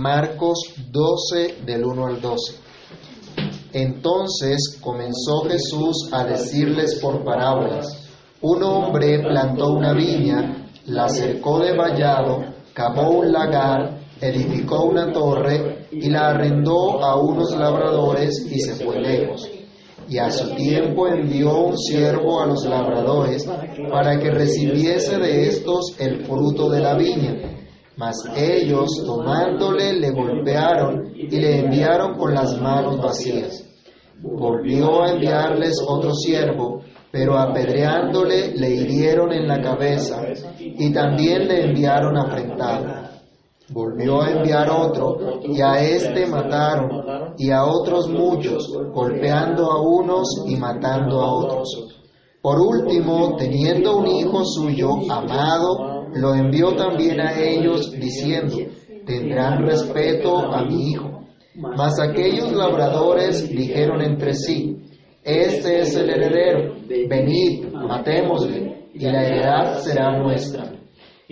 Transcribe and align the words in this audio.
Marcos 0.00 0.76
12 0.90 1.56
del 1.66 1.84
1 1.84 2.06
al 2.06 2.22
12. 2.22 2.54
Entonces 3.74 4.78
comenzó 4.80 5.42
Jesús 5.42 6.08
a 6.10 6.24
decirles 6.24 6.98
por 7.02 7.22
parábolas, 7.22 8.08
un 8.40 8.62
hombre 8.62 9.18
plantó 9.18 9.74
una 9.74 9.92
viña, 9.92 10.70
la 10.86 11.06
cercó 11.10 11.58
de 11.58 11.76
vallado, 11.76 12.42
cavó 12.72 13.10
un 13.18 13.30
lagar, 13.30 14.00
edificó 14.22 14.84
una 14.84 15.12
torre 15.12 15.88
y 15.92 16.08
la 16.08 16.30
arrendó 16.30 17.04
a 17.04 17.20
unos 17.20 17.54
labradores 17.54 18.46
y 18.50 18.58
se 18.58 18.82
fue 18.82 19.02
lejos. 19.02 19.50
Y 20.08 20.16
a 20.16 20.30
su 20.30 20.54
tiempo 20.54 21.08
envió 21.08 21.58
un 21.58 21.76
siervo 21.76 22.40
a 22.40 22.46
los 22.46 22.64
labradores 22.64 23.46
para 23.90 24.18
que 24.18 24.30
recibiese 24.30 25.18
de 25.18 25.46
estos 25.46 25.94
el 25.98 26.24
fruto 26.24 26.70
de 26.70 26.80
la 26.80 26.94
viña. 26.94 27.49
Mas 28.00 28.16
ellos, 28.34 28.88
tomándole, 29.04 29.92
le 30.00 30.10
golpearon 30.10 31.12
y 31.14 31.38
le 31.38 31.58
enviaron 31.58 32.16
con 32.16 32.32
las 32.32 32.58
manos 32.58 32.98
vacías. 32.98 33.62
Volvió 34.22 35.02
a 35.02 35.10
enviarles 35.10 35.74
otro 35.86 36.14
siervo, 36.14 36.80
pero 37.12 37.38
apedreándole 37.38 38.52
le 38.56 38.70
hirieron 38.70 39.32
en 39.32 39.46
la 39.46 39.60
cabeza 39.60 40.22
y 40.58 40.90
también 40.94 41.46
le 41.46 41.66
enviaron 41.66 42.16
afrentado. 42.16 42.86
Volvió 43.68 44.22
a 44.22 44.30
enviar 44.30 44.70
otro, 44.70 45.42
y 45.44 45.60
a 45.60 45.82
éste 45.82 46.26
mataron, 46.26 47.34
y 47.36 47.50
a 47.50 47.66
otros 47.66 48.08
muchos, 48.08 48.66
golpeando 48.94 49.70
a 49.70 49.78
unos 49.78 50.26
y 50.46 50.56
matando 50.56 51.20
a 51.20 51.34
otros. 51.34 51.68
Por 52.40 52.58
último, 52.60 53.36
teniendo 53.36 53.98
un 53.98 54.06
hijo 54.06 54.42
suyo 54.46 54.88
amado, 55.10 55.99
lo 56.14 56.34
envió 56.34 56.74
también 56.74 57.20
a 57.20 57.38
ellos, 57.38 57.92
diciendo, 57.92 58.56
tendrán 59.06 59.64
respeto 59.64 60.38
a 60.38 60.64
mi 60.64 60.90
hijo. 60.90 61.26
Mas 61.54 61.98
aquellos 62.00 62.52
labradores 62.52 63.48
dijeron 63.48 64.02
entre 64.02 64.34
sí, 64.34 64.76
este 65.22 65.80
es 65.80 65.94
el 65.96 66.10
heredero, 66.10 66.74
venid, 67.08 67.66
matémosle, 67.72 68.88
y 68.94 69.00
la 69.00 69.26
heredad 69.26 69.78
será 69.78 70.18
nuestra 70.18 70.80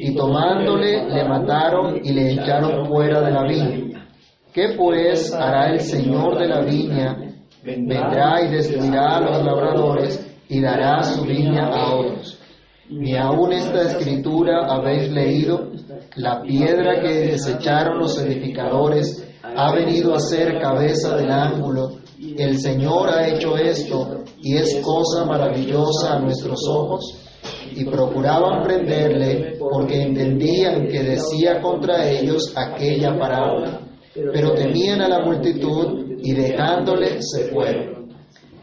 y 0.00 0.14
tomándole 0.14 1.08
le 1.08 1.24
mataron 1.24 2.00
y 2.04 2.12
le 2.12 2.30
echaron 2.30 2.86
fuera 2.86 3.20
de 3.20 3.32
la 3.32 3.42
viña. 3.42 4.08
¿Qué 4.52 4.68
pues 4.76 5.34
hará 5.34 5.72
el 5.72 5.80
Señor 5.80 6.38
de 6.38 6.46
la 6.46 6.60
viña? 6.60 7.16
Vendrá 7.64 8.40
y 8.44 8.48
destruirá 8.48 9.16
a 9.16 9.20
los 9.20 9.44
labradores 9.44 10.24
y 10.48 10.60
dará 10.60 11.02
su 11.02 11.24
viña 11.24 11.66
a 11.66 11.96
otros. 11.96 12.37
Ni 12.90 13.16
aún 13.16 13.52
esta 13.52 13.82
escritura 13.82 14.66
habéis 14.66 15.10
leído, 15.10 15.72
la 16.16 16.40
piedra 16.40 17.00
que 17.02 17.32
desecharon 17.32 17.98
los 17.98 18.18
edificadores 18.18 19.26
ha 19.42 19.72
venido 19.74 20.14
a 20.14 20.20
ser 20.20 20.58
cabeza 20.58 21.16
del 21.16 21.30
ángulo. 21.30 21.98
El 22.18 22.58
Señor 22.58 23.10
ha 23.10 23.28
hecho 23.28 23.56
esto 23.58 24.24
y 24.40 24.56
es 24.56 24.80
cosa 24.82 25.26
maravillosa 25.26 26.14
a 26.14 26.20
nuestros 26.20 26.60
ojos 26.68 27.28
y 27.74 27.84
procuraban 27.84 28.62
prenderle 28.62 29.56
porque 29.58 30.02
entendían 30.02 30.88
que 30.88 31.02
decía 31.02 31.60
contra 31.60 32.08
ellos 32.08 32.54
aquella 32.56 33.18
parábola, 33.18 33.80
pero 34.14 34.54
temían 34.54 35.02
a 35.02 35.08
la 35.08 35.24
multitud 35.24 36.16
y 36.22 36.32
dejándole 36.32 37.20
se 37.20 37.52
fueron. 37.52 37.97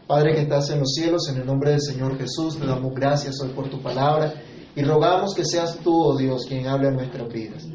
Padre 0.06 0.34
que 0.34 0.42
estás 0.42 0.70
en 0.70 0.78
los 0.78 0.92
cielos, 0.94 1.28
en 1.28 1.38
el 1.38 1.46
nombre 1.46 1.72
del 1.72 1.80
Señor 1.80 2.16
Jesús, 2.16 2.56
te 2.56 2.64
damos 2.64 2.94
gracias 2.94 3.40
hoy 3.42 3.48
por 3.48 3.68
tu 3.68 3.82
palabra 3.82 4.34
y 4.76 4.82
rogamos 4.82 5.34
que 5.34 5.44
seas 5.44 5.78
tú, 5.82 5.92
oh 5.92 6.16
Dios, 6.16 6.44
quien 6.46 6.68
hable 6.68 6.88
en 6.88 6.94
nuestras 6.94 7.28
vidas. 7.28 7.66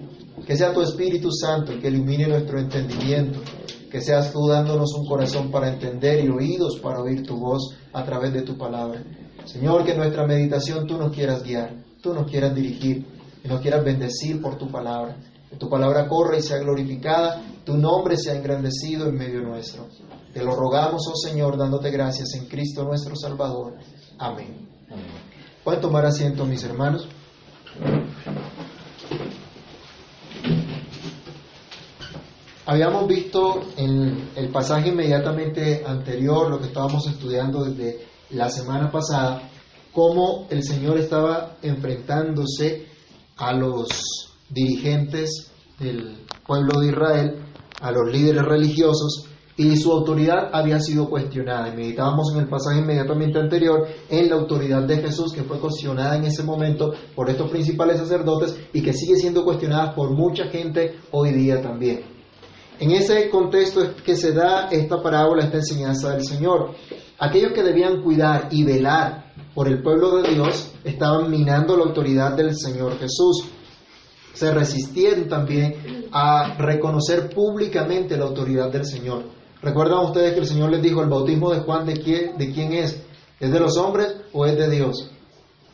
Que 0.47 0.55
sea 0.55 0.73
tu 0.73 0.81
Espíritu 0.81 1.29
Santo 1.29 1.73
el 1.73 1.81
que 1.81 1.89
ilumine 1.89 2.27
nuestro 2.27 2.57
entendimiento, 2.57 3.39
que 3.91 3.99
seas 3.99 4.31
tú 4.31 4.47
dándonos 4.47 4.93
un 4.93 5.05
corazón 5.05 5.51
para 5.51 5.67
entender 5.67 6.23
y 6.23 6.29
oídos 6.29 6.79
para 6.79 7.01
oír 7.01 7.21
tu 7.23 7.37
voz 7.37 7.75
a 7.91 8.05
través 8.05 8.31
de 8.31 8.43
tu 8.43 8.57
palabra. 8.57 9.03
Señor, 9.43 9.83
que 9.83 9.93
nuestra 9.93 10.25
meditación 10.25 10.87
tú 10.87 10.97
nos 10.97 11.13
quieras 11.13 11.43
guiar, 11.43 11.83
tú 12.01 12.13
nos 12.13 12.31
quieras 12.31 12.55
dirigir, 12.55 13.05
y 13.43 13.47
nos 13.49 13.59
quieras 13.59 13.83
bendecir 13.83 14.41
por 14.41 14.57
tu 14.57 14.71
palabra. 14.71 15.17
Que 15.49 15.57
tu 15.57 15.69
palabra 15.69 16.07
corra 16.07 16.37
y 16.37 16.41
sea 16.41 16.59
glorificada, 16.59 17.41
tu 17.65 17.75
nombre 17.75 18.15
sea 18.15 18.35
engrandecido 18.35 19.09
en 19.09 19.15
medio 19.15 19.41
nuestro. 19.41 19.87
Te 20.33 20.43
lo 20.43 20.55
rogamos, 20.55 21.01
oh 21.07 21.15
Señor, 21.15 21.57
dándote 21.57 21.91
gracias 21.91 22.33
en 22.35 22.47
Cristo 22.47 22.83
nuestro 22.83 23.15
Salvador. 23.15 23.73
Amén. 24.17 24.69
Pueden 25.63 25.81
tomar 25.81 26.05
asiento, 26.05 26.45
mis 26.45 26.63
hermanos. 26.63 27.07
Habíamos 32.65 33.07
visto 33.07 33.61
en 33.75 34.29
el 34.35 34.49
pasaje 34.49 34.89
inmediatamente 34.89 35.83
anterior, 35.85 36.49
lo 36.49 36.59
que 36.59 36.67
estábamos 36.67 37.05
estudiando 37.07 37.65
desde 37.65 38.05
la 38.29 38.49
semana 38.49 38.89
pasada 38.89 39.49
cómo 39.91 40.47
el 40.49 40.63
Señor 40.63 40.97
estaba 40.97 41.57
enfrentándose 41.61 42.87
a 43.37 43.53
los 43.53 43.89
dirigentes 44.49 45.51
del 45.79 46.25
pueblo 46.45 46.79
de 46.79 46.87
Israel, 46.87 47.43
a 47.81 47.91
los 47.91 48.11
líderes 48.11 48.43
religiosos, 48.43 49.27
y 49.61 49.77
su 49.77 49.91
autoridad 49.91 50.49
había 50.51 50.79
sido 50.79 51.07
cuestionada. 51.07 51.69
Y 51.69 51.75
meditábamos 51.75 52.33
en 52.33 52.41
el 52.41 52.47
pasaje 52.47 52.79
inmediatamente 52.79 53.39
anterior 53.39 53.87
en 54.09 54.29
la 54.29 54.35
autoridad 54.35 54.81
de 54.83 54.97
Jesús, 54.97 55.33
que 55.33 55.43
fue 55.43 55.59
cuestionada 55.59 56.15
en 56.15 56.23
ese 56.23 56.41
momento 56.41 56.93
por 57.15 57.29
estos 57.29 57.49
principales 57.51 57.97
sacerdotes 57.99 58.57
y 58.73 58.81
que 58.81 58.93
sigue 58.93 59.17
siendo 59.17 59.43
cuestionada 59.43 59.93
por 59.93 60.09
mucha 60.11 60.45
gente 60.45 60.95
hoy 61.11 61.31
día 61.33 61.61
también. 61.61 62.01
En 62.79 62.89
ese 62.89 63.29
contexto 63.29 63.83
es 63.83 64.01
que 64.01 64.15
se 64.15 64.33
da 64.33 64.67
esta 64.71 64.99
parábola, 65.03 65.43
esta 65.43 65.57
enseñanza 65.57 66.11
del 66.11 66.23
Señor. 66.23 66.71
Aquellos 67.19 67.53
que 67.53 67.61
debían 67.61 68.01
cuidar 68.01 68.47
y 68.49 68.63
velar 68.63 69.31
por 69.53 69.67
el 69.67 69.83
pueblo 69.83 70.23
de 70.23 70.33
Dios 70.33 70.71
estaban 70.83 71.29
minando 71.29 71.77
la 71.77 71.83
autoridad 71.83 72.35
del 72.35 72.55
Señor 72.55 72.97
Jesús. 72.97 73.45
Se 74.33 74.51
resistieron 74.51 75.29
también 75.29 76.07
a 76.11 76.55
reconocer 76.57 77.29
públicamente 77.29 78.17
la 78.17 78.25
autoridad 78.25 78.71
del 78.71 78.85
Señor. 78.85 79.40
¿Recuerdan 79.61 80.05
ustedes 80.05 80.33
que 80.33 80.39
el 80.39 80.47
Señor 80.47 80.71
les 80.71 80.81
dijo, 80.81 81.01
el 81.01 81.09
bautismo 81.09 81.51
de 81.51 81.59
Juan 81.59 81.85
de 81.85 81.93
quién, 81.93 82.37
de 82.37 82.51
quién 82.51 82.73
es? 82.73 83.01
¿Es 83.39 83.51
de 83.51 83.59
los 83.59 83.77
hombres 83.77 84.15
o 84.33 84.45
es 84.45 84.57
de 84.57 84.69
Dios? 84.69 85.11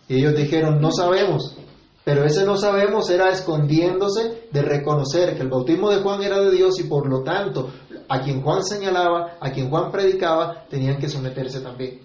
Y 0.09 0.17
ellos 0.17 0.35
dijeron, 0.35 0.81
no 0.81 0.91
sabemos. 0.91 1.55
Pero 2.03 2.23
ese 2.23 2.45
no 2.45 2.57
sabemos 2.57 3.09
era 3.09 3.29
escondiéndose 3.29 4.47
de 4.51 4.61
reconocer 4.61 5.35
que 5.35 5.41
el 5.41 5.49
bautismo 5.49 5.89
de 5.89 6.01
Juan 6.01 6.23
era 6.23 6.39
de 6.39 6.51
Dios 6.51 6.79
y 6.79 6.83
por 6.83 7.09
lo 7.09 7.21
tanto 7.21 7.69
a 8.07 8.21
quien 8.21 8.41
Juan 8.41 8.63
señalaba, 8.63 9.37
a 9.41 9.51
quien 9.51 9.69
Juan 9.69 9.91
predicaba, 9.91 10.65
tenían 10.69 10.99
que 10.99 11.09
someterse 11.09 11.59
también. 11.59 11.99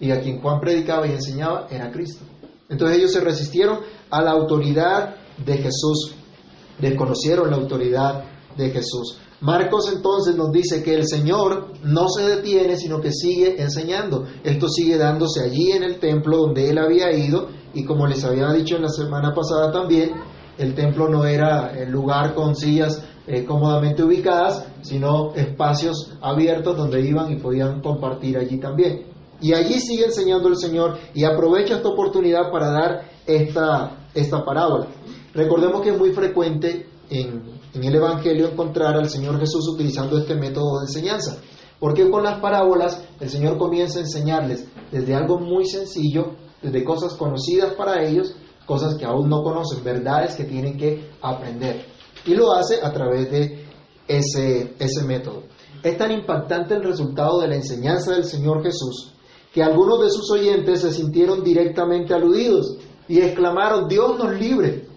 Y 0.00 0.10
a 0.10 0.20
quien 0.20 0.40
Juan 0.40 0.60
predicaba 0.60 1.06
y 1.06 1.12
enseñaba 1.12 1.68
era 1.70 1.92
Cristo. 1.92 2.24
Entonces 2.68 2.98
ellos 2.98 3.12
se 3.12 3.20
resistieron 3.20 3.80
a 4.10 4.22
la 4.22 4.32
autoridad 4.32 5.14
de 5.44 5.58
Jesús, 5.58 6.14
desconocieron 6.80 7.50
la 7.50 7.56
autoridad 7.56 8.24
de 8.56 8.70
Jesús. 8.70 9.21
Marcos 9.42 9.92
entonces 9.92 10.36
nos 10.36 10.52
dice 10.52 10.84
que 10.84 10.94
el 10.94 11.06
Señor 11.06 11.72
no 11.82 12.08
se 12.08 12.22
detiene, 12.22 12.76
sino 12.76 13.00
que 13.00 13.10
sigue 13.10 13.60
enseñando. 13.60 14.24
Esto 14.44 14.68
sigue 14.68 14.96
dándose 14.96 15.42
allí 15.42 15.72
en 15.72 15.82
el 15.82 15.98
templo 15.98 16.38
donde 16.38 16.70
él 16.70 16.78
había 16.78 17.12
ido 17.12 17.48
y 17.74 17.84
como 17.84 18.06
les 18.06 18.24
había 18.24 18.52
dicho 18.52 18.76
en 18.76 18.82
la 18.82 18.88
semana 18.88 19.34
pasada 19.34 19.72
también, 19.72 20.12
el 20.58 20.74
templo 20.74 21.08
no 21.08 21.24
era 21.24 21.72
el 21.76 21.90
lugar 21.90 22.34
con 22.34 22.54
sillas 22.54 23.02
eh, 23.26 23.44
cómodamente 23.44 24.04
ubicadas, 24.04 24.64
sino 24.82 25.34
espacios 25.34 26.16
abiertos 26.20 26.76
donde 26.76 27.00
iban 27.00 27.32
y 27.32 27.36
podían 27.36 27.80
compartir 27.80 28.38
allí 28.38 28.58
también. 28.58 29.06
Y 29.40 29.54
allí 29.54 29.80
sigue 29.80 30.04
enseñando 30.04 30.48
el 30.48 30.56
Señor 30.56 30.98
y 31.14 31.24
aprovecha 31.24 31.76
esta 31.76 31.88
oportunidad 31.88 32.52
para 32.52 32.70
dar 32.70 33.10
esta, 33.26 34.06
esta 34.14 34.44
parábola. 34.44 34.86
Recordemos 35.34 35.82
que 35.82 35.90
es 35.90 35.98
muy 35.98 36.12
frecuente 36.12 36.86
en, 37.10 37.61
en 37.74 37.84
el 37.84 37.94
Evangelio 37.94 38.48
encontrar 38.48 38.96
al 38.96 39.08
Señor 39.08 39.38
Jesús 39.38 39.68
utilizando 39.68 40.18
este 40.18 40.34
método 40.34 40.80
de 40.80 40.86
enseñanza. 40.86 41.38
Porque 41.78 42.10
con 42.10 42.22
las 42.22 42.40
parábolas 42.40 43.02
el 43.18 43.28
Señor 43.28 43.58
comienza 43.58 43.98
a 43.98 44.02
enseñarles 44.02 44.66
desde 44.90 45.14
algo 45.14 45.38
muy 45.38 45.66
sencillo, 45.66 46.36
desde 46.62 46.84
cosas 46.84 47.14
conocidas 47.14 47.74
para 47.74 48.04
ellos, 48.04 48.36
cosas 48.66 48.94
que 48.94 49.04
aún 49.04 49.28
no 49.28 49.42
conocen, 49.42 49.82
verdades 49.82 50.36
que 50.36 50.44
tienen 50.44 50.76
que 50.76 51.10
aprender. 51.20 51.86
Y 52.24 52.34
lo 52.34 52.52
hace 52.52 52.76
a 52.82 52.92
través 52.92 53.30
de 53.30 53.66
ese, 54.06 54.74
ese 54.78 55.04
método. 55.04 55.44
Es 55.82 55.98
tan 55.98 56.12
impactante 56.12 56.74
el 56.74 56.84
resultado 56.84 57.40
de 57.40 57.48
la 57.48 57.56
enseñanza 57.56 58.12
del 58.12 58.24
Señor 58.24 58.62
Jesús 58.62 59.12
que 59.52 59.62
algunos 59.62 60.00
de 60.00 60.10
sus 60.10 60.30
oyentes 60.30 60.80
se 60.80 60.92
sintieron 60.92 61.44
directamente 61.44 62.14
aludidos 62.14 62.78
y 63.06 63.20
exclamaron, 63.20 63.86
Dios 63.86 64.16
nos 64.18 64.34
libre, 64.34 64.88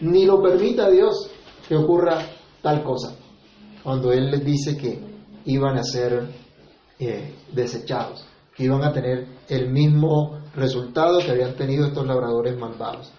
ni 0.00 0.24
lo 0.24 0.42
permita 0.42 0.90
Dios 0.90 1.30
que 1.68 1.76
ocurra 1.76 2.18
tal 2.62 2.82
cosa, 2.82 3.14
cuando 3.84 4.10
Él 4.10 4.30
les 4.30 4.42
dice 4.42 4.76
que 4.78 4.98
iban 5.44 5.76
a 5.76 5.82
ser 5.82 6.26
eh, 6.98 7.34
desechados, 7.52 8.24
que 8.56 8.64
iban 8.64 8.82
a 8.82 8.92
tener 8.92 9.26
el 9.48 9.70
mismo 9.70 10.38
resultado 10.56 11.18
que 11.18 11.30
habían 11.30 11.54
tenido 11.56 11.86
estos 11.86 12.06
labradores 12.06 12.58
malvados. 12.58 13.12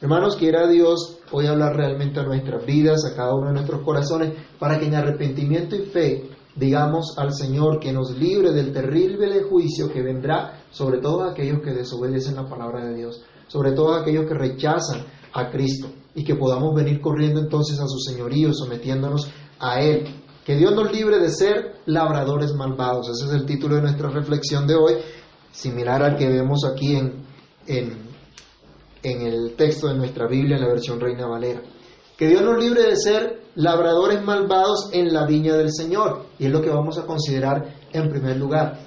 Hermanos, 0.00 0.36
quiera 0.36 0.66
Dios 0.66 1.18
hoy 1.30 1.46
hablar 1.46 1.76
realmente 1.76 2.18
a 2.18 2.24
nuestras 2.24 2.66
vidas, 2.66 3.04
a 3.06 3.14
cada 3.14 3.32
uno 3.32 3.46
de 3.46 3.54
nuestros 3.54 3.82
corazones, 3.82 4.34
para 4.58 4.78
que 4.78 4.86
en 4.86 4.96
arrepentimiento 4.96 5.76
y 5.76 5.86
fe 5.86 6.30
digamos 6.56 7.16
al 7.18 7.32
Señor 7.32 7.80
que 7.80 7.92
nos 7.92 8.16
libre 8.16 8.52
del 8.52 8.72
terrible 8.72 9.42
juicio 9.42 9.90
que 9.92 10.02
vendrá 10.02 10.62
sobre 10.70 10.98
todos 10.98 11.32
aquellos 11.32 11.60
que 11.60 11.72
desobedecen 11.72 12.36
la 12.36 12.48
palabra 12.48 12.84
de 12.84 12.94
Dios, 12.94 13.24
sobre 13.48 13.72
todos 13.72 14.00
aquellos 14.00 14.26
que 14.26 14.34
rechazan 14.34 15.04
a 15.32 15.50
Cristo 15.50 15.88
y 16.14 16.24
que 16.24 16.34
podamos 16.34 16.74
venir 16.74 17.00
corriendo 17.00 17.40
entonces 17.40 17.78
a 17.80 17.86
su 17.86 17.98
señorío, 17.98 18.52
sometiéndonos 18.52 19.30
a 19.58 19.80
Él. 19.80 20.06
Que 20.44 20.56
Dios 20.56 20.74
nos 20.74 20.92
libre 20.92 21.18
de 21.18 21.30
ser 21.30 21.80
labradores 21.86 22.52
malvados. 22.54 23.08
Ese 23.08 23.26
es 23.26 23.32
el 23.32 23.46
título 23.46 23.76
de 23.76 23.82
nuestra 23.82 24.08
reflexión 24.10 24.66
de 24.66 24.74
hoy, 24.74 24.94
similar 25.52 26.02
al 26.02 26.16
que 26.16 26.28
vemos 26.28 26.64
aquí 26.64 26.96
en, 26.96 27.24
en 27.66 28.04
en 29.04 29.20
el 29.20 29.54
texto 29.54 29.88
de 29.88 29.94
nuestra 29.94 30.26
Biblia, 30.26 30.56
en 30.56 30.62
la 30.62 30.68
versión 30.68 30.98
Reina 30.98 31.26
Valera. 31.26 31.62
Que 32.16 32.26
Dios 32.26 32.42
nos 32.42 32.62
libre 32.62 32.82
de 32.82 32.96
ser 32.96 33.42
labradores 33.54 34.24
malvados 34.24 34.88
en 34.92 35.12
la 35.12 35.26
viña 35.26 35.54
del 35.56 35.70
Señor. 35.72 36.26
Y 36.38 36.46
es 36.46 36.52
lo 36.52 36.62
que 36.62 36.70
vamos 36.70 36.98
a 36.98 37.06
considerar 37.06 37.74
en 37.92 38.08
primer 38.08 38.36
lugar. 38.36 38.80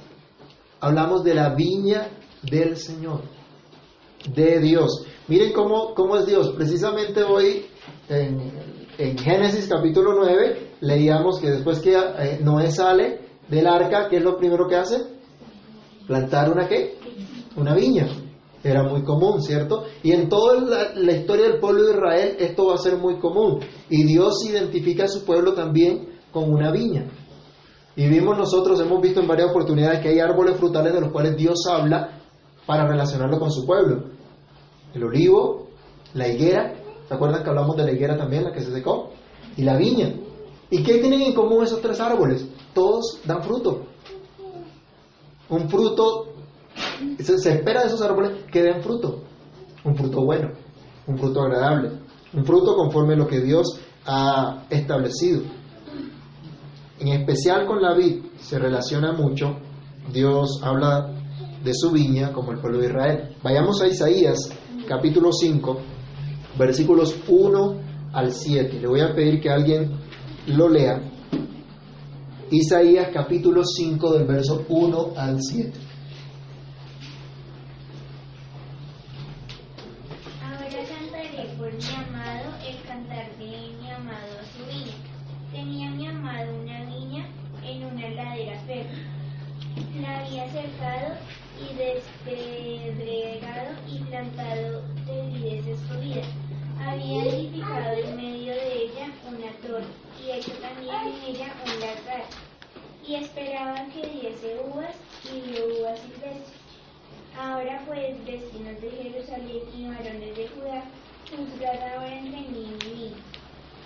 Hablamos 0.80 1.24
de 1.24 1.36
la 1.36 1.54
viña 1.54 2.10
del 2.42 2.78
Señor, 2.78 3.22
de 4.34 4.60
Dios. 4.60 5.06
Miren 5.28 5.52
cómo, 5.52 5.94
cómo 5.94 6.16
es 6.18 6.26
Dios. 6.26 6.54
Precisamente 6.56 7.22
hoy, 7.24 7.66
en, 8.08 9.18
Génesis 9.18 9.68
capítulo 9.68 10.14
9, 10.16 10.76
leíamos 10.82 11.40
que 11.40 11.52
después 11.52 11.80
que 11.80 11.96
eh, 11.96 12.40
Noé 12.42 12.72
sale 12.72 13.20
del 13.50 13.68
arca, 13.68 14.08
¿qué 14.10 14.18
es 14.18 14.24
lo 14.24 14.38
primero 14.38 14.68
que 14.68 14.78
hace? 14.78 15.04
Plantar 16.08 16.50
una 16.50 16.68
qué? 16.68 16.98
Una 17.58 17.76
viña 17.76 18.08
era 18.64 18.84
muy 18.84 19.04
común, 19.04 19.42
¿cierto? 19.42 19.84
Y 20.02 20.14
en 20.14 20.30
toda 20.30 20.94
la, 20.96 21.12
historia 21.12 21.50
del 21.50 21.60
pueblo 21.60 21.84
de 21.84 21.94
Israel 21.94 22.36
esto 22.40 22.68
va 22.68 22.76
a 22.76 22.78
ser 22.78 22.98
muy 22.98 23.20
común. 23.20 23.60
Y 23.90 24.04
Dios 24.06 24.46
identifica 24.50 25.04
a 25.04 25.08
su 25.10 25.26
pueblo 25.26 25.54
también 25.54 26.08
con 26.32 26.50
una 26.50 26.72
viña. 26.72 27.06
Y 27.98 28.08
vimos 28.08 28.38
nosotros, 28.38 28.80
hemos 28.80 29.02
visto 29.02 29.20
en 29.20 29.28
varias 29.28 29.50
oportunidades 29.50 30.00
que 30.00 30.10
hay 30.10 30.20
árboles 30.20 30.56
frutales 30.58 30.94
de 30.94 31.02
los 31.02 31.12
cuales 31.12 31.36
Dios 31.36 31.66
habla 31.70 32.22
para 32.66 32.88
relacionarlo 32.88 33.40
con 33.40 33.52
su 33.52 33.66
pueblo. 33.66 34.17
El 34.98 35.04
olivo, 35.04 35.68
la 36.16 36.28
higuera, 36.28 36.74
¿se 37.08 37.14
acuerdan 37.14 37.44
que 37.44 37.50
hablamos 37.50 37.78
de 37.78 37.86
la 37.86 37.92
higuera 37.92 38.18
también, 38.18 38.44
la 38.44 38.52
que 38.52 38.62
se 38.62 38.72
secó? 38.72 39.12
Y 39.56 39.62
la 39.62 39.78
viña. 39.78 40.12
¿Y 40.72 40.84
qué 40.84 40.98
tienen 40.98 41.22
en 41.22 41.34
común 41.36 41.64
esos 41.64 41.82
tres 41.82 42.00
árboles? 42.00 42.48
Todos 42.74 43.22
dan 43.26 43.44
fruto. 43.44 43.86
Un 45.50 45.70
fruto 45.70 46.34
se, 47.20 47.54
espera 47.54 47.82
de 47.82 47.88
esos 47.88 48.02
árboles 48.02 48.46
que 48.52 48.64
den 48.64 48.82
fruto, 48.82 49.24
un 49.84 49.96
fruto 49.96 50.26
bueno, 50.26 50.50
un 51.06 51.18
fruto 51.18 51.42
agradable, 51.42 51.92
un 52.34 52.44
fruto 52.44 52.76
conforme 52.76 53.14
a 53.14 53.18
lo 53.18 53.28
que 53.28 53.40
Dios 53.40 53.80
ha 54.06 54.66
establecido. 54.70 55.44
En 57.00 57.10
especial 57.10 57.68
con 57.68 57.82
la 57.82 57.94
vid 57.94 58.24
se 58.40 58.58
relaciona 58.58 59.14
mucho, 59.14 59.58
Dios 60.12 60.60
habla 60.64 61.14
de 61.64 61.74
su 61.74 61.92
viña 61.92 62.34
como 62.34 62.52
el 62.52 62.60
pueblo 62.60 62.80
de 62.80 62.88
Israel. 62.88 63.36
Vayamos 63.44 63.82
a 63.82 63.88
Isaías 63.88 64.50
capítulo 64.88 65.31
5, 65.31 65.78
versículos 66.57 67.16
1 67.28 67.75
al 68.13 68.31
7. 68.31 68.80
Le 68.80 68.88
voy 68.88 69.01
a 69.01 69.13
pedir 69.13 69.42
que 69.42 69.50
alguien 69.50 69.92
lo 70.48 70.69
lea. 70.69 71.01
Isaías 72.50 73.10
capítulo 73.13 73.63
5 73.66 74.13
del 74.13 74.25
verso 74.25 74.66
1 74.69 75.13
al 75.18 75.42
7. 75.42 75.88
y 103.07 103.16
esperaban 103.16 103.90
que 103.92 104.01
diese 104.01 104.60
uvas 104.66 104.95
y 105.24 105.40
dio 105.50 105.80
uvas 105.80 106.00
silvestres. 106.00 106.51
Ahora 107.40 107.81
pues, 107.86 108.25
vecinos 108.25 108.81
de 108.81 108.92
Jerusalén 108.92 109.62
y 109.78 109.88
varones 109.88 110.36
de 110.36 110.48
Judá, 110.50 110.83
juzgad 111.30 111.94
ahora 111.94 112.19
entre 112.19 112.42
mí 112.42 112.75
y 112.81 112.86
mí. 112.86 113.13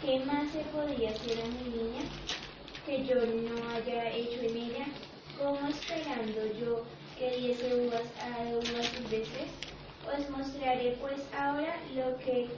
¿Qué 0.01 0.19
más 0.25 0.51
se 0.51 0.61
podía 0.71 1.11
hacer 1.11 1.43
a 1.43 1.47
mi 1.47 1.69
niña 1.69 2.03
que 2.85 3.05
yo 3.05 3.15
no 3.15 3.69
haya 3.69 4.09
hecho 4.09 4.41
en 4.41 4.57
ella? 4.57 4.85
¿Cómo 5.37 5.67
esperando 5.67 6.41
yo 6.59 6.83
que 7.19 7.37
diese 7.37 7.75
uvas 7.75 8.07
a 8.23 8.43
uvas 8.49 8.87
silvestres? 8.87 9.51
Os 10.07 10.29
mostraré 10.31 10.97
pues 10.99 11.21
ahora 11.37 11.77
lo 11.93 12.17
que 12.17 12.49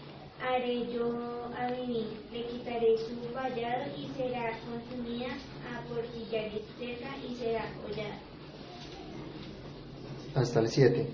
haré 0.41 0.85
yo 0.91 1.13
a 1.57 1.67
mí, 1.69 2.05
le 2.31 2.43
quitaré 2.45 2.97
su 2.97 3.33
vallado 3.33 3.83
y 3.97 4.07
será 4.17 4.57
consumida 4.65 5.27
a 5.71 5.81
portillar 5.87 6.51
seca 6.77 7.09
y 7.27 7.35
será 7.35 7.65
hollada. 7.85 8.19
Hasta 10.35 10.59
el 10.59 10.67
7. 10.67 11.09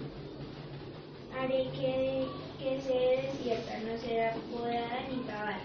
Haré 1.38 1.64
que, 1.72 2.26
que 2.58 2.82
sea 2.82 3.22
desierta, 3.22 3.80
no 3.80 3.98
será 3.98 4.36
podada 4.52 5.08
ni 5.10 5.24
cavada. 5.24 5.60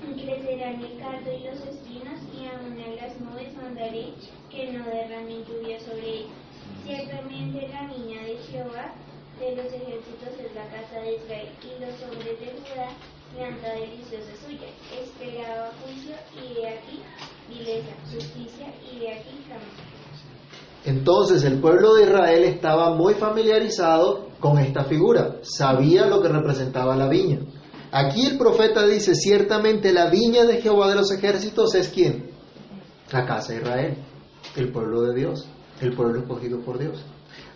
Crecerán 0.00 0.82
el 0.82 0.98
cardo 0.98 1.30
y 1.32 1.44
los 1.44 1.60
espinos, 1.60 2.20
y 2.34 2.46
aún 2.46 2.78
en 2.78 2.96
las 2.96 3.20
nubes 3.20 3.54
mandaré 3.54 4.12
que 4.50 4.72
no 4.72 4.84
derramen 4.86 5.44
lluvia 5.44 5.78
sobre 5.80 6.20
ella. 6.20 6.32
Ciertamente 6.84 7.68
la 7.68 7.86
niña 7.86 8.22
de 8.22 8.36
Jehová 8.50 8.94
de 9.40 9.56
los 9.56 9.72
ejércitos 9.72 10.28
es 10.38 10.54
la 10.54 10.68
casa 10.68 11.00
de 11.00 11.16
Israel, 11.16 11.48
deliciosa 13.72 14.32
suya. 14.44 14.68
Juicio, 15.82 16.14
y 16.36 16.64
aquí 16.66 17.02
justicia, 18.12 18.66
y 18.84 19.06
aquí. 19.06 19.44
Entonces 20.84 21.44
el 21.44 21.58
pueblo 21.58 21.94
de 21.94 22.04
Israel 22.04 22.44
estaba 22.44 22.94
muy 22.94 23.14
familiarizado 23.14 24.28
con 24.40 24.58
esta 24.58 24.84
figura, 24.84 25.38
sabía 25.42 26.06
lo 26.06 26.20
que 26.20 26.28
representaba 26.28 26.96
la 26.96 27.08
viña. 27.08 27.40
Aquí 27.92 28.26
el 28.26 28.38
profeta 28.38 28.86
dice, 28.86 29.14
ciertamente 29.14 29.92
la 29.92 30.10
viña 30.10 30.44
de 30.44 30.60
Jehová 30.60 30.90
de 30.90 30.96
los 30.96 31.10
ejércitos 31.12 31.74
es 31.74 31.88
quién? 31.88 32.30
La 33.10 33.26
casa 33.26 33.52
de 33.52 33.60
Israel, 33.60 33.96
el 34.56 34.70
pueblo 34.70 35.02
de 35.02 35.14
Dios, 35.14 35.48
el 35.80 35.94
pueblo 35.94 36.20
escogido 36.20 36.60
por 36.60 36.78
Dios. 36.78 37.04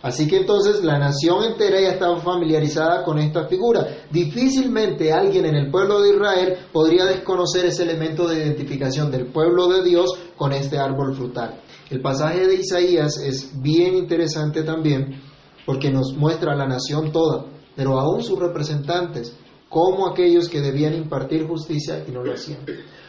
Así 0.01 0.27
que 0.27 0.37
entonces 0.37 0.83
la 0.83 0.99
nación 0.99 1.43
entera 1.43 1.81
ya 1.81 1.89
estaba 1.89 2.19
familiarizada 2.19 3.03
con 3.03 3.17
esta 3.17 3.47
figura. 3.47 3.87
Difícilmente 4.11 5.11
alguien 5.11 5.45
en 5.45 5.55
el 5.55 5.71
pueblo 5.71 6.01
de 6.01 6.09
Israel 6.09 6.57
podría 6.71 7.05
desconocer 7.05 7.65
ese 7.65 7.83
elemento 7.83 8.27
de 8.27 8.37
identificación 8.37 9.09
del 9.09 9.27
pueblo 9.27 9.67
de 9.67 9.83
Dios 9.83 10.11
con 10.37 10.53
este 10.53 10.77
árbol 10.77 11.15
frutal. 11.15 11.61
El 11.89 12.01
pasaje 12.01 12.47
de 12.47 12.55
Isaías 12.55 13.17
es 13.17 13.61
bien 13.61 13.95
interesante 13.95 14.63
también 14.63 15.21
porque 15.65 15.91
nos 15.91 16.13
muestra 16.15 16.53
a 16.53 16.55
la 16.55 16.67
nación 16.67 17.11
toda, 17.11 17.45
pero 17.75 17.99
aún 17.99 18.23
sus 18.23 18.37
representantes, 18.37 19.35
como 19.69 20.07
aquellos 20.07 20.47
que 20.47 20.61
debían 20.61 20.93
impartir 20.93 21.47
justicia 21.47 22.03
y 22.07 22.11
no 22.11 22.23
lo 22.23 22.33
hacían. 22.33 22.59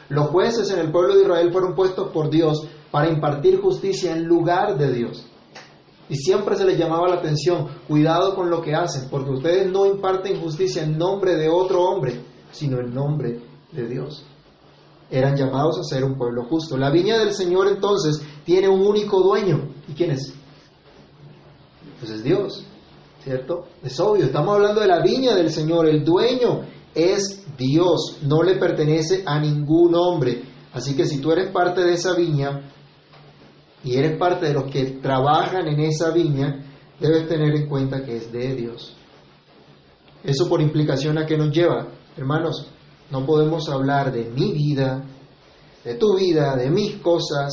Los 0.09 0.29
jueces 0.29 0.71
en 0.71 0.79
el 0.79 0.91
pueblo 0.91 1.15
de 1.15 1.23
Israel 1.23 1.53
fueron 1.53 1.75
puestos 1.75 2.11
por 2.11 2.31
Dios 2.31 2.67
para 2.91 3.11
impartir 3.11 3.61
justicia 3.61 4.13
en 4.13 4.25
lugar 4.25 4.79
de 4.79 4.93
Dios. 4.93 5.27
Y 6.09 6.17
siempre 6.17 6.57
se 6.57 6.65
les 6.65 6.79
llamaba 6.79 7.09
la 7.09 7.17
atención, 7.17 7.67
cuidado 7.89 8.35
con 8.35 8.49
lo 8.49 8.63
que 8.63 8.75
hacen, 8.75 9.09
porque 9.11 9.31
ustedes 9.31 9.71
no 9.71 9.87
imparten 9.87 10.41
justicia 10.41 10.85
en 10.85 10.97
nombre 10.97 11.37
de 11.37 11.49
otro 11.49 11.83
hombre, 11.83 12.23
sino 12.53 12.79
en 12.79 12.95
nombre 12.95 13.41
de 13.73 13.89
Dios. 13.89 14.25
Eran 15.11 15.37
llamados 15.37 15.79
a 15.79 15.85
ser 15.85 16.05
un 16.05 16.17
pueblo 16.17 16.45
justo. 16.45 16.77
La 16.77 16.91
viña 16.91 17.19
del 17.19 17.33
Señor 17.33 17.69
entonces 17.69 18.21
tiene 18.45 18.69
un 18.69 18.87
único 18.87 19.21
dueño. 19.21 19.69
¿Y 19.89 19.93
quién 19.95 20.13
es? 20.13 20.33
Pues 21.99 22.11
es 22.11 22.23
Dios, 22.23 22.65
¿cierto? 23.23 23.67
Es 23.83 23.99
obvio, 24.01 24.25
estamos 24.27 24.55
hablando 24.55 24.81
de 24.81 24.89
la 24.89 25.01
viña 25.01 25.35
del 25.35 25.51
Señor. 25.51 25.89
El 25.89 26.05
dueño 26.05 26.63
es 26.95 27.45
Dios, 27.57 28.19
no 28.23 28.43
le 28.43 28.57
pertenece 28.57 29.23
a 29.27 29.39
ningún 29.41 29.95
hombre. 29.95 30.43
Así 30.73 30.95
que 30.95 31.07
si 31.07 31.21
tú 31.21 31.33
eres 31.33 31.51
parte 31.51 31.83
de 31.83 31.95
esa 31.95 32.15
viña, 32.15 32.71
y 33.85 33.97
eres 33.97 34.19
parte 34.19 34.47
de 34.47 34.55
los 34.55 34.65
que 34.71 34.85
trabajan 35.03 35.69
en 35.69 35.81
esa 35.81 36.11
viña, 36.11 36.65
debes 36.99 37.29
tener 37.29 37.55
en 37.55 37.69
cuenta 37.69 38.05
que 38.05 38.17
es 38.17 38.33
de 38.33 38.55
Dios. 38.55 38.97
Eso 40.25 40.49
por 40.49 40.61
implicación 40.61 41.19
a 41.19 41.27
qué 41.27 41.37
nos 41.37 41.51
lleva, 41.51 41.89
hermanos, 42.17 42.69
no 43.11 43.25
podemos 43.25 43.69
hablar 43.69 44.13
de 44.13 44.25
mi 44.31 44.53
vida, 44.53 45.05
de 45.85 45.95
tu 45.95 46.17
vida, 46.17 46.57
de 46.57 46.71
mis 46.71 46.97
cosas, 46.97 47.53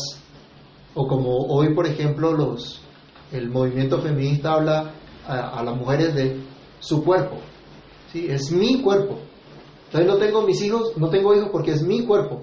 o 0.95 1.07
como 1.07 1.37
hoy, 1.49 1.73
por 1.75 1.85
ejemplo, 1.85 2.33
los, 2.33 2.81
el 3.31 3.49
movimiento 3.49 4.01
feminista 4.01 4.53
habla 4.53 4.93
a, 5.27 5.63
las 5.63 5.75
mujeres 5.75 6.15
de 6.15 6.41
su 6.79 7.03
cuerpo, 7.03 7.37
¿sí? 8.11 8.27
Es 8.27 8.51
mi 8.51 8.81
cuerpo. 8.81 9.19
Entonces 9.85 10.07
no 10.07 10.17
tengo 10.17 10.41
mis 10.41 10.61
hijos, 10.61 10.97
no 10.97 11.09
tengo 11.09 11.35
hijos 11.35 11.49
porque 11.51 11.71
es 11.71 11.83
mi 11.83 12.05
cuerpo. 12.05 12.41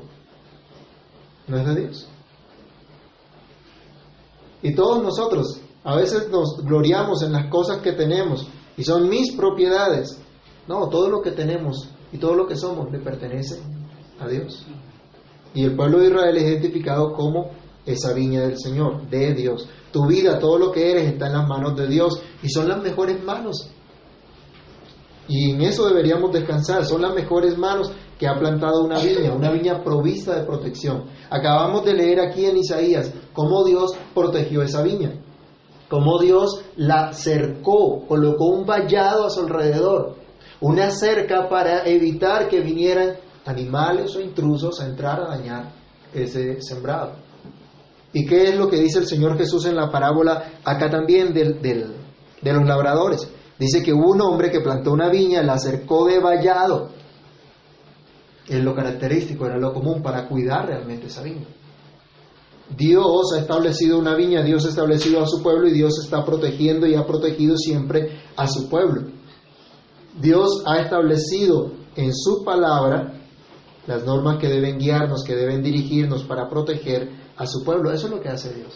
No 1.48 1.58
es 1.58 1.66
de 1.66 1.80
Dios. 1.80 2.08
Y 4.62 4.74
todos 4.74 5.02
nosotros 5.02 5.60
a 5.84 5.96
veces 5.96 6.28
nos 6.30 6.62
gloriamos 6.64 7.22
en 7.22 7.32
las 7.32 7.46
cosas 7.46 7.78
que 7.78 7.92
tenemos 7.92 8.46
y 8.76 8.84
son 8.84 9.08
mis 9.08 9.32
propiedades. 9.32 10.20
No, 10.68 10.88
todo 10.88 11.08
lo 11.08 11.22
que 11.22 11.30
tenemos 11.30 11.88
y 12.12 12.18
todo 12.18 12.34
lo 12.34 12.46
que 12.46 12.56
somos 12.56 12.90
le 12.92 12.98
pertenece 12.98 13.60
a 14.18 14.28
Dios. 14.28 14.66
Y 15.54 15.64
el 15.64 15.74
pueblo 15.74 15.98
de 15.98 16.08
Israel 16.08 16.36
es 16.36 16.44
identificado 16.44 17.12
como 17.12 17.50
esa 17.86 18.12
viña 18.12 18.42
del 18.42 18.58
Señor, 18.58 19.08
de 19.08 19.34
Dios. 19.34 19.68
Tu 19.90 20.06
vida, 20.06 20.38
todo 20.38 20.58
lo 20.58 20.70
que 20.70 20.90
eres 20.90 21.12
está 21.12 21.26
en 21.26 21.32
las 21.32 21.48
manos 21.48 21.76
de 21.76 21.88
Dios 21.88 22.22
y 22.42 22.48
son 22.50 22.68
las 22.68 22.82
mejores 22.82 23.22
manos. 23.24 23.70
Y 25.26 25.52
en 25.52 25.62
eso 25.62 25.88
deberíamos 25.88 26.32
descansar, 26.32 26.84
son 26.84 27.02
las 27.02 27.14
mejores 27.14 27.56
manos 27.56 27.92
que 28.20 28.28
ha 28.28 28.38
plantado 28.38 28.84
una 28.84 28.98
viña, 28.98 29.32
una 29.32 29.50
viña 29.50 29.82
provista 29.82 30.38
de 30.38 30.44
protección. 30.44 31.04
Acabamos 31.30 31.86
de 31.86 31.94
leer 31.94 32.20
aquí 32.20 32.44
en 32.44 32.58
Isaías 32.58 33.10
cómo 33.32 33.64
Dios 33.64 33.92
protegió 34.14 34.60
esa 34.60 34.82
viña, 34.82 35.14
cómo 35.88 36.18
Dios 36.18 36.62
la 36.76 37.14
cercó, 37.14 38.06
colocó 38.06 38.48
un 38.48 38.66
vallado 38.66 39.24
a 39.24 39.30
su 39.30 39.40
alrededor, 39.40 40.16
una 40.60 40.90
cerca 40.90 41.48
para 41.48 41.86
evitar 41.86 42.50
que 42.50 42.60
vinieran 42.60 43.16
animales 43.46 44.14
o 44.14 44.20
intrusos 44.20 44.78
a 44.82 44.86
entrar 44.86 45.18
a 45.22 45.28
dañar 45.38 45.72
ese 46.12 46.60
sembrado. 46.60 47.12
¿Y 48.12 48.26
qué 48.26 48.50
es 48.50 48.54
lo 48.54 48.68
que 48.68 48.76
dice 48.76 48.98
el 48.98 49.06
Señor 49.06 49.38
Jesús 49.38 49.64
en 49.64 49.76
la 49.76 49.90
parábola 49.90 50.60
acá 50.62 50.90
también 50.90 51.32
del, 51.32 51.62
de 51.62 52.52
los 52.52 52.66
labradores? 52.66 53.32
Dice 53.58 53.82
que 53.82 53.94
hubo 53.94 54.10
un 54.10 54.20
hombre 54.20 54.50
que 54.50 54.60
plantó 54.60 54.92
una 54.92 55.08
viña, 55.08 55.42
la 55.42 55.58
cercó 55.58 56.04
de 56.04 56.18
vallado. 56.18 56.99
Es 58.50 58.64
lo 58.64 58.74
característico, 58.74 59.46
era 59.46 59.58
lo 59.58 59.72
común 59.72 60.02
para 60.02 60.26
cuidar 60.26 60.66
realmente 60.66 61.06
esa 61.06 61.22
viña. 61.22 61.46
Dios 62.76 63.32
ha 63.32 63.38
establecido 63.38 63.96
una 63.96 64.16
viña, 64.16 64.42
Dios 64.42 64.66
ha 64.66 64.70
establecido 64.70 65.22
a 65.22 65.26
su 65.28 65.40
pueblo 65.40 65.68
y 65.68 65.72
Dios 65.72 66.00
está 66.02 66.24
protegiendo 66.24 66.84
y 66.84 66.96
ha 66.96 67.06
protegido 67.06 67.56
siempre 67.56 68.20
a 68.36 68.48
su 68.48 68.68
pueblo. 68.68 69.02
Dios 70.20 70.64
ha 70.66 70.80
establecido 70.80 71.70
en 71.94 72.12
su 72.12 72.42
palabra 72.44 73.20
las 73.86 74.04
normas 74.04 74.38
que 74.38 74.48
deben 74.48 74.78
guiarnos, 74.78 75.22
que 75.22 75.36
deben 75.36 75.62
dirigirnos 75.62 76.24
para 76.24 76.48
proteger 76.48 77.08
a 77.36 77.46
su 77.46 77.62
pueblo. 77.64 77.92
Eso 77.92 78.08
es 78.08 78.12
lo 78.12 78.20
que 78.20 78.30
hace 78.30 78.52
Dios. 78.52 78.74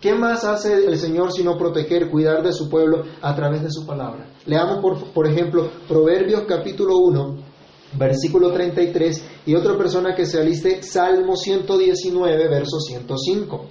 ¿Qué 0.00 0.14
más 0.16 0.44
hace 0.44 0.84
el 0.84 0.98
Señor 0.98 1.30
sino 1.30 1.56
proteger, 1.56 2.10
cuidar 2.10 2.42
de 2.42 2.52
su 2.52 2.68
pueblo 2.68 3.04
a 3.20 3.36
través 3.36 3.62
de 3.62 3.70
su 3.70 3.86
palabra? 3.86 4.26
Leamos, 4.46 4.80
por, 4.80 5.12
por 5.12 5.28
ejemplo, 5.28 5.70
Proverbios 5.86 6.42
capítulo 6.42 6.96
1, 6.98 7.51
versículo 7.94 8.52
33, 8.52 9.24
y 9.46 9.54
otra 9.54 9.76
persona 9.76 10.14
que 10.14 10.26
se 10.26 10.40
aliste, 10.40 10.82
Salmo 10.82 11.36
119, 11.36 12.48
verso 12.48 12.80
105. 12.80 13.66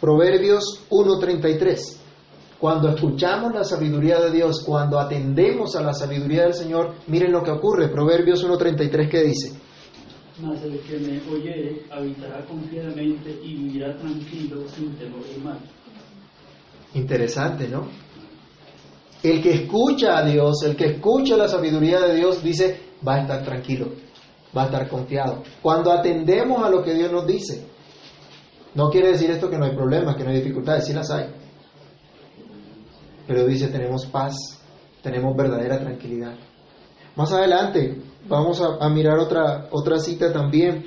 Proverbios 0.00 0.86
1.33. 0.90 1.96
Cuando 2.58 2.88
escuchamos 2.88 3.54
la 3.54 3.64
sabiduría 3.64 4.20
de 4.20 4.30
Dios, 4.30 4.62
cuando 4.64 4.98
atendemos 4.98 5.76
a 5.76 5.82
la 5.82 5.92
sabiduría 5.92 6.44
del 6.44 6.54
Señor, 6.54 6.94
miren 7.06 7.32
lo 7.32 7.42
que 7.42 7.50
ocurre. 7.50 7.88
Proverbios 7.88 8.46
1.33 8.46 9.08
que 9.08 9.22
dice. 9.22 9.52
Mas 10.40 10.62
el 10.62 10.80
que 10.80 10.98
me 10.98 11.20
oye 11.32 11.82
habitará 11.90 12.44
confiadamente 12.44 13.38
y 13.42 13.54
vivirá 13.54 13.96
tranquilo 13.96 14.66
sin 14.68 14.94
temor 14.96 15.22
y 15.34 15.40
mal. 15.40 15.58
Interesante, 16.94 17.68
¿no? 17.68 17.88
El 19.24 19.40
que 19.42 19.54
escucha 19.54 20.18
a 20.18 20.22
Dios, 20.26 20.62
el 20.64 20.76
que 20.76 20.84
escucha 20.84 21.34
la 21.34 21.48
sabiduría 21.48 21.98
de 21.98 22.14
Dios, 22.14 22.42
dice, 22.42 22.78
va 23.08 23.14
a 23.14 23.20
estar 23.22 23.42
tranquilo, 23.42 23.86
va 24.54 24.64
a 24.64 24.66
estar 24.66 24.86
confiado. 24.86 25.42
Cuando 25.62 25.90
atendemos 25.90 26.62
a 26.62 26.68
lo 26.68 26.82
que 26.82 26.92
Dios 26.92 27.10
nos 27.10 27.26
dice, 27.26 27.66
no 28.74 28.90
quiere 28.90 29.12
decir 29.12 29.30
esto 29.30 29.48
que 29.48 29.56
no 29.56 29.64
hay 29.64 29.74
problemas, 29.74 30.16
que 30.16 30.24
no 30.24 30.28
hay 30.28 30.36
dificultades, 30.36 30.84
sí 30.84 30.92
las 30.92 31.10
hay. 31.10 31.30
Pero 33.26 33.46
dice, 33.46 33.68
tenemos 33.68 34.04
paz, 34.04 34.60
tenemos 35.02 35.34
verdadera 35.34 35.80
tranquilidad. 35.80 36.34
Más 37.16 37.32
adelante 37.32 38.02
vamos 38.28 38.60
a, 38.60 38.86
mirar 38.90 39.18
otra, 39.18 39.68
otra 39.70 40.00
cita 40.00 40.34
también, 40.34 40.84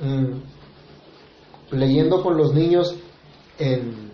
mm, 0.00 1.74
leyendo 1.74 2.22
con 2.22 2.36
los 2.36 2.54
niños 2.54 2.94
en 3.58 4.11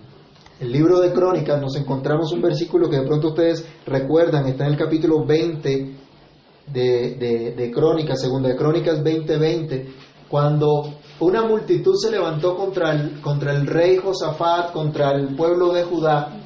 el 0.60 0.72
libro 0.72 1.00
de 1.00 1.12
Crónicas, 1.12 1.60
nos 1.60 1.76
encontramos 1.76 2.32
un 2.32 2.42
versículo 2.42 2.88
que 2.90 2.96
de 2.96 3.06
pronto 3.06 3.28
ustedes 3.28 3.66
recuerdan, 3.86 4.46
está 4.46 4.66
en 4.66 4.72
el 4.72 4.78
capítulo 4.78 5.24
20 5.24 5.96
de, 6.66 7.54
de, 7.56 7.70
Crónicas, 7.70 8.20
segunda 8.20 8.48
de 8.48 8.56
Crónicas 8.56 9.02
20:20, 9.02 9.86
cuando 10.28 10.94
una 11.20 11.46
multitud 11.46 11.94
se 11.94 12.10
levantó 12.10 12.56
contra 12.56 12.92
el, 12.92 13.20
contra 13.20 13.52
el 13.52 13.66
rey 13.66 13.96
Josafat, 13.96 14.72
contra 14.72 15.12
el 15.12 15.34
pueblo 15.36 15.72
de 15.72 15.84
Judá, 15.84 16.40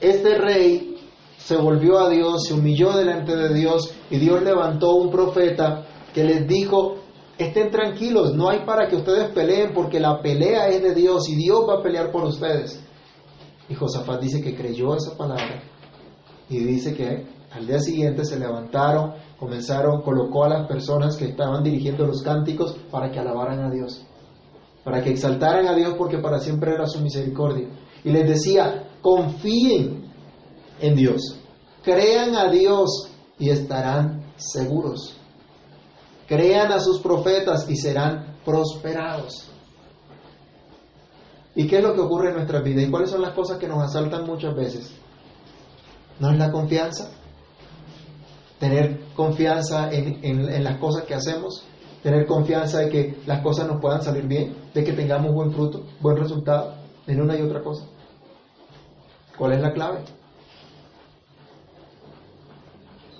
este 0.00 0.38
rey 0.38 0.96
se 1.36 1.56
volvió 1.56 1.98
a 1.98 2.08
Dios, 2.08 2.46
se 2.46 2.54
humilló 2.54 2.92
delante 2.92 3.36
de 3.36 3.52
Dios 3.52 3.94
y 4.10 4.16
Dios 4.16 4.42
levantó 4.42 4.94
un 4.94 5.10
profeta 5.10 5.86
que 6.14 6.24
les 6.24 6.48
dijo, 6.48 7.03
estén 7.38 7.70
tranquilos, 7.70 8.34
no 8.34 8.48
hay 8.48 8.64
para 8.64 8.88
que 8.88 8.96
ustedes 8.96 9.30
peleen 9.30 9.72
porque 9.74 10.00
la 10.00 10.20
pelea 10.20 10.68
es 10.68 10.82
de 10.82 10.94
Dios 10.94 11.28
y 11.28 11.36
Dios 11.36 11.66
va 11.68 11.80
a 11.80 11.82
pelear 11.82 12.10
por 12.10 12.24
ustedes. 12.24 12.80
Y 13.68 13.74
Josafat 13.74 14.20
dice 14.20 14.42
que 14.42 14.54
creyó 14.54 14.94
esa 14.94 15.16
palabra 15.16 15.62
y 16.48 16.58
dice 16.58 16.94
que 16.94 17.26
al 17.50 17.66
día 17.66 17.78
siguiente 17.78 18.24
se 18.24 18.38
levantaron, 18.38 19.14
comenzaron, 19.38 20.02
colocó 20.02 20.44
a 20.44 20.48
las 20.48 20.66
personas 20.66 21.16
que 21.16 21.26
estaban 21.26 21.62
dirigiendo 21.62 22.06
los 22.06 22.22
cánticos 22.22 22.76
para 22.90 23.10
que 23.10 23.18
alabaran 23.18 23.60
a 23.60 23.70
Dios, 23.70 24.04
para 24.84 25.02
que 25.02 25.10
exaltaran 25.10 25.66
a 25.66 25.74
Dios 25.74 25.94
porque 25.96 26.18
para 26.18 26.40
siempre 26.40 26.72
era 26.72 26.86
su 26.86 27.00
misericordia. 27.00 27.68
Y 28.04 28.10
les 28.10 28.28
decía, 28.28 28.88
confíen 29.00 30.04
en 30.80 30.94
Dios, 30.94 31.38
crean 31.82 32.34
a 32.34 32.50
Dios 32.50 33.08
y 33.38 33.50
estarán 33.50 34.24
seguros. 34.36 35.16
Crean 36.26 36.72
a 36.72 36.80
sus 36.80 37.00
profetas 37.00 37.68
y 37.68 37.76
serán 37.76 38.38
prosperados. 38.44 39.50
¿Y 41.54 41.66
qué 41.66 41.78
es 41.78 41.82
lo 41.82 41.94
que 41.94 42.00
ocurre 42.00 42.30
en 42.30 42.36
nuestra 42.36 42.60
vida? 42.60 42.82
¿Y 42.82 42.90
cuáles 42.90 43.10
son 43.10 43.22
las 43.22 43.32
cosas 43.32 43.58
que 43.58 43.68
nos 43.68 43.82
asaltan 43.82 44.26
muchas 44.26 44.54
veces? 44.54 44.92
¿No 46.18 46.30
es 46.30 46.38
la 46.38 46.50
confianza? 46.50 47.10
Tener 48.58 49.00
confianza 49.14 49.92
en, 49.92 50.24
en, 50.24 50.64
las 50.64 50.78
cosas 50.78 51.04
que 51.04 51.14
hacemos, 51.14 51.64
tener 52.02 52.26
confianza 52.26 52.80
de 52.80 52.88
que 52.88 53.16
las 53.26 53.42
cosas 53.42 53.68
nos 53.68 53.80
puedan 53.80 54.02
salir 54.02 54.26
bien, 54.26 54.56
de 54.72 54.82
que 54.82 54.92
tengamos 54.92 55.32
buen 55.32 55.52
fruto, 55.52 55.84
buen 56.00 56.16
resultado 56.16 56.74
en 57.06 57.20
una 57.20 57.36
y 57.36 57.42
otra 57.42 57.62
cosa. 57.62 57.86
¿Cuál 59.36 59.52
es 59.52 59.60
la 59.60 59.72
clave? 59.72 60.04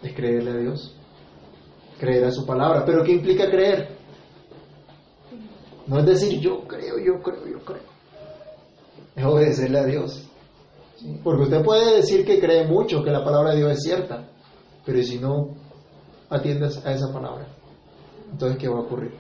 Es 0.03 0.15
creerle 0.15 0.51
a 0.51 0.57
Dios, 0.57 0.97
creer 2.05 2.25
a 2.25 2.31
su 2.31 2.45
palabra. 2.45 2.85
¿Pero 2.85 3.03
qué 3.03 3.13
implica 3.13 3.51
creer? 3.51 3.97
No 5.87 5.99
es 5.99 6.07
decir 6.07 6.41
yo 6.41 6.61
creo, 6.67 6.99
yo 6.99 7.23
creo, 7.23 7.47
yo 7.47 7.65
creo. 7.65 7.83
Es 9.17 9.25
obedecerle 9.25 9.79
a 9.79 9.85
Dios. 9.85 10.29
Porque 11.23 11.43
usted 11.43 11.63
puede 11.63 11.97
decir 11.97 12.25
que 12.25 12.39
cree 12.41 12.67
mucho, 12.67 13.03
que 13.03 13.11
la 13.11 13.25
palabra 13.25 13.51
de 13.51 13.59
Dios 13.59 13.73
es 13.73 13.83
cierta, 13.83 14.29
pero 14.85 15.03
si 15.03 15.19
no 15.19 15.49
atiendes 16.31 16.85
a 16.85 16.93
esa 16.93 17.13
palabra, 17.13 17.47
entonces 18.31 18.59
¿qué 18.59 18.69
va 18.69 18.79
a 18.79 18.83
ocurrir? 18.83 19.13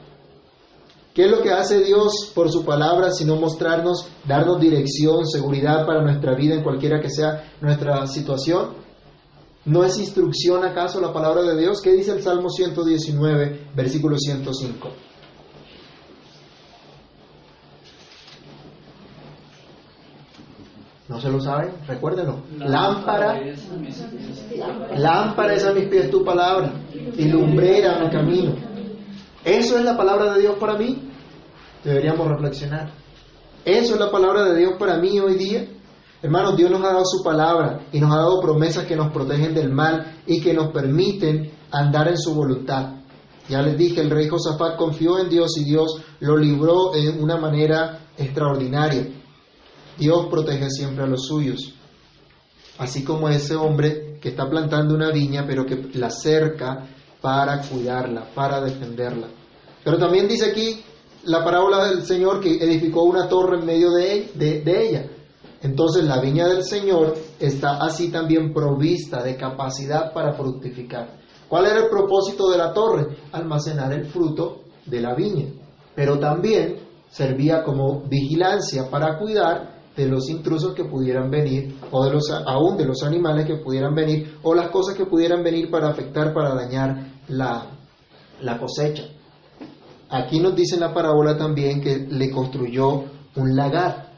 ¿Qué 1.13 1.27
es 1.27 1.31
lo 1.31 1.43
que 1.43 1.51
hace 1.51 1.85
Dios 1.85 2.33
por 2.35 2.51
su 2.51 2.65
palabra 2.65 3.11
sino 3.11 3.37
mostrarnos, 3.37 4.09
darnos 4.27 4.61
dirección, 4.61 5.27
seguridad 5.27 5.87
para 5.87 6.03
nuestra 6.03 6.35
vida 6.35 6.55
en 6.55 6.63
cualquiera 6.63 7.01
que 7.01 7.11
sea 7.11 7.53
nuestra 7.61 8.07
situación? 8.07 8.84
¿No 9.67 9.83
es 9.83 9.99
instrucción 9.99 10.63
acaso 10.65 11.01
la 11.01 11.13
palabra 11.13 11.43
de 11.43 11.59
Dios? 11.59 11.81
¿Qué 11.81 11.93
dice 11.93 12.13
el 12.13 12.23
Salmo 12.23 12.51
119, 12.51 13.69
versículo 13.75 14.19
105? 14.19 14.91
¿No 21.09 21.21
se 21.21 21.31
lo 21.31 21.41
saben? 21.41 21.75
Recuérdenlo. 21.87 22.43
Lámpara, 22.59 23.41
lámpara 24.97 25.55
es 25.55 25.65
a 25.65 25.73
mis 25.73 25.89
pies 25.89 26.11
tu 26.11 26.25
palabra 26.25 26.73
y 27.17 27.25
lumbrera 27.25 28.01
mi 28.01 28.11
camino. 28.11 28.55
¿Eso 29.45 29.79
es 29.79 29.85
la 29.85 29.97
palabra 29.97 30.35
de 30.35 30.41
Dios 30.41 30.57
para 30.59 30.77
mí? 30.77 31.11
Deberíamos 31.85 32.27
reflexionar. 32.27 32.91
¿Eso 33.65 33.95
es 33.95 34.01
la 34.01 34.11
palabra 34.11 34.45
de 34.45 34.59
Dios 34.59 34.75
para 34.79 34.99
mí 34.99 35.21
hoy 35.21 35.35
día? 35.37 35.69
Hermanos, 36.25 36.57
Dios 36.57 36.71
nos 36.71 36.81
ha 36.81 36.87
dado 36.87 37.05
su 37.05 37.23
palabra 37.23 37.85
y 37.93 38.01
nos 38.01 38.11
ha 38.11 38.17
dado 38.17 38.41
promesas 38.41 38.87
que 38.87 38.97
nos 38.97 39.13
protegen 39.13 39.53
del 39.53 39.71
mal 39.71 40.23
y 40.27 40.41
que 40.41 40.55
nos 40.55 40.73
permiten 40.73 41.53
andar 41.71 42.09
en 42.09 42.17
su 42.17 42.35
voluntad. 42.35 42.95
Ya 43.47 43.61
les 43.61 43.77
dije, 43.77 44.01
el 44.01 44.09
rey 44.09 44.27
Josafat 44.27 44.79
confió 44.79 45.19
en 45.19 45.29
Dios 45.29 45.55
y 45.59 45.65
Dios 45.65 46.01
lo 46.21 46.39
libró 46.39 46.93
de 46.93 47.11
una 47.11 47.37
manera 47.37 48.07
extraordinaria. 48.17 49.07
Dios 49.99 50.29
protege 50.31 50.71
siempre 50.71 51.05
a 51.05 51.09
los 51.09 51.27
suyos. 51.27 51.75
así 52.79 53.05
como 53.05 53.29
ese 53.29 53.55
hombre 53.55 54.19
que 54.19 54.31
está 54.31 54.49
plantando 54.49 54.95
una 54.95 55.11
viña, 55.11 55.45
pero 55.47 55.67
que 55.67 55.91
la 55.93 56.09
cerca 56.09 56.87
para 57.21 57.61
cuidarla, 57.61 58.31
para 58.35 58.63
defenderla. 58.63 59.27
Pero 59.85 59.99
también 59.99 60.27
dice 60.27 60.53
aquí 60.53 60.83
la 61.25 61.45
parábola 61.45 61.85
del 61.85 62.03
Señor 62.07 62.41
que 62.41 62.55
edificó 62.65 63.03
una 63.03 63.29
torre 63.29 63.59
en 63.59 63.67
medio 63.67 63.91
de, 63.91 64.33
de 64.35 64.89
ella. 64.89 65.11
Entonces 65.65 66.05
la 66.05 66.21
viña 66.21 66.47
del 66.47 66.63
Señor 66.63 67.15
está 67.41 67.79
así 67.79 68.13
también 68.13 68.53
provista 68.53 69.23
de 69.23 69.35
capacidad 69.35 70.13
para 70.13 70.35
fructificar. 70.35 71.17
¿Cuál 71.49 71.65
era 71.65 71.85
el 71.85 71.89
propósito 71.89 72.51
de 72.51 72.59
la 72.59 72.75
torre? 72.75 73.17
Almacenar 73.33 73.91
el 73.95 74.05
fruto 74.05 74.65
de 74.85 75.01
la 75.01 75.15
viña. 75.15 75.47
Pero 75.95 76.19
también 76.19 76.81
servía 77.09 77.63
como 77.63 78.03
vigilancia 78.03 78.91
para 78.91 79.19
cuidar 79.19 79.75
de 79.97 80.07
los 80.07 80.29
intrusos 80.29 80.75
que 80.75 80.85
pudieran 80.85 81.31
venir, 81.31 81.79
o 81.91 82.05
de 82.05 82.11
los, 82.11 82.31
aún 82.31 82.77
de 82.77 82.85
los 82.85 83.03
animales 83.03 83.47
que 83.47 83.57
pudieran 83.57 83.95
venir, 83.95 84.37
o 84.43 84.55
las 84.55 84.69
cosas 84.69 84.95
que 84.95 85.07
pudieran 85.07 85.43
venir 85.43 85.71
para 85.71 85.89
afectar, 85.89 86.35
para 86.35 86.55
dañar 86.55 87.07
la, 87.29 87.71
la 88.43 88.59
cosecha. 88.59 89.05
Aquí 90.11 90.41
nos 90.41 90.55
dice 90.55 90.75
en 90.75 90.83
la 90.83 90.93
parábola 90.93 91.39
también 91.39 91.81
que 91.81 92.07
le 92.07 92.31
construyó 92.31 93.05
un 93.37 93.57
lagar. 93.57 94.14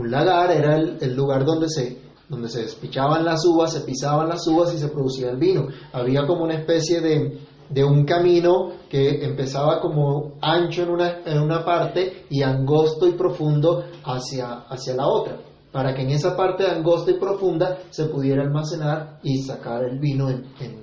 Un 0.00 0.10
lagar 0.10 0.50
era 0.50 0.76
el, 0.76 1.14
lugar 1.14 1.44
donde 1.44 1.68
se, 1.68 1.98
donde 2.26 2.48
se 2.48 2.62
despichaban 2.62 3.22
las 3.22 3.44
uvas, 3.44 3.74
se 3.74 3.82
pisaban 3.82 4.30
las 4.30 4.46
uvas 4.46 4.72
y 4.72 4.78
se 4.78 4.88
producía 4.88 5.28
el 5.28 5.36
vino. 5.36 5.68
Había 5.92 6.26
como 6.26 6.44
una 6.44 6.54
especie 6.54 7.02
de, 7.02 7.38
de 7.68 7.84
un 7.84 8.06
camino 8.06 8.72
que 8.88 9.22
empezaba 9.22 9.78
como 9.78 10.38
ancho 10.40 10.84
en 10.84 10.90
una, 10.90 11.18
en 11.26 11.38
una 11.38 11.62
parte 11.66 12.24
y 12.30 12.42
angosto 12.42 13.06
y 13.06 13.12
profundo 13.12 13.84
hacia, 14.02 14.60
hacia 14.70 14.94
la 14.94 15.06
otra, 15.06 15.36
para 15.70 15.94
que 15.94 16.00
en 16.00 16.12
esa 16.12 16.34
parte 16.34 16.66
angosta 16.66 17.10
y 17.10 17.18
profunda 17.18 17.80
se 17.90 18.06
pudiera 18.06 18.42
almacenar 18.42 19.18
y 19.22 19.42
sacar 19.42 19.84
el 19.84 19.98
vino 19.98 20.30
en, 20.30 20.46
en, 20.60 20.82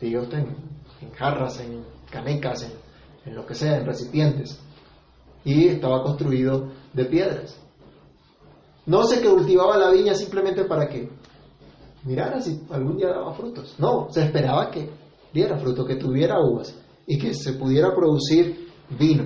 en, 0.00 1.12
jarras, 1.14 1.60
en 1.60 1.84
canecas, 2.10 2.62
en, 2.62 2.72
en 3.30 3.36
lo 3.36 3.44
que 3.44 3.54
sea, 3.54 3.76
en 3.76 3.84
recipientes. 3.84 4.58
Y 5.44 5.68
estaba 5.68 6.02
construido 6.02 6.70
de 6.94 7.04
piedras. 7.04 7.61
No 8.86 9.04
se 9.04 9.22
cultivaba 9.22 9.78
la 9.78 9.90
viña 9.90 10.14
simplemente 10.14 10.64
para 10.64 10.88
que 10.88 11.08
mirara 12.04 12.40
si 12.40 12.60
algún 12.70 12.96
día 12.96 13.08
daba 13.08 13.32
frutos. 13.34 13.74
No, 13.78 14.08
se 14.10 14.24
esperaba 14.24 14.70
que 14.70 14.90
diera 15.32 15.56
fruto, 15.58 15.84
que 15.84 15.96
tuviera 15.96 16.40
uvas 16.40 16.74
y 17.06 17.18
que 17.18 17.34
se 17.34 17.52
pudiera 17.54 17.94
producir 17.94 18.68
vino. 18.98 19.24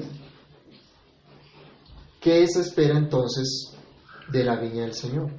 ¿Qué 2.20 2.46
se 2.48 2.60
espera 2.60 2.98
entonces 2.98 3.72
de 4.30 4.44
la 4.44 4.56
viña 4.56 4.82
del 4.82 4.94
Señor? 4.94 5.30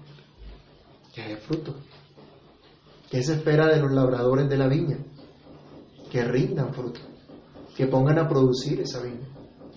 Que 1.14 1.22
haya 1.22 1.38
fruto. 1.38 1.76
¿Qué 3.10 3.22
se 3.24 3.34
espera 3.34 3.68
de 3.68 3.82
los 3.82 3.92
labradores 3.92 4.50
de 4.50 4.58
la 4.58 4.68
viña? 4.68 4.98
Que 6.12 6.24
rindan 6.24 6.74
fruto, 6.74 7.02
que 7.76 7.88
pongan 7.88 8.20
a 8.20 8.28
producir 8.28 8.80
esa 8.82 9.02
viña, 9.02 9.28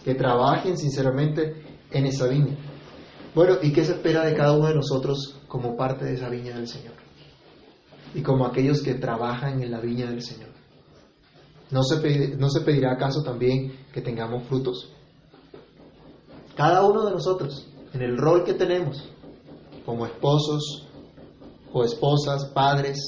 que 0.04 0.14
trabajen 0.14 0.76
sinceramente 0.76 1.62
en 1.90 2.06
esa 2.06 2.26
viña. 2.26 2.56
Bueno, 3.34 3.58
¿y 3.62 3.72
qué 3.72 3.84
se 3.84 3.92
espera 3.92 4.24
de 4.24 4.34
cada 4.34 4.52
uno 4.52 4.68
de 4.68 4.74
nosotros 4.74 5.36
como 5.46 5.76
parte 5.76 6.04
de 6.04 6.14
esa 6.14 6.28
viña 6.28 6.56
del 6.56 6.66
Señor? 6.66 6.94
Y 8.14 8.22
como 8.22 8.44
aquellos 8.44 8.82
que 8.82 8.94
trabajan 8.94 9.62
en 9.62 9.70
la 9.70 9.80
viña 9.80 10.10
del 10.10 10.22
Señor. 10.22 10.50
¿No 11.70 11.82
se, 11.84 12.60
pedirá 12.60 12.92
acaso 12.92 13.22
también 13.22 13.72
que 13.92 14.00
tengamos 14.00 14.42
frutos? 14.48 14.92
Cada 16.56 16.84
uno 16.84 17.04
de 17.04 17.12
nosotros, 17.12 17.68
en 17.92 18.02
el 18.02 18.18
rol 18.18 18.42
que 18.42 18.54
tenemos, 18.54 19.08
como 19.86 20.06
esposos 20.06 20.88
o 21.72 21.84
esposas, 21.84 22.46
padres, 22.46 22.98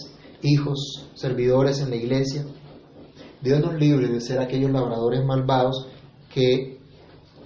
hijos, 0.42 1.08
servidores 1.14 1.80
en 1.80 1.90
la 1.90 1.96
iglesia, 1.96 2.44
Dios 3.40 3.58
nos 3.58 3.74
libre 3.74 4.06
de 4.06 4.20
ser 4.20 4.38
aquellos 4.38 4.70
labradores 4.70 5.24
malvados 5.24 5.88
que 6.32 6.80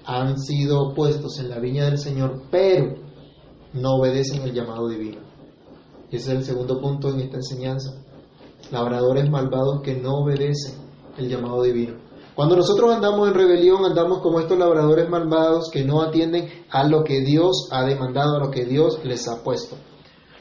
han 0.07 0.39
sido 0.39 0.95
puestos 0.95 1.39
en 1.41 1.51
la 1.51 1.59
viña 1.59 1.87
del 1.87 1.99
Señor, 1.99 2.43
pero 2.51 2.95
no 3.73 3.97
obedecen 3.97 4.43
el 4.43 4.53
llamado 4.53 4.89
divino. 4.89 5.19
ese 6.11 6.33
es 6.33 6.39
el 6.39 6.45
segundo 6.45 6.81
punto 6.81 7.11
en 7.11 7.21
esta 7.21 7.37
enseñanza. 7.37 7.93
Labradores 8.71 9.29
malvados 9.29 9.83
que 9.83 9.97
no 9.97 10.21
obedecen 10.21 10.75
el 11.19 11.29
llamado 11.29 11.63
divino. 11.63 11.95
Cuando 12.37 12.55
nosotros 12.55 12.95
andamos 12.95 13.29
en 13.29 13.35
rebelión, 13.35 13.85
andamos 13.85 14.21
como 14.21 14.41
estos 14.41 14.59
labradores 14.59 15.09
malvados 15.09 15.71
que 15.73 15.85
no 15.85 16.03
atienden 16.03 16.49
a 16.71 16.85
lo 16.85 17.03
que 17.03 17.21
Dios 17.23 17.69
ha 17.73 17.85
demandado, 17.85 18.37
a 18.37 18.41
lo 18.41 18.51
que 18.51 18.65
Dios 18.65 19.01
les 19.05 19.27
ha 19.27 19.43
puesto. 19.43 19.77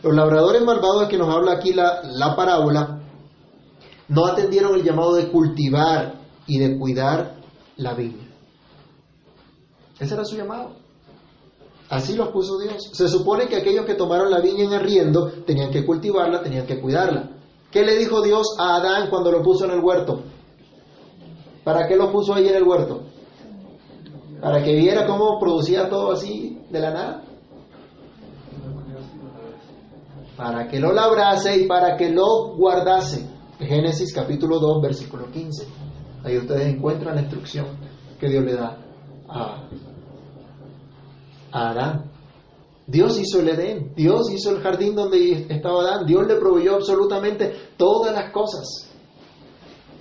Los 0.04 0.13
labradores 0.13 0.63
malvados 0.63 1.08
que 1.08 1.17
nos 1.17 1.34
habla 1.34 1.54
aquí 1.54 1.73
la, 1.73 2.04
la 2.04 2.36
parábola, 2.36 3.01
no 4.10 4.25
atendieron 4.28 4.75
el 4.75 4.84
llamado 4.84 5.15
de 5.15 5.30
cultivar 5.30 6.19
y 6.45 6.60
de 6.60 6.78
cuidar 6.78 7.38
la 7.78 7.93
viña. 7.93 8.24
Ese 9.99 10.13
era 10.13 10.25
su 10.25 10.36
llamado. 10.36 10.75
Así 11.89 12.15
lo 12.15 12.31
puso 12.31 12.58
Dios. 12.60 12.89
Se 12.93 13.08
supone 13.08 13.47
que 13.47 13.58
aquellos 13.58 13.86
que 13.86 13.93
tomaron 13.93 14.31
la 14.31 14.41
viña 14.41 14.63
en 14.63 14.73
arriendo 14.73 15.31
tenían 15.45 15.71
que 15.71 15.86
cultivarla, 15.86 16.41
tenían 16.41 16.65
que 16.65 16.79
cuidarla. 16.79 17.29
¿Qué 17.71 17.84
le 17.84 17.97
dijo 17.97 18.21
Dios 18.21 18.55
a 18.58 18.77
Adán 18.77 19.10
cuando 19.10 19.31
lo 19.31 19.43
puso 19.43 19.65
en 19.65 19.71
el 19.71 19.79
huerto? 19.79 20.23
¿Para 21.63 21.88
qué 21.88 21.95
lo 21.95 22.12
puso 22.12 22.34
ahí 22.34 22.47
en 22.47 22.55
el 22.55 22.63
huerto? 22.63 23.03
Para 24.41 24.63
que 24.63 24.73
viera 24.73 25.05
cómo 25.05 25.39
producía 25.39 25.89
todo 25.89 26.12
así 26.12 26.60
de 26.69 26.79
la 26.79 26.91
nada. 26.91 27.23
Para 30.36 30.67
que 30.67 30.79
lo 30.79 30.91
labrase 30.91 31.58
y 31.58 31.67
para 31.67 31.95
que 31.95 32.10
lo 32.10 32.55
guardase. 32.55 33.29
Génesis 33.60 34.13
capítulo 34.13 34.60
2, 34.60 34.81
versículo 34.81 35.31
15. 35.31 35.67
Ahí 36.23 36.38
ustedes 36.38 36.67
encuentran 36.67 37.15
la 37.15 37.21
instrucción 37.21 37.67
que 38.19 38.27
Dios 38.27 38.43
le 38.43 38.55
da 38.55 38.85
a, 39.27 39.67
a 41.51 41.69
Adán. 41.69 42.11
Dios 42.88 43.19
hizo 43.19 43.39
el 43.39 43.49
Edén, 43.49 43.93
Dios 43.95 44.31
hizo 44.31 44.51
el 44.51 44.61
jardín 44.61 44.95
donde 44.95 45.47
estaba 45.49 45.81
Adán, 45.81 46.05
Dios 46.05 46.27
le 46.27 46.35
proveyó 46.35 46.75
absolutamente 46.75 47.53
todas 47.77 48.13
las 48.13 48.31
cosas. 48.31 48.91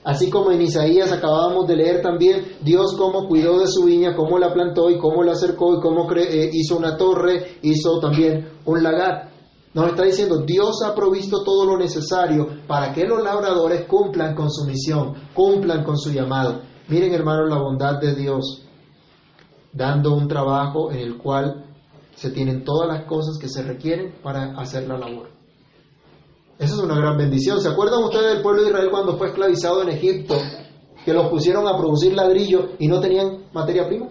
Así 0.04 0.28
como 0.28 0.52
en 0.52 0.60
Isaías 0.60 1.10
acabábamos 1.10 1.66
de 1.66 1.76
leer 1.76 2.02
también 2.02 2.58
Dios 2.60 2.94
cómo 2.98 3.26
cuidó 3.26 3.58
de 3.58 3.68
su 3.68 3.84
viña, 3.84 4.14
cómo 4.14 4.38
la 4.38 4.52
plantó 4.52 4.90
y 4.90 4.98
cómo 4.98 5.22
la 5.22 5.32
acercó 5.32 5.78
y 5.78 5.80
cómo 5.80 6.06
eh, 6.12 6.50
hizo 6.52 6.76
una 6.76 6.98
torre, 6.98 7.56
hizo 7.62 7.98
también 8.00 8.50
un 8.66 8.82
lagar. 8.82 9.30
Nos 9.72 9.88
está 9.88 10.04
diciendo, 10.04 10.42
Dios 10.44 10.82
ha 10.84 10.94
provisto 10.94 11.42
todo 11.42 11.64
lo 11.64 11.78
necesario 11.78 12.48
para 12.66 12.92
que 12.92 13.06
los 13.06 13.24
labradores 13.24 13.86
cumplan 13.86 14.34
con 14.34 14.50
su 14.50 14.66
misión, 14.66 15.14
cumplan 15.32 15.82
con 15.84 15.96
su 15.96 16.12
llamado. 16.12 16.60
Miren 16.88 17.14
hermanos 17.14 17.48
la 17.48 17.58
bondad 17.58 17.98
de 17.98 18.14
Dios, 18.14 18.63
dando 19.74 20.14
un 20.14 20.28
trabajo 20.28 20.90
en 20.90 20.98
el 20.98 21.18
cual 21.18 21.64
se 22.14 22.30
tienen 22.30 22.64
todas 22.64 22.88
las 22.88 23.04
cosas 23.06 23.38
que 23.38 23.48
se 23.48 23.62
requieren 23.62 24.14
para 24.22 24.56
hacer 24.58 24.86
la 24.86 24.96
labor. 24.96 25.28
Esa 26.58 26.74
es 26.74 26.80
una 26.80 26.96
gran 26.96 27.18
bendición. 27.18 27.60
¿Se 27.60 27.68
acuerdan 27.68 28.04
ustedes 28.04 28.34
del 28.34 28.42
pueblo 28.42 28.62
de 28.62 28.68
Israel 28.68 28.88
cuando 28.90 29.16
fue 29.16 29.28
esclavizado 29.28 29.82
en 29.82 29.88
Egipto? 29.88 30.36
Que 31.04 31.12
los 31.12 31.28
pusieron 31.28 31.66
a 31.66 31.76
producir 31.76 32.14
ladrillo 32.14 32.70
y 32.78 32.86
no 32.86 33.00
tenían 33.00 33.46
materia 33.52 33.86
prima. 33.86 34.06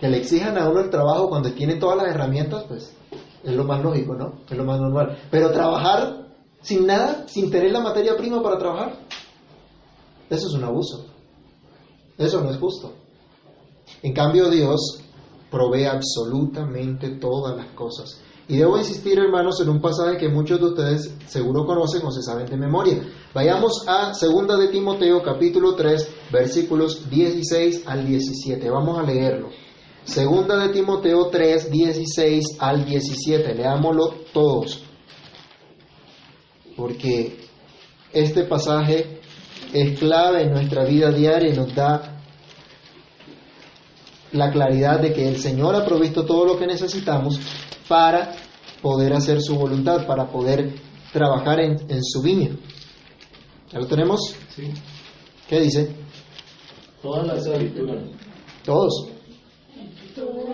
Que 0.00 0.08
le 0.08 0.18
exijan 0.18 0.56
a 0.56 0.68
uno 0.68 0.80
el 0.80 0.90
trabajo 0.90 1.28
cuando 1.28 1.50
tienen 1.52 1.80
todas 1.80 1.96
las 1.96 2.14
herramientas, 2.14 2.64
pues 2.68 2.96
es 3.42 3.52
lo 3.52 3.64
más 3.64 3.82
lógico, 3.82 4.14
¿no? 4.14 4.34
Es 4.48 4.56
lo 4.56 4.64
más 4.64 4.80
normal. 4.80 5.18
Pero 5.30 5.50
trabajar 5.50 6.28
sin 6.62 6.86
nada, 6.86 7.26
sin 7.26 7.50
tener 7.50 7.72
la 7.72 7.80
materia 7.80 8.16
prima 8.16 8.40
para 8.40 8.58
trabajar, 8.58 8.94
eso 10.30 10.46
es 10.46 10.54
un 10.54 10.64
abuso. 10.64 11.17
Eso 12.18 12.42
no 12.42 12.50
es 12.50 12.58
justo. 12.58 12.92
En 14.02 14.12
cambio, 14.12 14.50
Dios 14.50 15.00
provee 15.50 15.84
absolutamente 15.84 17.10
todas 17.10 17.56
las 17.56 17.68
cosas. 17.68 18.20
Y 18.48 18.56
debo 18.56 18.78
insistir, 18.78 19.18
hermanos, 19.18 19.60
en 19.60 19.68
un 19.68 19.80
pasaje 19.80 20.16
que 20.16 20.28
muchos 20.28 20.58
de 20.58 20.66
ustedes 20.66 21.14
seguro 21.26 21.66
conocen 21.66 22.04
o 22.04 22.10
se 22.10 22.22
saben 22.22 22.46
de 22.46 22.56
memoria. 22.56 22.98
Vayamos 23.34 23.84
a 23.86 24.12
2 24.18 24.58
de 24.58 24.68
Timoteo 24.68 25.22
capítulo 25.22 25.74
3, 25.74 26.08
versículos 26.32 27.08
16 27.10 27.82
al 27.86 28.06
17. 28.06 28.70
Vamos 28.70 28.98
a 28.98 29.02
leerlo. 29.02 29.50
Segunda 30.04 30.56
de 30.56 30.70
Timoteo 30.70 31.26
3, 31.26 31.70
16 31.70 32.56
al 32.58 32.86
17. 32.86 33.54
Leámoslo 33.54 34.14
todos. 34.32 34.82
Porque 36.74 37.38
este 38.14 38.44
pasaje 38.44 39.17
es 39.72 39.98
clave 39.98 40.42
en 40.42 40.52
nuestra 40.52 40.84
vida 40.84 41.10
diaria 41.10 41.52
y 41.52 41.56
nos 41.56 41.74
da 41.74 42.18
la 44.32 44.50
claridad 44.50 45.00
de 45.00 45.12
que 45.12 45.28
el 45.28 45.36
Señor 45.36 45.74
ha 45.74 45.84
provisto 45.84 46.24
todo 46.24 46.44
lo 46.44 46.58
que 46.58 46.66
necesitamos 46.66 47.40
para 47.88 48.32
poder 48.82 49.12
hacer 49.14 49.40
su 49.40 49.56
voluntad, 49.56 50.06
para 50.06 50.26
poder 50.26 50.74
trabajar 51.12 51.60
en, 51.60 52.04
su 52.04 52.22
viña. 52.22 52.50
¿Ya 53.72 53.78
lo 53.78 53.86
tenemos? 53.86 54.34
Sí. 54.50 54.70
¿Qué 55.48 55.60
dice? 55.60 55.90
Todas 57.02 57.26
las 57.26 57.46
escrituras. 57.46 58.04
Todos. 58.64 59.08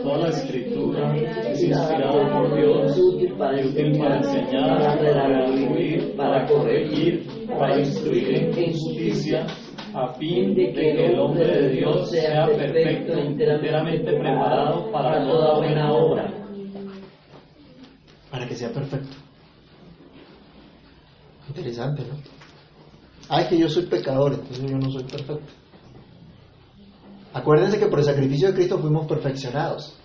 Toda 0.03 0.18
la 0.18 0.29
escritura 0.29 1.16
es 1.16 1.62
inspirada 1.62 2.38
por 2.38 2.55
Dios 2.55 2.96
y 2.96 3.00
útil 3.00 3.35
para 3.38 3.59
enseñar, 3.59 4.79
para 4.79 4.96
redarguir, 4.96 6.14
para 6.16 6.46
corregir, 6.46 7.27
para 7.58 7.78
instruir 7.78 8.34
en 8.56 8.72
justicia, 8.72 9.46
a 9.94 10.12
fin 10.14 10.54
de 10.54 10.72
que 10.72 11.06
el 11.06 11.18
hombre 11.18 11.46
de 11.46 11.68
Dios 11.70 12.10
sea 12.10 12.46
perfecto, 12.46 13.12
enteramente 13.14 14.12
preparado 14.12 14.90
para 14.90 15.24
toda 15.24 15.58
buena 15.58 15.92
obra. 15.92 16.32
Para 18.30 18.48
que 18.48 18.54
sea 18.54 18.72
perfecto. 18.72 19.16
Interesante, 21.48 22.02
¿no? 22.02 22.16
Ay, 23.28 23.46
que 23.48 23.58
yo 23.58 23.68
soy 23.68 23.86
pecador, 23.86 24.34
entonces 24.34 24.70
yo 24.70 24.76
no 24.76 24.90
soy 24.90 25.04
perfecto. 25.04 25.52
Acuérdense 27.32 27.78
que 27.78 27.86
por 27.86 27.98
el 27.98 28.04
sacrificio 28.04 28.48
de 28.48 28.54
Cristo 28.54 28.78
fuimos 28.78 29.06
perfeccionados. 29.06 29.96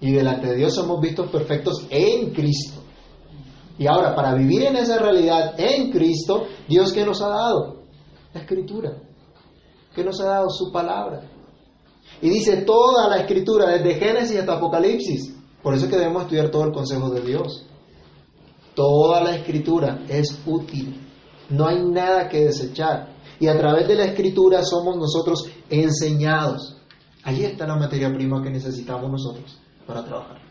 Y 0.00 0.12
delante 0.12 0.48
de 0.48 0.56
Dios 0.56 0.74
somos 0.74 1.00
vistos 1.00 1.30
perfectos 1.30 1.86
en 1.90 2.30
Cristo. 2.30 2.81
Y 3.78 3.86
ahora, 3.86 4.14
para 4.14 4.34
vivir 4.34 4.64
en 4.64 4.76
esa 4.76 4.98
realidad 4.98 5.54
en 5.58 5.90
Cristo, 5.90 6.46
Dios 6.68 6.92
que 6.92 7.04
nos 7.04 7.20
ha 7.22 7.28
dado? 7.28 7.82
La 8.34 8.40
escritura. 8.40 8.92
que 9.94 10.04
nos 10.04 10.20
ha 10.20 10.24
dado? 10.24 10.50
Su 10.50 10.72
palabra. 10.72 11.22
Y 12.20 12.30
dice 12.30 12.58
toda 12.62 13.08
la 13.08 13.18
escritura, 13.18 13.70
desde 13.70 13.94
Génesis 13.94 14.38
hasta 14.38 14.54
Apocalipsis. 14.54 15.34
Por 15.62 15.74
eso 15.74 15.84
es 15.84 15.90
que 15.90 15.98
debemos 15.98 16.22
estudiar 16.22 16.50
todo 16.50 16.64
el 16.64 16.72
consejo 16.72 17.10
de 17.10 17.20
Dios. 17.20 17.66
Toda 18.74 19.22
la 19.22 19.36
escritura 19.36 20.02
es 20.08 20.40
útil. 20.46 21.00
No 21.50 21.66
hay 21.66 21.84
nada 21.84 22.28
que 22.28 22.44
desechar. 22.44 23.14
Y 23.38 23.48
a 23.48 23.58
través 23.58 23.86
de 23.88 23.94
la 23.94 24.04
escritura 24.04 24.62
somos 24.64 24.96
nosotros 24.96 25.46
enseñados. 25.68 26.76
Allí 27.24 27.44
está 27.44 27.66
la 27.66 27.76
materia 27.76 28.12
prima 28.12 28.42
que 28.42 28.50
necesitamos 28.50 29.10
nosotros 29.10 29.58
para 29.86 30.04
trabajar. 30.04 30.41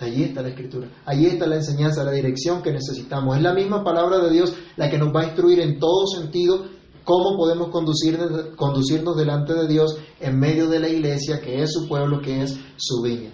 Allí 0.00 0.24
está 0.24 0.42
la 0.42 0.48
escritura. 0.48 0.88
Allí 1.06 1.26
está 1.26 1.46
la 1.46 1.56
enseñanza, 1.56 2.04
la 2.04 2.12
dirección 2.12 2.62
que 2.62 2.72
necesitamos. 2.72 3.36
Es 3.36 3.42
la 3.42 3.54
misma 3.54 3.82
palabra 3.82 4.18
de 4.18 4.30
Dios 4.30 4.54
la 4.76 4.90
que 4.90 4.98
nos 4.98 5.14
va 5.14 5.22
a 5.22 5.26
instruir 5.26 5.60
en 5.60 5.78
todo 5.78 6.06
sentido 6.06 6.66
cómo 7.04 7.36
podemos 7.36 7.68
conducirnos, 7.68 8.54
conducirnos 8.56 9.16
delante 9.16 9.54
de 9.54 9.66
Dios 9.66 9.96
en 10.20 10.38
medio 10.38 10.68
de 10.68 10.80
la 10.80 10.88
iglesia, 10.88 11.40
que 11.40 11.62
es 11.62 11.72
su 11.72 11.88
pueblo, 11.88 12.20
que 12.20 12.42
es 12.42 12.58
su 12.76 13.00
viña. 13.02 13.30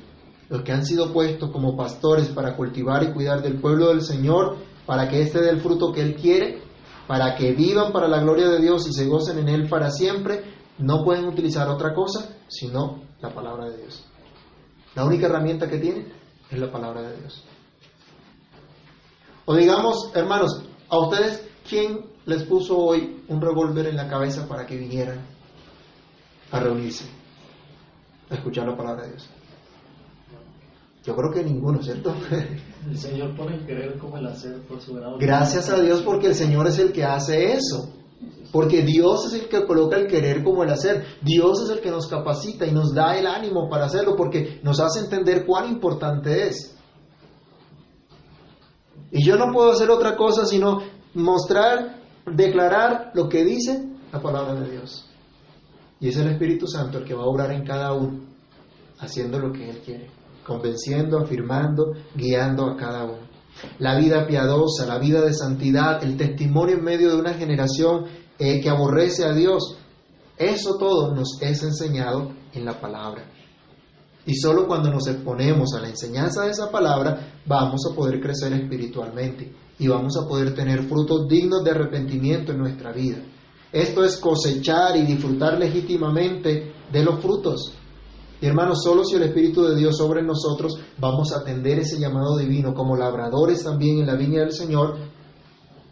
Los 0.49 0.63
que 0.63 0.73
han 0.73 0.85
sido 0.85 1.13
puestos 1.13 1.51
como 1.51 1.77
pastores 1.77 2.29
para 2.29 2.57
cultivar 2.57 3.03
y 3.03 3.13
cuidar 3.13 3.43
del 3.43 3.61
pueblo 3.61 3.89
del 3.89 4.03
Señor, 4.03 4.57
para 4.87 5.09
que 5.09 5.23
éste 5.23 5.41
dé 5.41 5.51
el 5.51 5.61
fruto 5.61 5.91
que 5.91 6.03
Él 6.03 6.15
quiere, 6.15 6.61
para 7.09 7.35
que 7.35 7.53
vivan 7.53 7.93
para 7.93 8.07
la 8.07 8.21
gloria 8.21 8.49
de 8.49 8.61
Dios 8.61 8.87
y 8.87 8.93
se 8.93 9.07
gocen 9.07 9.39
en 9.39 9.49
Él 9.49 9.69
para 9.69 9.91
siempre, 9.91 10.45
no 10.79 11.03
pueden 11.05 11.27
utilizar 11.27 11.69
otra 11.69 11.95
cosa 11.95 12.37
sino 12.49 13.03
la 13.21 13.33
palabra 13.33 13.71
de 13.71 13.79
Dios. 13.79 14.05
La 14.95 15.05
única 15.05 15.27
herramienta 15.27 15.69
que 15.69 15.79
tienen 15.79 16.13
es 16.53 16.61
la 16.61 16.71
palabra 16.71 17.03
de 17.03 17.17
Dios. 17.19 17.43
O 19.45 19.57
digamos, 19.57 20.11
hermanos, 20.15 20.63
a 20.89 20.99
ustedes, 20.99 21.49
¿quién 21.69 22.07
les 22.27 22.45
puso 22.45 22.79
hoy 22.79 23.25
un 23.29 23.41
revólver 23.41 23.87
en 23.87 23.97
la 23.97 24.09
cabeza 24.09 24.47
para 24.47 24.67
que 24.67 24.77
vinieran 24.77 25.21
a 26.51 26.61
reunirse, 26.61 27.07
a 28.31 28.35
escuchar 28.35 28.69
la 28.69 28.77
palabra 28.77 29.05
de 29.05 29.11
Dios? 29.11 29.31
Yo 31.05 31.17
creo 31.17 31.33
que 31.33 31.43
ninguno, 31.43 31.83
¿cierto? 31.83 32.15
El 32.89 32.99
Señor 32.99 33.35
pone 33.37 33.57
el 33.57 33.67
querer 33.67 33.99
como 33.99 34.19
el 34.19 34.27
hacer 34.27 34.61
por 34.63 34.81
su 34.81 34.95
grado. 34.95 35.17
Gracias 35.19 35.69
a 35.71 35.81
Dios 35.81 36.03
porque 36.03 36.29
el 36.29 36.35
Señor 36.35 36.67
es 36.67 36.81
el 36.81 36.93
que 36.93 37.05
hace 37.05 37.53
eso. 37.53 37.93
Porque 38.53 38.83
Dios 38.83 39.27
es 39.27 39.41
el 39.41 39.49
que 39.49 39.65
coloca 39.67 39.97
el 39.97 40.07
querer 40.07 40.45
como 40.45 40.63
el 40.63 40.71
hacer. 40.71 41.05
Dios 41.23 41.63
es 41.63 41.71
el 41.71 41.81
que 41.81 41.91
nos 41.91 42.07
capacita 42.07 42.67
y 42.67 42.71
nos 42.71 42.95
da 42.95 43.17
el 43.17 43.27
ánimo 43.27 43.69
para 43.69 43.87
hacerlo 43.87 44.15
porque 44.15 44.61
nos 44.63 44.79
hace 44.79 45.01
entender 45.01 45.47
cuán 45.47 45.71
importante 45.71 46.49
es. 46.49 46.77
Y 49.11 49.25
yo 49.25 49.37
no 49.37 49.53
puedo 49.53 49.73
hacer 49.73 49.91
otra 49.91 50.17
cosa 50.17 50.45
sino 50.45 50.83
mostrar, 51.15 52.03
declarar 52.27 53.11
lo 53.15 53.29
que 53.29 53.45
dice 53.45 53.89
la 54.13 54.21
palabra 54.21 54.55
de 54.55 54.71
Dios. 54.71 55.09
Y 55.99 56.09
es 56.09 56.17
el 56.17 56.29
Espíritu 56.29 56.67
Santo 56.67 56.99
el 56.99 57.05
que 57.05 57.15
va 57.15 57.23
a 57.23 57.29
obrar 57.29 57.53
en 57.53 57.65
cada 57.65 57.95
uno, 57.95 58.21
haciendo 58.99 59.39
lo 59.39 59.53
que 59.53 59.71
Él 59.71 59.81
quiere 59.85 60.23
convenciendo, 60.47 61.19
afirmando, 61.19 61.93
guiando 62.15 62.67
a 62.67 62.77
cada 62.77 63.05
uno. 63.05 63.33
La 63.79 63.99
vida 63.99 64.27
piadosa, 64.27 64.87
la 64.87 64.99
vida 64.99 65.21
de 65.21 65.35
santidad, 65.35 66.03
el 66.03 66.17
testimonio 66.17 66.77
en 66.77 66.85
medio 66.85 67.11
de 67.11 67.21
una 67.21 67.35
generación 67.35 68.07
eh, 68.45 68.61
que 68.61 68.69
aborrece 68.69 69.25
a 69.25 69.33
Dios, 69.33 69.77
eso 70.37 70.77
todo 70.77 71.15
nos 71.15 71.41
es 71.41 71.63
enseñado 71.63 72.33
en 72.53 72.65
la 72.65 72.81
palabra. 72.81 73.25
Y 74.27 74.35
solo 74.35 74.67
cuando 74.67 74.91
nos 74.91 75.07
exponemos 75.07 75.75
a 75.75 75.81
la 75.81 75.89
enseñanza 75.89 76.43
de 76.43 76.51
esa 76.51 76.69
palabra 76.69 77.35
vamos 77.47 77.83
a 77.89 77.95
poder 77.95 78.21
crecer 78.21 78.53
espiritualmente 78.53 79.55
y 79.79 79.87
vamos 79.87 80.17
a 80.17 80.27
poder 80.27 80.57
tener 80.57 80.83
frutos 80.89 81.29
dignos 81.29 81.63
de 81.63 81.71
arrepentimiento 81.71 82.51
en 82.51 82.59
nuestra 82.59 82.91
vida. 82.91 83.19
Esto 83.71 84.03
es 84.03 84.17
cosechar 84.17 84.97
y 84.97 85.03
disfrutar 85.03 85.57
legítimamente 85.57 86.73
de 86.91 87.05
los 87.05 87.21
frutos. 87.21 87.75
Y 88.41 88.47
hermanos, 88.47 88.83
solo 88.83 89.05
si 89.05 89.15
el 89.15 89.23
Espíritu 89.23 89.63
de 89.63 89.77
Dios 89.77 89.97
sobre 89.97 90.21
nosotros 90.21 90.81
vamos 90.99 91.33
a 91.33 91.39
atender 91.39 91.79
ese 91.79 92.01
llamado 92.01 92.37
divino 92.37 92.75
como 92.75 92.97
labradores 92.97 93.63
también 93.63 94.01
en 94.01 94.07
la 94.07 94.17
viña 94.17 94.41
del 94.41 94.53
Señor 94.53 94.97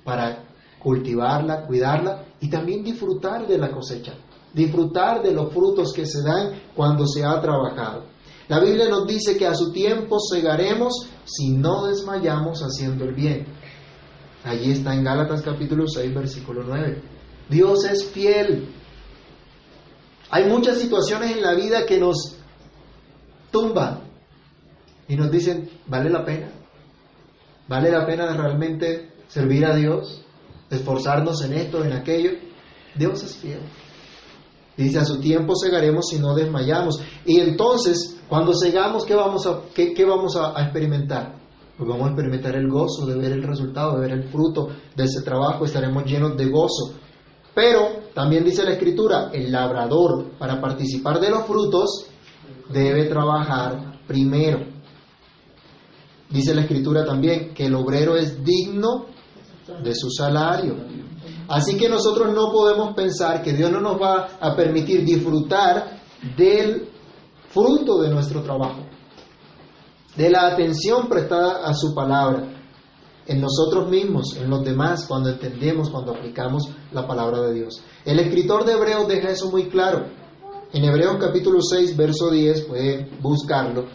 para 0.03 0.50
cultivarla, 0.83 1.66
cuidarla 1.66 2.25
y 2.40 2.49
también 2.49 2.83
disfrutar 2.83 3.47
de 3.47 3.59
la 3.59 3.71
cosecha, 3.71 4.14
disfrutar 4.53 5.23
de 5.23 5.33
los 5.33 5.53
frutos 5.53 5.93
que 5.93 6.07
se 6.07 6.23
dan 6.23 6.61
cuando 6.75 7.07
se 7.07 7.25
ha 7.25 7.40
trabajado. 7.40 8.05
La 8.49 8.59
Biblia 8.59 8.88
nos 8.88 9.07
dice 9.07 9.37
que 9.37 9.47
a 9.47 9.55
su 9.55 9.71
tiempo 9.71 10.19
segaremos 10.19 11.09
si 11.25 11.51
no 11.51 11.87
desmayamos 11.87 12.61
haciendo 12.62 13.05
el 13.05 13.14
bien. 13.14 13.47
Allí 14.43 14.73
está 14.73 14.95
en 14.95 15.05
Gálatas 15.05 15.43
capítulo 15.43 15.87
6, 15.87 16.14
versículo 16.14 16.64
9. 16.66 17.01
Dios 17.49 17.85
es 17.85 18.05
fiel. 18.07 18.75
Hay 20.31 20.49
muchas 20.49 20.79
situaciones 20.79 21.33
en 21.33 21.43
la 21.43 21.55
vida 21.55 21.85
que 21.87 21.99
nos 21.99 22.37
tumba 23.51 24.01
y 25.07 25.16
nos 25.16 25.31
dicen, 25.31 25.69
¿vale 25.87 26.09
la 26.09 26.25
pena? 26.25 26.51
¿Vale 27.69 27.90
la 27.90 28.07
pena 28.07 28.37
realmente 28.37 29.12
servir 29.29 29.66
a 29.66 29.77
Dios? 29.77 30.25
¿Esforzarnos 30.71 31.43
en 31.43 31.55
esto, 31.55 31.85
en 31.85 31.93
aquello? 31.93 32.31
Dios 32.95 33.23
es 33.23 33.37
fiel. 33.37 33.61
Dice, 34.77 34.99
a 34.99 35.05
su 35.05 35.21
tiempo 35.21 35.55
segaremos 35.57 36.07
si 36.09 36.19
no 36.19 36.35
desmayamos. 36.35 37.01
Y 37.27 37.41
entonces, 37.41 38.21
cuando 38.29 38.55
segamos, 38.55 39.05
¿qué 39.05 39.15
vamos 39.15 39.47
a, 39.47 39.61
qué, 39.75 40.05
vamos 40.05 40.37
a, 40.37 40.63
experimentar? 40.63 41.35
Pues 41.77 41.89
vamos 41.89 42.07
a 42.07 42.11
experimentar 42.11 42.55
el 42.57 42.69
gozo 42.69 43.05
de 43.07 43.17
ver 43.17 43.33
el 43.33 43.43
resultado, 43.43 43.97
de 43.97 44.01
ver 44.01 44.13
el 44.13 44.31
fruto 44.31 44.69
de 44.95 45.05
ese 45.05 45.23
trabajo, 45.23 45.65
estaremos 45.65 46.05
llenos 46.05 46.37
de 46.37 46.47
gozo. 46.47 46.95
Pero 47.55 48.11
también 48.15 48.45
dice 48.45 48.65
la 48.65 48.73
escritura, 48.73 49.31
el 49.33 49.51
labrador 49.51 50.31
para 50.39 50.61
participar 50.61 51.21
de 51.21 51.31
los 51.31 51.47
frutos 51.47 52.07
debe 52.73 53.07
trabajar 53.07 54.01
primero. 54.07 54.61
Dice 56.31 56.55
la 56.55 56.63
escritura 56.63 57.05
también 57.05 57.53
que 57.55 57.67
el 57.67 57.75
obrero 57.75 58.17
es 58.17 58.45
digno 58.45 59.07
de 59.83 59.95
su 59.95 60.11
salario. 60.11 60.77
Así 61.49 61.77
que 61.77 61.89
nosotros 61.89 62.33
no 62.33 62.53
podemos 62.53 62.95
pensar 62.95 63.43
que 63.43 63.53
Dios 63.53 63.71
no 63.71 63.81
nos 63.81 64.01
va 64.01 64.29
a 64.41 64.55
permitir 64.55 65.05
disfrutar 65.05 66.01
del 66.37 66.89
fruto 67.49 68.01
de 68.03 68.11
nuestro 68.11 68.43
trabajo, 68.43 68.85
de 70.17 70.31
la 70.31 70.47
atención 70.47 71.09
prestada 71.09 71.67
a 71.67 71.75
su 71.75 71.93
palabra, 71.95 72.57
en 73.27 73.41
nosotros 73.41 73.89
mismos, 73.89 74.37
en 74.37 74.49
los 74.51 74.65
demás, 74.65 75.07
cuando 75.07 75.31
entendemos, 75.31 75.91
cuando 75.91 76.13
aplicamos 76.13 76.69
la 76.93 77.07
palabra 77.07 77.43
de 77.43 77.55
Dios. 77.55 77.83
El 78.05 78.19
escritor 78.19 78.65
de 78.65 78.73
Hebreos 78.73 79.07
deja 79.09 79.31
eso 79.31 79.51
muy 79.51 79.69
claro. 79.69 80.07
En 80.73 80.85
Hebreos 80.85 81.17
capítulo 81.21 81.61
6, 81.61 81.97
verso 81.97 82.31
10, 82.31 82.63
puede 82.63 83.11
buscarlo. 83.21 83.87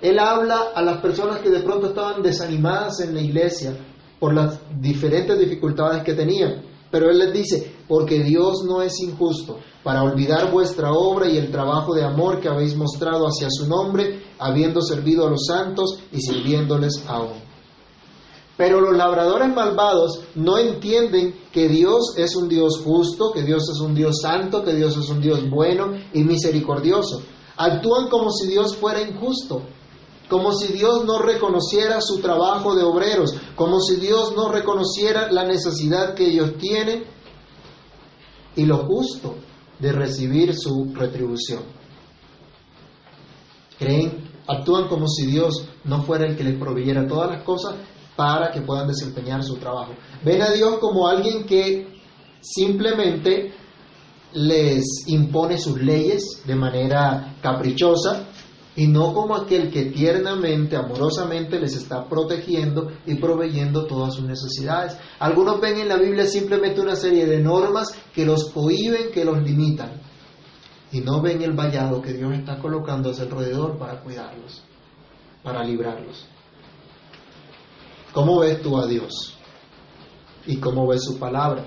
Él 0.00 0.18
habla 0.18 0.68
a 0.74 0.82
las 0.82 1.00
personas 1.00 1.40
que 1.40 1.50
de 1.50 1.60
pronto 1.60 1.88
estaban 1.88 2.22
desanimadas 2.22 3.00
en 3.00 3.14
la 3.14 3.20
iglesia 3.20 3.76
por 4.18 4.34
las 4.34 4.60
diferentes 4.80 5.38
dificultades 5.38 6.02
que 6.02 6.14
tenían. 6.14 6.62
Pero 6.90 7.10
Él 7.10 7.18
les 7.18 7.32
dice, 7.32 7.76
porque 7.86 8.22
Dios 8.22 8.64
no 8.64 8.82
es 8.82 8.98
injusto 9.00 9.58
para 9.82 10.02
olvidar 10.02 10.50
vuestra 10.50 10.92
obra 10.92 11.28
y 11.28 11.36
el 11.36 11.50
trabajo 11.50 11.94
de 11.94 12.04
amor 12.04 12.40
que 12.40 12.48
habéis 12.48 12.76
mostrado 12.76 13.26
hacia 13.26 13.48
su 13.50 13.68
nombre, 13.68 14.22
habiendo 14.38 14.80
servido 14.80 15.26
a 15.26 15.30
los 15.30 15.46
santos 15.46 15.98
y 16.12 16.20
sirviéndoles 16.20 17.04
aún. 17.06 17.48
Pero 18.56 18.80
los 18.80 18.96
labradores 18.96 19.54
malvados 19.54 20.20
no 20.34 20.58
entienden 20.58 21.34
que 21.52 21.68
Dios 21.68 22.14
es 22.16 22.34
un 22.34 22.48
Dios 22.48 22.80
justo, 22.84 23.30
que 23.32 23.42
Dios 23.42 23.62
es 23.70 23.80
un 23.80 23.94
Dios 23.94 24.18
santo, 24.20 24.64
que 24.64 24.74
Dios 24.74 24.96
es 24.96 25.08
un 25.10 25.20
Dios 25.20 25.48
bueno 25.48 25.92
y 26.12 26.24
misericordioso. 26.24 27.22
Actúan 27.56 28.08
como 28.08 28.32
si 28.32 28.48
Dios 28.48 28.74
fuera 28.76 29.00
injusto, 29.00 29.62
como 30.28 30.52
si 30.52 30.72
Dios 30.72 31.04
no 31.04 31.18
reconociera 31.18 32.00
su 32.00 32.20
trabajo 32.20 32.74
de 32.74 32.82
obreros, 32.82 33.34
como 33.56 33.80
si 33.80 33.96
Dios 33.96 34.34
no 34.36 34.50
reconociera 34.50 35.32
la 35.32 35.44
necesidad 35.44 36.14
que 36.14 36.26
ellos 36.26 36.58
tienen 36.58 37.04
y 38.54 38.64
lo 38.66 38.78
justo 38.78 39.36
de 39.78 39.92
recibir 39.92 40.54
su 40.54 40.92
retribución. 40.94 41.62
Creen, 43.78 44.28
actúan 44.46 44.88
como 44.88 45.08
si 45.08 45.26
Dios 45.26 45.64
no 45.84 46.02
fuera 46.02 46.26
el 46.26 46.36
que 46.36 46.44
les 46.44 46.58
proveyera 46.58 47.06
todas 47.06 47.30
las 47.30 47.42
cosas 47.44 47.76
para 48.16 48.50
que 48.50 48.60
puedan 48.60 48.88
desempeñar 48.88 49.42
su 49.44 49.56
trabajo. 49.56 49.92
Ven 50.24 50.42
a 50.42 50.50
Dios 50.50 50.78
como 50.78 51.06
alguien 51.06 51.46
que 51.46 52.00
simplemente 52.40 53.54
les 54.32 54.84
impone 55.06 55.56
sus 55.56 55.80
leyes 55.80 56.42
de 56.44 56.54
manera 56.54 57.36
caprichosa 57.40 58.26
y 58.78 58.86
no 58.86 59.12
como 59.12 59.34
aquel 59.34 59.72
que 59.72 59.86
tiernamente, 59.86 60.76
amorosamente 60.76 61.58
les 61.58 61.74
está 61.74 62.08
protegiendo 62.08 62.92
y 63.06 63.16
proveyendo 63.16 63.86
todas 63.86 64.14
sus 64.14 64.24
necesidades. 64.24 64.96
Algunos 65.18 65.60
ven 65.60 65.80
en 65.80 65.88
la 65.88 65.96
Biblia 65.96 66.24
simplemente 66.26 66.80
una 66.80 66.94
serie 66.94 67.26
de 67.26 67.40
normas 67.40 67.88
que 68.14 68.24
los 68.24 68.52
cohiben, 68.52 69.10
que 69.10 69.24
los 69.24 69.42
limitan, 69.42 70.00
y 70.92 71.00
no 71.00 71.20
ven 71.20 71.42
el 71.42 71.54
vallado 71.54 72.00
que 72.00 72.12
Dios 72.12 72.32
está 72.34 72.60
colocando 72.60 73.10
a 73.10 73.14
su 73.14 73.22
alrededor 73.22 73.76
para 73.78 74.00
cuidarlos, 74.00 74.62
para 75.42 75.64
librarlos. 75.64 76.28
¿Cómo 78.12 78.38
ves 78.38 78.62
tú 78.62 78.78
a 78.78 78.86
Dios? 78.86 79.36
¿Y 80.46 80.58
cómo 80.58 80.86
ves 80.86 81.02
su 81.02 81.18
palabra? 81.18 81.64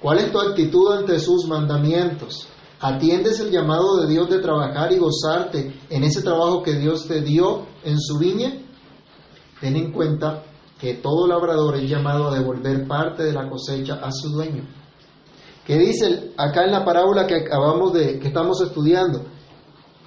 ¿Cuál 0.00 0.18
es 0.18 0.30
tu 0.30 0.38
actitud 0.38 0.92
ante 0.92 1.18
sus 1.18 1.48
mandamientos? 1.48 2.46
¿Atiendes 2.80 3.40
el 3.40 3.50
llamado 3.50 4.00
de 4.00 4.08
Dios 4.08 4.28
de 4.28 4.40
trabajar 4.40 4.92
y 4.92 4.98
gozarte 4.98 5.80
en 5.88 6.04
ese 6.04 6.22
trabajo 6.22 6.62
que 6.62 6.74
Dios 6.74 7.06
te 7.06 7.20
dio 7.22 7.66
en 7.84 7.98
su 7.98 8.18
viña? 8.18 8.52
Ten 9.60 9.76
en 9.76 9.92
cuenta 9.92 10.42
que 10.78 10.94
todo 10.94 11.26
labrador 11.26 11.76
es 11.76 11.88
llamado 11.88 12.28
a 12.28 12.38
devolver 12.38 12.86
parte 12.86 13.22
de 13.22 13.32
la 13.32 13.48
cosecha 13.48 13.94
a 14.02 14.10
su 14.10 14.28
dueño. 14.30 14.64
¿Qué 15.66 15.78
dice 15.78 16.32
acá 16.36 16.64
en 16.64 16.72
la 16.72 16.84
parábola 16.84 17.26
que 17.26 17.36
acabamos 17.36 17.94
de 17.94 18.18
que 18.18 18.28
estamos 18.28 18.60
estudiando? 18.60 19.20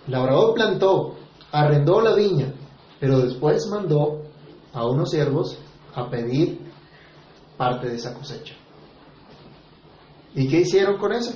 El 0.06 0.14
labrador 0.14 0.54
plantó, 0.54 1.16
arrendó 1.52 2.02
la 2.02 2.14
viña, 2.14 2.54
pero 3.00 3.20
después 3.20 3.66
mandó 3.68 4.22
a 4.74 4.86
unos 4.86 5.10
siervos 5.10 5.58
a 5.96 6.10
pedir 6.10 6.60
parte 7.58 7.90
de 7.90 7.96
esa 7.96 8.14
cosecha. 8.14 8.54
¿Y 10.36 10.48
qué 10.48 10.62
hicieron 10.62 10.98
con 11.00 11.14
eso? 11.14 11.32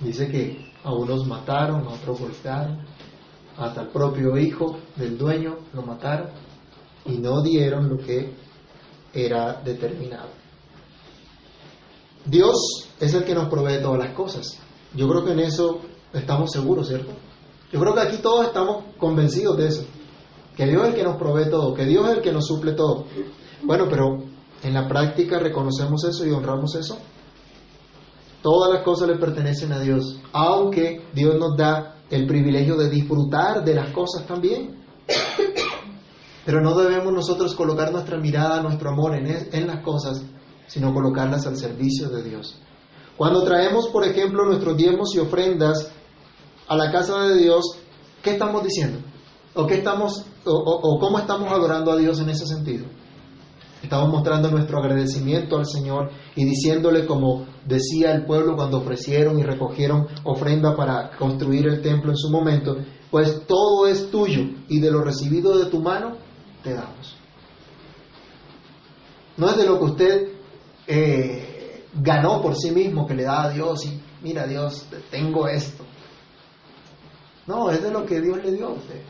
Dice 0.00 0.28
que 0.30 0.72
a 0.82 0.92
unos 0.92 1.26
mataron, 1.26 1.86
a 1.86 1.90
otros 1.90 2.20
golpearon, 2.20 2.78
hasta 3.56 3.82
el 3.82 3.88
propio 3.88 4.36
hijo 4.36 4.78
del 4.96 5.16
dueño 5.16 5.56
lo 5.72 5.82
mataron 5.82 6.28
y 7.06 7.18
no 7.18 7.42
dieron 7.42 7.88
lo 7.88 7.98
que 7.98 8.34
era 9.12 9.60
determinado. 9.62 10.28
Dios 12.24 12.88
es 13.00 13.14
el 13.14 13.24
que 13.24 13.34
nos 13.34 13.48
provee 13.48 13.82
todas 13.82 13.98
las 13.98 14.14
cosas. 14.14 14.58
Yo 14.94 15.08
creo 15.08 15.24
que 15.24 15.32
en 15.32 15.40
eso 15.40 15.80
estamos 16.12 16.50
seguros, 16.50 16.88
¿cierto? 16.88 17.12
Yo 17.72 17.80
creo 17.80 17.94
que 17.94 18.00
aquí 18.00 18.16
todos 18.18 18.46
estamos 18.46 18.84
convencidos 18.98 19.56
de 19.58 19.66
eso. 19.66 19.84
Que 20.56 20.66
Dios 20.66 20.82
es 20.82 20.88
el 20.90 20.94
que 20.94 21.02
nos 21.02 21.16
provee 21.16 21.50
todo, 21.50 21.74
que 21.74 21.84
Dios 21.84 22.08
es 22.08 22.16
el 22.16 22.22
que 22.22 22.32
nos 22.32 22.46
suple 22.46 22.72
todo. 22.72 23.06
Bueno, 23.62 23.86
pero 23.90 24.22
en 24.62 24.74
la 24.74 24.88
práctica 24.88 25.38
reconocemos 25.38 26.04
eso 26.04 26.24
y 26.24 26.30
honramos 26.30 26.74
eso. 26.76 26.98
Todas 28.44 28.74
las 28.74 28.82
cosas 28.82 29.08
le 29.08 29.16
pertenecen 29.16 29.72
a 29.72 29.80
Dios, 29.80 30.20
aunque 30.34 31.02
Dios 31.14 31.36
nos 31.38 31.56
da 31.56 31.96
el 32.10 32.26
privilegio 32.26 32.76
de 32.76 32.90
disfrutar 32.90 33.64
de 33.64 33.74
las 33.74 33.90
cosas 33.90 34.26
también. 34.26 34.84
Pero 36.44 36.60
no 36.60 36.76
debemos 36.76 37.10
nosotros 37.10 37.54
colocar 37.54 37.90
nuestra 37.90 38.18
mirada, 38.18 38.60
nuestro 38.60 38.90
amor 38.90 39.16
en, 39.16 39.48
en 39.50 39.66
las 39.66 39.82
cosas, 39.82 40.22
sino 40.66 40.92
colocarlas 40.92 41.46
al 41.46 41.56
servicio 41.56 42.10
de 42.10 42.22
Dios. 42.22 42.58
Cuando 43.16 43.44
traemos, 43.44 43.88
por 43.88 44.04
ejemplo, 44.04 44.44
nuestros 44.44 44.76
diezmos 44.76 45.14
y 45.14 45.20
ofrendas 45.20 45.90
a 46.68 46.76
la 46.76 46.92
casa 46.92 47.22
de 47.22 47.38
Dios, 47.38 47.78
¿qué 48.22 48.32
estamos 48.32 48.62
diciendo? 48.62 48.98
¿O, 49.54 49.66
qué 49.66 49.76
estamos, 49.76 50.22
o, 50.44 50.52
o 50.52 50.98
cómo 50.98 51.18
estamos 51.18 51.50
adorando 51.50 51.92
a 51.92 51.96
Dios 51.96 52.20
en 52.20 52.28
ese 52.28 52.44
sentido? 52.44 52.84
Estamos 53.82 54.10
mostrando 54.10 54.50
nuestro 54.50 54.80
agradecimiento 54.80 55.56
al 55.56 55.64
Señor 55.64 56.10
y 56.36 56.44
diciéndole 56.44 57.06
como 57.06 57.53
decía 57.66 58.12
el 58.12 58.24
pueblo 58.24 58.56
cuando 58.56 58.78
ofrecieron 58.78 59.38
y 59.38 59.42
recogieron 59.42 60.06
ofrenda 60.24 60.76
para 60.76 61.16
construir 61.16 61.66
el 61.66 61.82
templo 61.82 62.10
en 62.10 62.16
su 62.16 62.30
momento, 62.30 62.76
pues 63.10 63.46
todo 63.46 63.86
es 63.86 64.10
tuyo 64.10 64.42
y 64.68 64.80
de 64.80 64.90
lo 64.90 65.02
recibido 65.02 65.56
de 65.58 65.66
tu 65.66 65.80
mano 65.80 66.16
te 66.62 66.74
damos. 66.74 67.16
No 69.36 69.50
es 69.50 69.56
de 69.56 69.66
lo 69.66 69.78
que 69.78 69.84
usted 69.84 70.28
eh, 70.86 71.84
ganó 71.94 72.40
por 72.40 72.56
sí 72.56 72.70
mismo 72.70 73.06
que 73.06 73.14
le 73.14 73.24
da 73.24 73.44
a 73.44 73.50
Dios 73.50 73.84
y 73.86 74.00
mira 74.22 74.46
Dios, 74.46 74.86
tengo 75.10 75.48
esto. 75.48 75.84
No, 77.46 77.70
es 77.70 77.82
de 77.82 77.90
lo 77.90 78.06
que 78.06 78.20
Dios 78.20 78.38
le 78.42 78.52
dio 78.52 78.68
a 78.68 78.72
usted. 78.72 79.02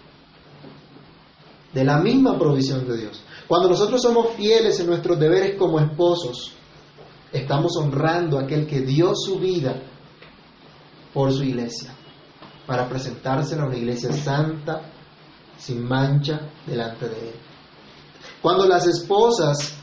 De 1.73 1.85
la 1.85 1.99
misma 1.99 2.39
provisión 2.39 2.87
de 2.87 2.97
Dios. 2.97 3.23
Cuando 3.47 3.69
nosotros 3.69 4.01
somos 4.01 4.31
fieles 4.35 4.79
en 4.81 4.87
nuestros 4.87 5.19
deberes 5.19 5.57
como 5.57 5.79
esposos, 5.79 6.53
estamos 7.35 7.77
honrando 7.77 8.39
a 8.39 8.43
aquel 8.43 8.65
que 8.67 8.81
dio 8.81 9.13
su 9.15 9.41
vida 9.41 9.83
por 11.13 11.33
su 11.33 11.43
iglesia, 11.43 11.93
para 12.65 12.89
presentársela 12.89 13.65
a 13.65 13.67
una 13.67 13.77
iglesia 13.77 14.13
santa, 14.13 14.93
sin 15.59 15.85
mancha, 15.85 16.53
delante 16.65 17.09
de 17.09 17.29
él. 17.29 17.35
Cuando 18.41 18.67
las 18.67 18.87
esposas 18.87 19.75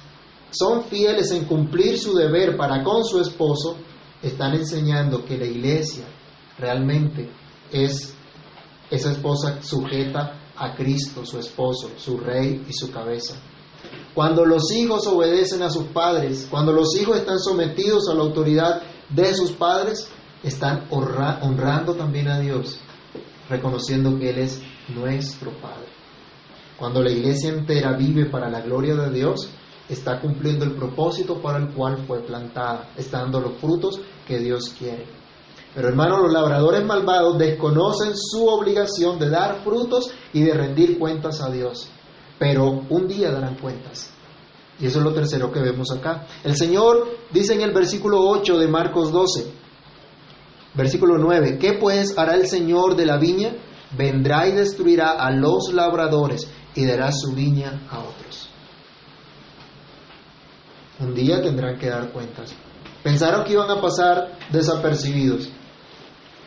son 0.49 0.85
fieles 0.85 1.31
en 1.31 1.45
cumplir 1.45 1.97
su 1.97 2.15
deber 2.15 2.55
para 2.55 2.83
con 2.83 3.03
su 3.03 3.19
esposo, 3.19 3.75
están 4.23 4.53
enseñando 4.53 5.25
que 5.25 5.37
la 5.37 5.45
iglesia 5.45 6.05
realmente 6.57 7.29
es 7.71 8.13
esa 8.89 9.11
esposa 9.11 9.61
sujeta 9.61 10.39
a 10.55 10.73
Cristo, 10.73 11.25
su 11.25 11.37
esposo, 11.37 11.91
su 11.97 12.17
rey 12.17 12.65
y 12.67 12.73
su 12.73 12.91
cabeza. 12.91 13.35
Cuando 14.13 14.45
los 14.45 14.71
hijos 14.71 15.07
obedecen 15.07 15.63
a 15.63 15.69
sus 15.69 15.85
padres, 15.85 16.47
cuando 16.51 16.73
los 16.73 16.95
hijos 16.99 17.17
están 17.17 17.39
sometidos 17.39 18.09
a 18.09 18.13
la 18.13 18.23
autoridad 18.23 18.81
de 19.09 19.33
sus 19.33 19.51
padres, 19.51 20.09
están 20.43 20.87
honrando 20.89 21.95
también 21.95 22.27
a 22.27 22.39
Dios, 22.39 22.77
reconociendo 23.49 24.17
que 24.19 24.31
Él 24.31 24.39
es 24.39 24.61
nuestro 24.89 25.51
Padre. 25.61 25.87
Cuando 26.77 27.01
la 27.01 27.11
iglesia 27.11 27.51
entera 27.51 27.95
vive 27.95 28.25
para 28.25 28.49
la 28.49 28.59
gloria 28.61 28.95
de 28.95 29.11
Dios, 29.11 29.49
está 29.87 30.19
cumpliendo 30.19 30.65
el 30.65 30.75
propósito 30.75 31.41
para 31.41 31.59
el 31.59 31.73
cual 31.73 32.05
fue 32.05 32.21
plantada, 32.21 32.89
está 32.97 33.19
dando 33.19 33.39
los 33.39 33.59
frutos 33.59 34.01
que 34.27 34.39
Dios 34.39 34.73
quiere. 34.77 35.05
Pero 35.73 35.87
hermanos, 35.87 36.23
los 36.23 36.33
labradores 36.33 36.83
malvados 36.83 37.37
desconocen 37.37 38.11
su 38.17 38.45
obligación 38.45 39.19
de 39.19 39.29
dar 39.29 39.63
frutos 39.63 40.11
y 40.33 40.41
de 40.41 40.53
rendir 40.53 40.99
cuentas 40.99 41.39
a 41.39 41.49
Dios 41.49 41.89
pero 42.41 42.85
un 42.89 43.07
día 43.07 43.29
darán 43.29 43.53
cuentas. 43.53 44.09
Y 44.79 44.87
eso 44.87 44.97
es 44.97 45.05
lo 45.05 45.13
tercero 45.13 45.51
que 45.51 45.59
vemos 45.59 45.91
acá. 45.91 46.25
El 46.43 46.55
Señor 46.55 47.07
dice 47.29 47.53
en 47.53 47.61
el 47.61 47.71
versículo 47.71 48.19
8 48.19 48.57
de 48.57 48.67
Marcos 48.67 49.11
12, 49.11 49.45
versículo 50.73 51.19
9, 51.19 51.59
¿qué 51.59 51.73
pues 51.73 52.17
hará 52.17 52.33
el 52.33 52.47
Señor 52.47 52.95
de 52.95 53.05
la 53.05 53.19
viña? 53.19 53.57
Vendrá 53.95 54.47
y 54.47 54.53
destruirá 54.53 55.11
a 55.11 55.29
los 55.29 55.71
labradores 55.71 56.49
y 56.73 56.83
dará 56.83 57.11
su 57.11 57.33
viña 57.33 57.87
a 57.91 57.99
otros. 57.99 58.49
Un 60.99 61.13
día 61.13 61.43
tendrán 61.43 61.77
que 61.77 61.91
dar 61.91 62.11
cuentas. 62.11 62.55
Pensaron 63.03 63.43
que 63.43 63.53
iban 63.53 63.69
a 63.69 63.79
pasar 63.79 64.39
desapercibidos. 64.51 65.47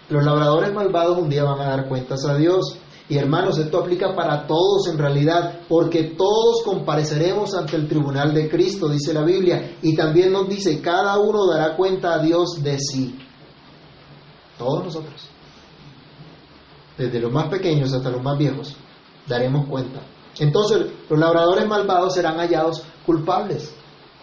Los 0.09 0.25
labradores 0.25 0.75
malvados 0.75 1.19
un 1.19 1.29
día 1.29 1.45
van 1.45 1.61
a 1.61 1.69
dar 1.69 1.87
cuentas 1.87 2.25
a 2.25 2.37
Dios. 2.37 2.81
Y 3.09 3.19
hermanos, 3.19 3.59
esto 3.59 3.81
aplica 3.81 4.15
para 4.15 4.47
todos 4.47 4.89
en 4.89 4.97
realidad, 4.97 5.61
porque 5.69 6.15
todos 6.17 6.63
compareceremos 6.65 7.55
ante 7.55 7.77
el 7.77 7.87
tribunal 7.87 8.33
de 8.33 8.49
Cristo, 8.49 8.89
dice 8.89 9.13
la 9.13 9.23
Biblia, 9.23 9.77
y 9.83 9.95
también 9.95 10.33
nos 10.33 10.49
dice, 10.49 10.81
cada 10.81 11.19
uno 11.19 11.47
dará 11.47 11.77
cuenta 11.77 12.15
a 12.15 12.19
Dios 12.19 12.63
de 12.63 12.79
sí. 12.79 13.19
Todos 14.57 14.85
nosotros, 14.85 15.29
desde 16.97 17.21
los 17.21 17.31
más 17.31 17.49
pequeños 17.49 17.93
hasta 17.93 18.09
los 18.09 18.23
más 18.23 18.39
viejos, 18.39 18.75
daremos 19.27 19.67
cuenta. 19.67 20.01
Entonces 20.39 20.87
los 21.09 21.19
labradores 21.19 21.67
malvados 21.67 22.15
serán 22.15 22.39
hallados 22.39 22.83
culpables. 23.05 23.75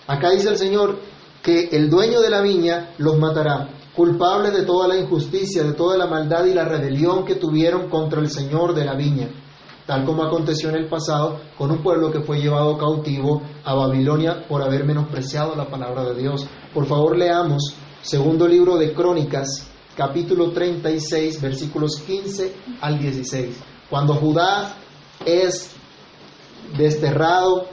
Acá 0.07 0.31
dice 0.31 0.49
el 0.49 0.57
Señor 0.57 0.99
que 1.43 1.69
el 1.71 1.89
dueño 1.89 2.19
de 2.21 2.29
la 2.29 2.41
viña 2.41 2.93
los 2.97 3.17
matará 3.17 3.69
culpables 3.95 4.53
de 4.53 4.63
toda 4.63 4.87
la 4.87 4.97
injusticia, 4.97 5.63
de 5.63 5.73
toda 5.73 5.97
la 5.97 6.07
maldad 6.07 6.45
y 6.45 6.53
la 6.53 6.65
rebelión 6.65 7.25
que 7.25 7.35
tuvieron 7.35 7.89
contra 7.89 8.21
el 8.21 8.29
Señor 8.29 8.73
de 8.73 8.85
la 8.85 8.95
viña, 8.95 9.29
tal 9.85 10.05
como 10.05 10.23
aconteció 10.23 10.69
en 10.69 10.75
el 10.75 10.87
pasado 10.87 11.39
con 11.57 11.71
un 11.71 11.83
pueblo 11.83 12.11
que 12.11 12.21
fue 12.21 12.39
llevado 12.39 12.77
cautivo 12.77 13.41
a 13.63 13.73
Babilonia 13.73 14.45
por 14.47 14.61
haber 14.61 14.85
menospreciado 14.85 15.55
la 15.55 15.69
palabra 15.69 16.05
de 16.05 16.21
Dios. 16.21 16.47
Por 16.73 16.85
favor, 16.85 17.17
leamos 17.17 17.75
segundo 18.01 18.47
libro 18.47 18.77
de 18.77 18.93
Crónicas, 18.93 19.69
capítulo 19.95 20.51
36, 20.51 21.41
versículos 21.41 21.97
15 21.97 22.53
al 22.79 22.97
16. 22.97 23.57
Cuando 23.89 24.15
Judá 24.15 24.77
es 25.25 25.75
desterrado, 26.77 27.67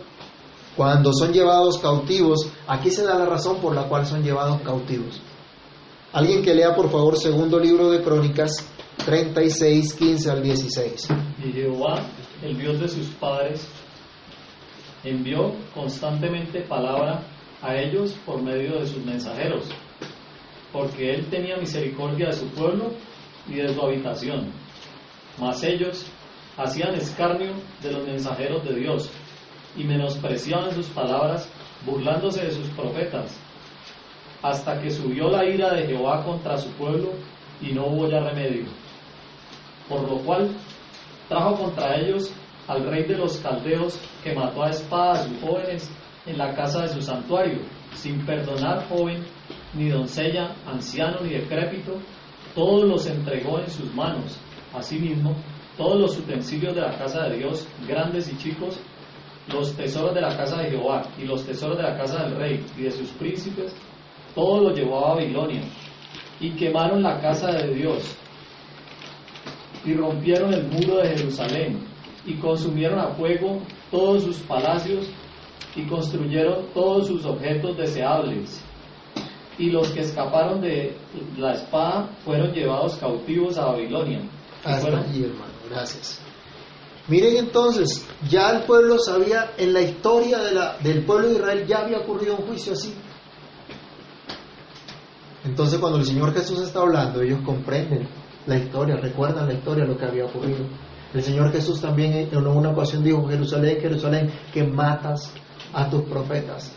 cuando 0.76 1.12
son 1.12 1.32
llevados 1.32 1.78
cautivos, 1.78 2.48
aquí 2.66 2.90
se 2.90 3.04
da 3.04 3.14
la 3.14 3.26
razón 3.26 3.60
por 3.60 3.74
la 3.74 3.88
cual 3.88 4.06
son 4.06 4.22
llevados 4.22 4.60
cautivos. 4.62 5.20
Alguien 6.12 6.42
que 6.42 6.54
lea 6.54 6.74
por 6.74 6.90
favor 6.90 7.18
segundo 7.18 7.60
libro 7.60 7.90
de 7.90 8.02
Crónicas, 8.02 8.50
36, 9.04 9.92
15 9.92 10.30
al 10.30 10.42
16. 10.42 11.08
Y 11.44 11.52
Jehová, 11.52 12.02
el 12.42 12.56
Dios 12.56 12.80
de 12.80 12.88
sus 12.88 13.08
padres, 13.08 13.68
envió 15.04 15.52
constantemente 15.74 16.62
palabra 16.62 17.24
a 17.60 17.76
ellos 17.76 18.14
por 18.24 18.40
medio 18.42 18.78
de 18.80 18.86
sus 18.86 19.04
mensajeros, 19.04 19.68
porque 20.72 21.10
él 21.10 21.26
tenía 21.28 21.58
misericordia 21.58 22.28
de 22.28 22.32
su 22.32 22.46
pueblo 22.48 22.94
y 23.46 23.56
de 23.56 23.68
su 23.68 23.82
habitación. 23.82 24.50
Mas 25.38 25.62
ellos 25.62 26.06
hacían 26.56 26.94
escarnio 26.94 27.52
de 27.82 27.92
los 27.92 28.06
mensajeros 28.06 28.64
de 28.64 28.76
Dios 28.76 29.10
y 29.76 29.84
menospreciaban 29.84 30.74
sus 30.74 30.86
palabras, 30.86 31.50
burlándose 31.84 32.46
de 32.46 32.50
sus 32.52 32.68
profetas, 32.68 33.38
hasta 34.42 34.80
que 34.80 34.90
subió 34.90 35.28
la 35.28 35.44
ira 35.44 35.74
de 35.74 35.86
Jehová 35.86 36.24
contra 36.24 36.56
su 36.56 36.70
pueblo 36.72 37.12
y 37.60 37.72
no 37.72 37.86
hubo 37.86 38.08
ya 38.08 38.20
remedio. 38.20 38.66
Por 39.88 40.08
lo 40.08 40.18
cual 40.18 40.50
trajo 41.28 41.56
contra 41.56 41.96
ellos 41.96 42.32
al 42.66 42.84
rey 42.84 43.04
de 43.04 43.16
los 43.16 43.38
caldeos 43.38 43.98
que 44.22 44.34
mató 44.34 44.62
a 44.62 44.70
espada 44.70 45.12
a 45.12 45.24
sus 45.24 45.40
jóvenes 45.40 45.90
en 46.26 46.38
la 46.38 46.54
casa 46.54 46.82
de 46.82 46.88
su 46.88 47.00
santuario, 47.00 47.60
sin 47.94 48.24
perdonar 48.24 48.86
joven, 48.88 49.24
ni 49.74 49.88
doncella, 49.88 50.54
anciano, 50.66 51.20
ni 51.22 51.30
decrépito, 51.30 51.98
todos 52.54 52.84
los 52.86 53.06
entregó 53.06 53.58
en 53.58 53.70
sus 53.70 53.92
manos. 53.94 54.38
Asimismo, 54.74 55.34
todos 55.76 55.98
los 55.98 56.18
utensilios 56.18 56.74
de 56.74 56.82
la 56.82 56.98
casa 56.98 57.28
de 57.28 57.38
Dios, 57.38 57.66
grandes 57.86 58.30
y 58.30 58.36
chicos, 58.36 58.78
los 59.52 59.74
tesoros 59.74 60.14
de 60.14 60.20
la 60.20 60.36
casa 60.36 60.60
de 60.60 60.70
Jehová 60.70 61.02
y 61.16 61.24
los 61.24 61.44
tesoros 61.46 61.78
de 61.78 61.84
la 61.84 61.96
casa 61.96 62.24
del 62.24 62.36
rey 62.36 62.66
y 62.76 62.82
de 62.82 62.90
sus 62.90 63.08
príncipes, 63.10 63.74
todo 64.38 64.60
lo 64.60 64.72
llevó 64.72 65.04
a 65.04 65.14
Babilonia. 65.14 65.62
Y 66.38 66.52
quemaron 66.52 67.02
la 67.02 67.20
casa 67.20 67.50
de 67.50 67.74
Dios 67.74 68.16
y 69.84 69.94
rompieron 69.94 70.54
el 70.54 70.68
muro 70.68 70.98
de 70.98 71.16
Jerusalén 71.16 71.80
y 72.24 72.34
consumieron 72.34 73.00
a 73.00 73.08
fuego 73.16 73.60
todos 73.90 74.22
sus 74.22 74.36
palacios 74.38 75.08
y 75.74 75.84
construyeron 75.86 76.66
todos 76.72 77.08
sus 77.08 77.24
objetos 77.24 77.76
deseables. 77.76 78.62
Y 79.58 79.70
los 79.70 79.90
que 79.90 80.02
escaparon 80.02 80.60
de 80.60 80.96
la 81.36 81.54
espada 81.54 82.08
fueron 82.24 82.52
llevados 82.52 82.94
cautivos 82.96 83.58
a 83.58 83.72
Babilonia. 83.72 84.20
Hasta 84.62 85.00
allí, 85.00 85.24
hermano, 85.24 85.52
gracias. 85.68 86.20
Miren 87.08 87.38
entonces, 87.38 88.06
ya 88.30 88.50
el 88.50 88.62
pueblo 88.62 89.00
sabía, 89.00 89.54
en 89.56 89.72
la 89.72 89.80
historia 89.80 90.38
de 90.38 90.52
la, 90.52 90.76
del 90.78 91.04
pueblo 91.04 91.26
de 91.28 91.34
Israel 91.34 91.66
ya 91.66 91.78
había 91.78 91.98
ocurrido 91.98 92.36
un 92.36 92.46
juicio 92.46 92.74
así. 92.74 92.94
Entonces 95.48 95.78
cuando 95.78 95.98
el 95.98 96.04
Señor 96.04 96.34
Jesús 96.34 96.60
está 96.60 96.80
hablando, 96.80 97.22
ellos 97.22 97.40
comprenden 97.42 98.06
la 98.46 98.58
historia, 98.58 98.96
recuerdan 98.96 99.46
la 99.46 99.54
historia, 99.54 99.86
lo 99.86 99.96
que 99.96 100.04
había 100.04 100.26
ocurrido. 100.26 100.66
El 101.14 101.22
Señor 101.22 101.50
Jesús 101.50 101.80
también 101.80 102.28
en 102.30 102.46
una 102.46 102.68
ocasión 102.68 103.02
dijo, 103.02 103.26
Jerusalén, 103.26 103.80
Jerusalén, 103.80 104.30
que 104.52 104.62
matas 104.62 105.32
a 105.72 105.88
tus 105.88 106.02
profetas, 106.02 106.70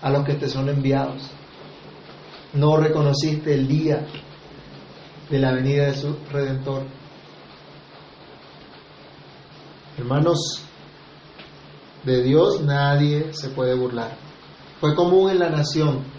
a 0.00 0.10
los 0.10 0.24
que 0.24 0.34
te 0.34 0.48
son 0.48 0.68
enviados. 0.68 1.28
No 2.54 2.76
reconociste 2.76 3.52
el 3.52 3.66
día 3.66 4.06
de 5.28 5.38
la 5.40 5.52
venida 5.52 5.86
de 5.86 5.94
su 5.94 6.16
redentor. 6.30 6.84
Hermanos, 9.98 10.62
de 12.04 12.22
Dios 12.22 12.62
nadie 12.62 13.32
se 13.32 13.48
puede 13.48 13.74
burlar. 13.74 14.16
Fue 14.80 14.94
común 14.94 15.30
en 15.30 15.40
la 15.40 15.50
nación 15.50 16.15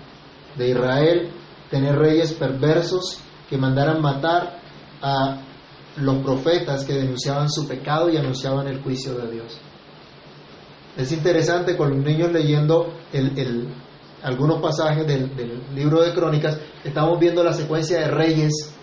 de 0.58 0.70
Israel 0.70 1.30
tener 1.70 1.96
reyes 1.98 2.34
perversos 2.34 3.20
que 3.50 3.58
mandaran 3.58 4.02
matar 4.02 4.60
a 5.02 5.42
los 5.98 6.18
profetas 6.18 6.86
que 6.86 6.94
denunciaban 6.94 7.50
su 7.50 7.68
pecado 7.68 8.10
y 8.10 8.18
anunciaban 8.18 8.68
el 8.68 8.82
juicio 8.82 9.14
de 9.18 9.32
Dios. 9.32 9.58
Es 10.96 11.12
interesante 11.12 11.76
con 11.76 11.90
los 11.92 12.00
niños 12.00 12.32
leyendo 12.32 12.94
algunos 14.24 14.62
pasajes 14.62 15.06
del, 15.06 15.36
del, 15.36 15.62
libro 15.76 16.02
de 16.02 16.14
Crónicas, 16.14 16.60
estamos 16.84 17.20
viendo 17.20 17.44
la 17.44 17.54
secuencia 17.54 18.00
de 18.00 18.08
reyes, 18.08 18.74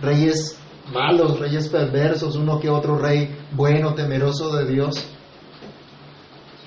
reyes 0.00 0.58
malos, 0.92 1.38
reyes 1.38 1.68
perversos, 1.68 2.36
uno 2.36 2.60
que 2.60 2.68
otro 2.68 2.98
rey 2.98 3.34
bueno, 3.52 3.94
temeroso 3.94 4.54
de 4.54 4.66
Dios. 4.66 5.06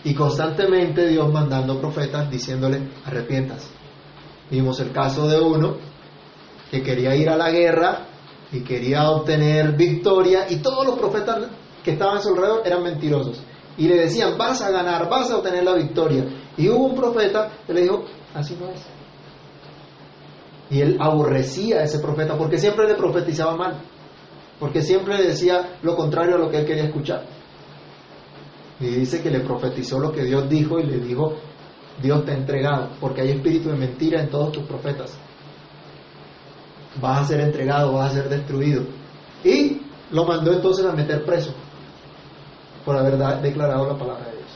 Y 0.04 0.13
constantemente 0.13 1.08
Dios 1.08 1.32
mandando 1.32 1.80
profetas 1.80 2.30
diciéndole, 2.32 2.89
arrepientas. 3.06 3.70
Vimos 4.49 4.79
el 4.79 4.91
caso 4.91 5.27
de 5.27 5.39
uno 5.39 5.75
que 6.71 6.81
quería 6.81 7.15
ir 7.15 7.29
a 7.29 7.38
la 7.38 7.51
guerra 7.51 8.07
y 8.51 8.62
quería 8.62 9.10
obtener 9.10 9.75
victoria 9.75 10.45
y 10.49 10.57
todos 10.57 10.86
los 10.86 10.97
profetas 10.97 11.49
que 11.83 11.91
estaban 11.91 12.17
a 12.17 12.21
su 12.21 12.29
alrededor 12.29 12.62
eran 12.65 12.83
mentirosos 12.83 13.41
y 13.77 13.88
le 13.88 13.95
decían, 13.95 14.38
vas 14.38 14.62
a 14.62 14.71
ganar, 14.71 15.07
vas 15.10 15.29
a 15.29 15.38
obtener 15.38 15.63
la 15.63 15.75
victoria. 15.75 16.25
Y 16.57 16.67
hubo 16.67 16.88
un 16.88 16.95
profeta 16.95 17.51
que 17.65 17.73
le 17.73 17.81
dijo, 17.81 18.03
así 18.33 18.57
no 18.60 18.69
es. 18.69 18.81
Y 20.69 20.81
él 20.81 20.97
aborrecía 20.99 21.77
a 21.77 21.83
ese 21.83 21.99
profeta 21.99 22.38
porque 22.38 22.57
siempre 22.57 22.88
le 22.88 22.95
profetizaba 22.95 23.55
mal, 23.55 23.83
porque 24.60 24.81
siempre 24.81 25.17
le 25.17 25.27
decía 25.27 25.77
lo 25.83 25.95
contrario 25.95 26.36
a 26.36 26.39
lo 26.39 26.49
que 26.49 26.57
él 26.57 26.65
quería 26.65 26.86
escuchar. 26.86 27.25
Y 28.79 28.88
dice 28.88 29.21
que 29.21 29.29
le 29.29 29.41
profetizó 29.41 29.99
lo 29.99 30.12
que 30.12 30.23
Dios 30.23 30.49
dijo 30.49 30.79
y 30.79 30.83
le 30.83 30.97
dijo, 30.97 31.36
Dios 32.01 32.25
te 32.25 32.31
ha 32.31 32.36
entregado, 32.36 32.89
porque 32.99 33.21
hay 33.21 33.31
espíritu 33.31 33.69
de 33.69 33.77
mentira 33.77 34.21
en 34.21 34.29
todos 34.29 34.51
tus 34.51 34.63
profetas. 34.63 35.17
Vas 37.01 37.21
a 37.21 37.25
ser 37.25 37.41
entregado, 37.41 37.93
vas 37.93 38.12
a 38.12 38.21
ser 38.21 38.29
destruido. 38.29 38.83
Y 39.43 39.81
lo 40.12 40.25
mandó 40.25 40.53
entonces 40.53 40.86
a 40.86 40.93
meter 40.93 41.23
preso 41.25 41.53
por 42.86 42.97
haber 42.97 43.17
declarado 43.41 43.88
la 43.88 43.97
palabra 43.97 44.25
de 44.25 44.38
Dios. 44.38 44.49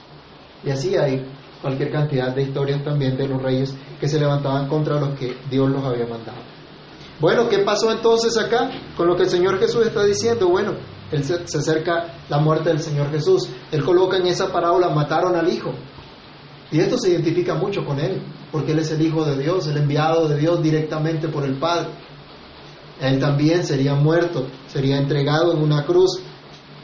Y 0.63 0.69
así 0.69 0.95
hay 0.95 1.25
cualquier 1.61 1.91
cantidad 1.91 2.33
de 2.33 2.43
historias 2.43 2.83
también 2.83 3.17
de 3.17 3.27
los 3.27 3.41
reyes 3.41 3.75
que 3.99 4.07
se 4.07 4.19
levantaban 4.19 4.67
contra 4.67 4.99
los 4.99 5.17
que 5.19 5.37
Dios 5.49 5.69
los 5.69 5.83
había 5.83 6.07
mandado. 6.07 6.39
Bueno, 7.19 7.47
¿qué 7.49 7.59
pasó 7.59 7.91
entonces 7.91 8.35
acá 8.37 8.71
con 8.97 9.07
lo 9.07 9.15
que 9.15 9.23
el 9.23 9.29
Señor 9.29 9.59
Jesús 9.59 9.85
está 9.85 10.03
diciendo? 10.03 10.49
Bueno, 10.49 10.73
él 11.11 11.23
se, 11.23 11.35
acerca 11.35 12.15
la 12.29 12.39
muerte 12.39 12.69
del 12.69 12.79
Señor 12.79 13.11
Jesús. 13.11 13.47
Él 13.71 13.83
coloca 13.83 14.17
en 14.17 14.25
esa 14.25 14.51
parábola, 14.51 14.89
mataron 14.89 15.35
al 15.35 15.47
Hijo. 15.47 15.71
Y 16.71 16.79
esto 16.79 16.97
se 16.97 17.11
identifica 17.11 17.55
mucho 17.55 17.83
con 17.85 17.99
Él, 17.99 18.21
porque 18.51 18.71
Él 18.71 18.79
es 18.79 18.91
el 18.91 19.01
Hijo 19.01 19.25
de 19.25 19.37
Dios, 19.41 19.67
el 19.67 19.77
enviado 19.77 20.27
de 20.27 20.37
Dios 20.37 20.61
directamente 20.63 21.27
por 21.27 21.43
el 21.43 21.59
Padre. 21.59 21.89
Él 23.01 23.19
también 23.19 23.65
sería 23.65 23.95
muerto, 23.95 24.47
sería 24.67 24.97
entregado 24.97 25.53
en 25.53 25.61
una 25.61 25.85
cruz 25.85 26.21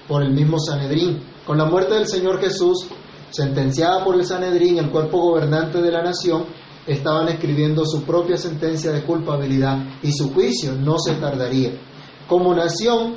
por 0.08 0.24
el 0.24 0.34
mismo 0.34 0.60
Sanedrín. 0.60 1.22
Con 1.46 1.58
la 1.58 1.66
muerte 1.66 1.94
del 1.94 2.08
Señor 2.08 2.42
Jesús, 2.42 2.88
sentenciada 3.30 4.04
por 4.04 4.16
el 4.16 4.26
Sanedrín, 4.26 4.78
el 4.78 4.90
cuerpo 4.90 5.20
gobernante 5.20 5.82
de 5.82 5.92
la 5.92 6.02
nación, 6.02 6.46
estaban 6.88 7.28
escribiendo 7.30 7.86
su 7.86 8.04
propia 8.04 8.38
sentencia 8.38 8.92
de 8.92 9.04
culpabilidad 9.04 9.78
y 10.02 10.12
su 10.12 10.34
juicio 10.34 10.74
no 10.74 10.98
se 10.98 11.16
tardaría. 11.16 11.72
Como 12.28 12.56
nación, 12.56 13.16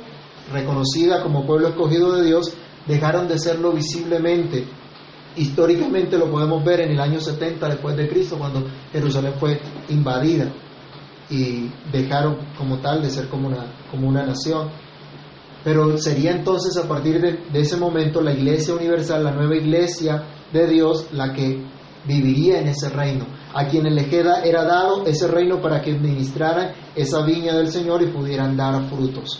reconocida 0.51 1.23
como 1.23 1.45
pueblo 1.45 1.69
escogido 1.69 2.13
de 2.13 2.25
Dios, 2.25 2.53
dejaron 2.87 3.27
de 3.27 3.39
serlo 3.39 3.71
visiblemente. 3.71 4.67
Históricamente 5.35 6.17
lo 6.17 6.29
podemos 6.29 6.63
ver 6.63 6.81
en 6.81 6.91
el 6.91 6.99
año 6.99 7.19
70 7.19 7.69
después 7.69 7.95
de 7.95 8.09
Cristo, 8.09 8.37
cuando 8.37 8.65
Jerusalén 8.91 9.33
fue 9.39 9.59
invadida 9.89 10.51
y 11.29 11.71
dejaron 11.91 12.37
como 12.57 12.79
tal 12.79 13.01
de 13.01 13.09
ser 13.09 13.29
como 13.29 13.47
una, 13.47 13.65
como 13.89 14.09
una 14.09 14.25
nación. 14.25 14.69
Pero 15.63 15.97
sería 15.97 16.31
entonces 16.31 16.75
a 16.77 16.87
partir 16.87 17.21
de, 17.21 17.59
ese 17.59 17.77
momento 17.77 18.21
la 18.21 18.33
iglesia 18.33 18.73
universal, 18.73 19.23
la 19.23 19.31
nueva 19.31 19.55
iglesia 19.55 20.23
de 20.51 20.67
Dios, 20.67 21.07
la 21.13 21.31
que 21.33 21.63
viviría 22.05 22.59
en 22.59 22.67
ese 22.67 22.89
reino, 22.89 23.25
a 23.53 23.67
quienes 23.67 23.93
le 23.93 24.09
queda, 24.09 24.43
era 24.43 24.65
dado 24.65 25.05
ese 25.05 25.27
reino 25.27 25.61
para 25.61 25.81
que 25.81 25.91
administraran 25.91 26.73
esa 26.95 27.23
viña 27.23 27.55
del 27.55 27.67
Señor 27.67 28.01
y 28.01 28.07
pudieran 28.07 28.57
dar 28.57 28.89
frutos. 28.89 29.39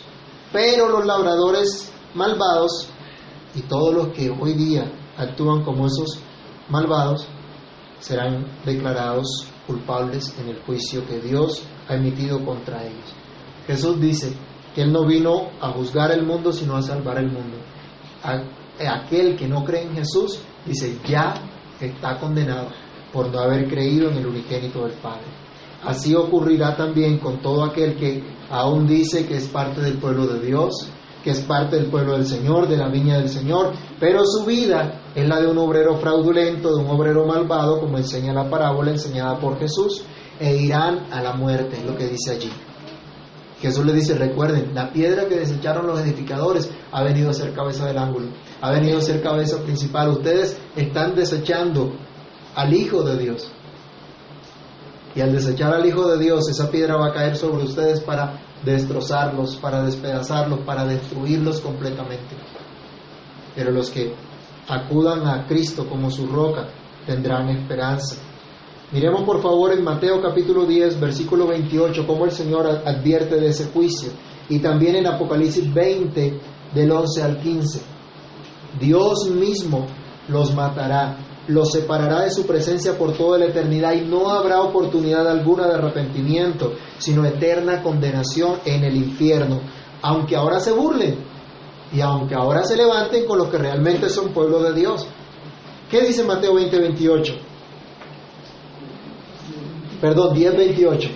Pero 0.52 0.88
los 0.88 1.04
labradores 1.04 1.92
malvados 2.14 2.88
y 3.54 3.62
todos 3.62 3.94
los 3.94 4.08
que 4.08 4.30
hoy 4.30 4.54
día 4.54 4.90
actúan 5.16 5.62
como 5.64 5.86
esos 5.86 6.20
malvados 6.68 7.26
serán 7.98 8.46
declarados 8.64 9.46
culpables 9.66 10.36
en 10.38 10.48
el 10.48 10.62
juicio 10.62 11.06
que 11.06 11.20
Dios 11.20 11.62
ha 11.88 11.94
emitido 11.94 12.44
contra 12.44 12.84
ellos. 12.84 13.14
Jesús 13.66 14.00
dice, 14.00 14.34
que 14.74 14.82
Él 14.82 14.92
no 14.92 15.06
vino 15.06 15.50
a 15.60 15.70
juzgar 15.70 16.10
el 16.12 16.24
mundo, 16.24 16.52
sino 16.52 16.76
a 16.76 16.82
salvar 16.82 17.18
el 17.18 17.30
mundo. 17.30 17.58
aquel 18.22 19.36
que 19.36 19.48
no 19.48 19.64
cree 19.64 19.82
en 19.82 19.94
Jesús, 19.94 20.40
dice, 20.66 20.98
ya 21.06 21.34
está 21.80 22.18
condenado 22.18 22.68
por 23.12 23.30
no 23.30 23.40
haber 23.40 23.68
creído 23.68 24.10
en 24.10 24.16
el 24.16 24.26
unigénito 24.26 24.84
del 24.86 24.96
Padre. 24.98 25.26
Así 25.84 26.14
ocurrirá 26.14 26.76
también 26.76 27.18
con 27.18 27.42
todo 27.42 27.64
aquel 27.64 27.96
que 27.96 28.22
aún 28.50 28.86
dice 28.86 29.26
que 29.26 29.36
es 29.36 29.48
parte 29.48 29.80
del 29.80 29.98
pueblo 29.98 30.26
de 30.26 30.46
Dios, 30.46 30.88
que 31.22 31.30
es 31.30 31.40
parte 31.40 31.76
del 31.76 31.86
pueblo 31.86 32.14
del 32.14 32.26
Señor, 32.26 32.68
de 32.68 32.76
la 32.76 32.88
viña 32.88 33.18
del 33.18 33.28
Señor, 33.28 33.72
pero 34.00 34.24
su 34.24 34.44
vida 34.44 35.02
es 35.14 35.26
la 35.28 35.40
de 35.40 35.46
un 35.46 35.58
obrero 35.58 35.96
fraudulento, 35.96 36.74
de 36.74 36.82
un 36.82 36.90
obrero 36.90 37.26
malvado, 37.26 37.80
como 37.80 37.98
enseña 37.98 38.32
la 38.32 38.50
parábola 38.50 38.90
enseñada 38.90 39.38
por 39.38 39.58
Jesús, 39.58 40.04
e 40.40 40.56
irán 40.56 41.06
a 41.12 41.22
la 41.22 41.34
muerte, 41.34 41.76
es 41.76 41.84
lo 41.84 41.96
que 41.96 42.08
dice 42.08 42.32
allí. 42.32 42.50
Jesús 43.60 43.84
le 43.86 43.92
dice, 43.92 44.16
recuerden, 44.16 44.74
la 44.74 44.92
piedra 44.92 45.28
que 45.28 45.36
desecharon 45.36 45.86
los 45.86 46.00
edificadores 46.00 46.68
ha 46.90 47.04
venido 47.04 47.30
a 47.30 47.34
ser 47.34 47.54
cabeza 47.54 47.86
del 47.86 47.96
ángulo, 47.96 48.26
ha 48.60 48.72
venido 48.72 48.98
a 48.98 49.00
ser 49.00 49.22
cabeza 49.22 49.62
principal. 49.62 50.08
Ustedes 50.08 50.58
están 50.74 51.14
desechando 51.14 51.92
al 52.56 52.74
Hijo 52.74 53.04
de 53.04 53.18
Dios. 53.18 53.52
Y 55.14 55.20
al 55.20 55.32
desechar 55.32 55.72
al 55.72 55.86
Hijo 55.86 56.08
de 56.08 56.18
Dios, 56.18 56.48
esa 56.48 56.70
piedra 56.70 56.96
va 56.96 57.10
a 57.10 57.12
caer 57.12 57.36
sobre 57.36 57.62
ustedes 57.62 58.00
para 58.00 58.40
destrozarlos, 58.64 59.56
para 59.56 59.82
despedazarlos, 59.84 60.60
para 60.60 60.84
destruirlos 60.84 61.60
completamente. 61.60 62.36
Pero 63.54 63.70
los 63.70 63.90
que 63.90 64.14
acudan 64.68 65.26
a 65.26 65.46
Cristo 65.46 65.86
como 65.88 66.10
su 66.10 66.26
roca 66.26 66.68
tendrán 67.06 67.48
esperanza. 67.50 68.16
Miremos 68.92 69.22
por 69.24 69.40
favor 69.40 69.72
en 69.72 69.82
Mateo 69.82 70.20
capítulo 70.20 70.66
10, 70.66 71.00
versículo 71.00 71.46
28, 71.46 72.06
cómo 72.06 72.24
el 72.24 72.30
Señor 72.30 72.66
advierte 72.66 73.36
de 73.36 73.48
ese 73.48 73.66
juicio. 73.66 74.12
Y 74.48 74.58
también 74.58 74.96
en 74.96 75.06
Apocalipsis 75.06 75.72
20, 75.72 76.40
del 76.74 76.90
11 76.90 77.22
al 77.22 77.38
15. 77.38 77.82
Dios 78.78 79.30
mismo 79.30 79.86
los 80.28 80.54
matará, 80.54 81.16
los 81.48 81.72
separará 81.72 82.22
de 82.22 82.30
su 82.30 82.46
presencia 82.46 82.96
por 82.96 83.16
toda 83.16 83.38
la 83.38 83.46
eternidad 83.46 83.92
y 83.94 84.02
no 84.02 84.30
habrá 84.30 84.60
oportunidad 84.60 85.26
alguna 85.28 85.66
de 85.66 85.74
arrepentimiento, 85.74 86.74
sino 86.98 87.24
eterna 87.24 87.82
condenación 87.82 88.60
en 88.64 88.84
el 88.84 88.96
infierno. 88.96 89.60
Aunque 90.02 90.36
ahora 90.36 90.60
se 90.60 90.72
burlen 90.72 91.16
y 91.92 92.00
aunque 92.00 92.34
ahora 92.34 92.62
se 92.64 92.76
levanten 92.76 93.26
con 93.26 93.38
los 93.38 93.48
que 93.48 93.58
realmente 93.58 94.08
son 94.08 94.32
pueblo 94.32 94.62
de 94.62 94.72
Dios. 94.72 95.06
¿Qué 95.90 96.00
dice 96.00 96.24
Mateo 96.24 96.54
20, 96.54 96.78
28? 96.78 97.34
Perdón, 100.00 100.34
10.28. 100.34 101.10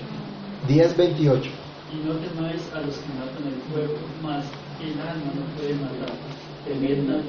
10.28. 0.69 1.51
Y 1.93 2.07
no 2.07 2.15
temáis 2.17 2.71
a 2.75 2.81
los 2.81 2.97
que 2.99 3.09
matan 3.15 3.47
el 3.47 3.73
cuerpo, 3.73 4.01
mas 4.23 4.45
el 4.81 5.01
alma 5.01 5.33
no 5.35 5.57
puede 5.57 5.75
matar. 5.75 6.36
El. 6.69 7.21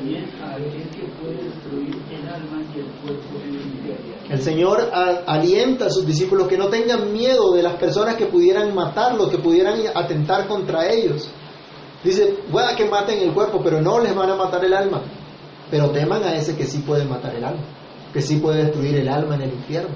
El 4.30 4.42
Señor 4.42 4.90
alienta 5.26 5.86
a 5.86 5.90
sus 5.90 6.06
discípulos 6.06 6.48
que 6.48 6.58
no 6.58 6.68
tengan 6.68 7.12
miedo 7.14 7.54
de 7.54 7.64
las 7.64 7.76
personas 7.76 8.16
que 8.16 8.26
pudieran 8.26 8.74
matarlos, 8.74 9.30
que 9.30 9.38
pudieran 9.38 9.80
atentar 9.96 10.48
contra 10.48 10.92
ellos. 10.92 11.30
Dice, 12.04 12.40
pueda 12.52 12.76
que 12.76 12.86
maten 12.86 13.20
el 13.20 13.34
cuerpo, 13.34 13.62
pero 13.64 13.82
no 13.82 14.00
les 14.00 14.14
van 14.16 14.30
a 14.30 14.36
matar 14.36 14.64
el 14.66 14.74
alma. 14.74 15.04
Pero 15.70 15.92
teman 15.92 16.24
a 16.24 16.36
ese 16.36 16.56
que 16.56 16.66
sí 16.66 16.80
puede 16.80 17.06
matar 17.06 17.36
el 17.36 17.44
alma, 17.44 17.64
que 18.14 18.22
sí 18.22 18.38
puede 18.38 18.66
destruir 18.66 18.96
el 18.96 19.10
alma 19.10 19.36
en 19.36 19.42
el 19.42 19.54
infierno 19.54 19.96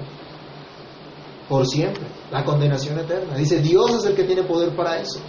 por 1.52 1.66
siempre, 1.66 2.04
la 2.30 2.44
condenación 2.44 2.98
eterna. 2.98 3.36
Dice, 3.36 3.60
Dios 3.60 3.94
es 3.94 4.06
el 4.06 4.14
que 4.14 4.24
tiene 4.24 4.42
poder 4.42 4.74
para 4.74 4.98
eso. 4.98 5.20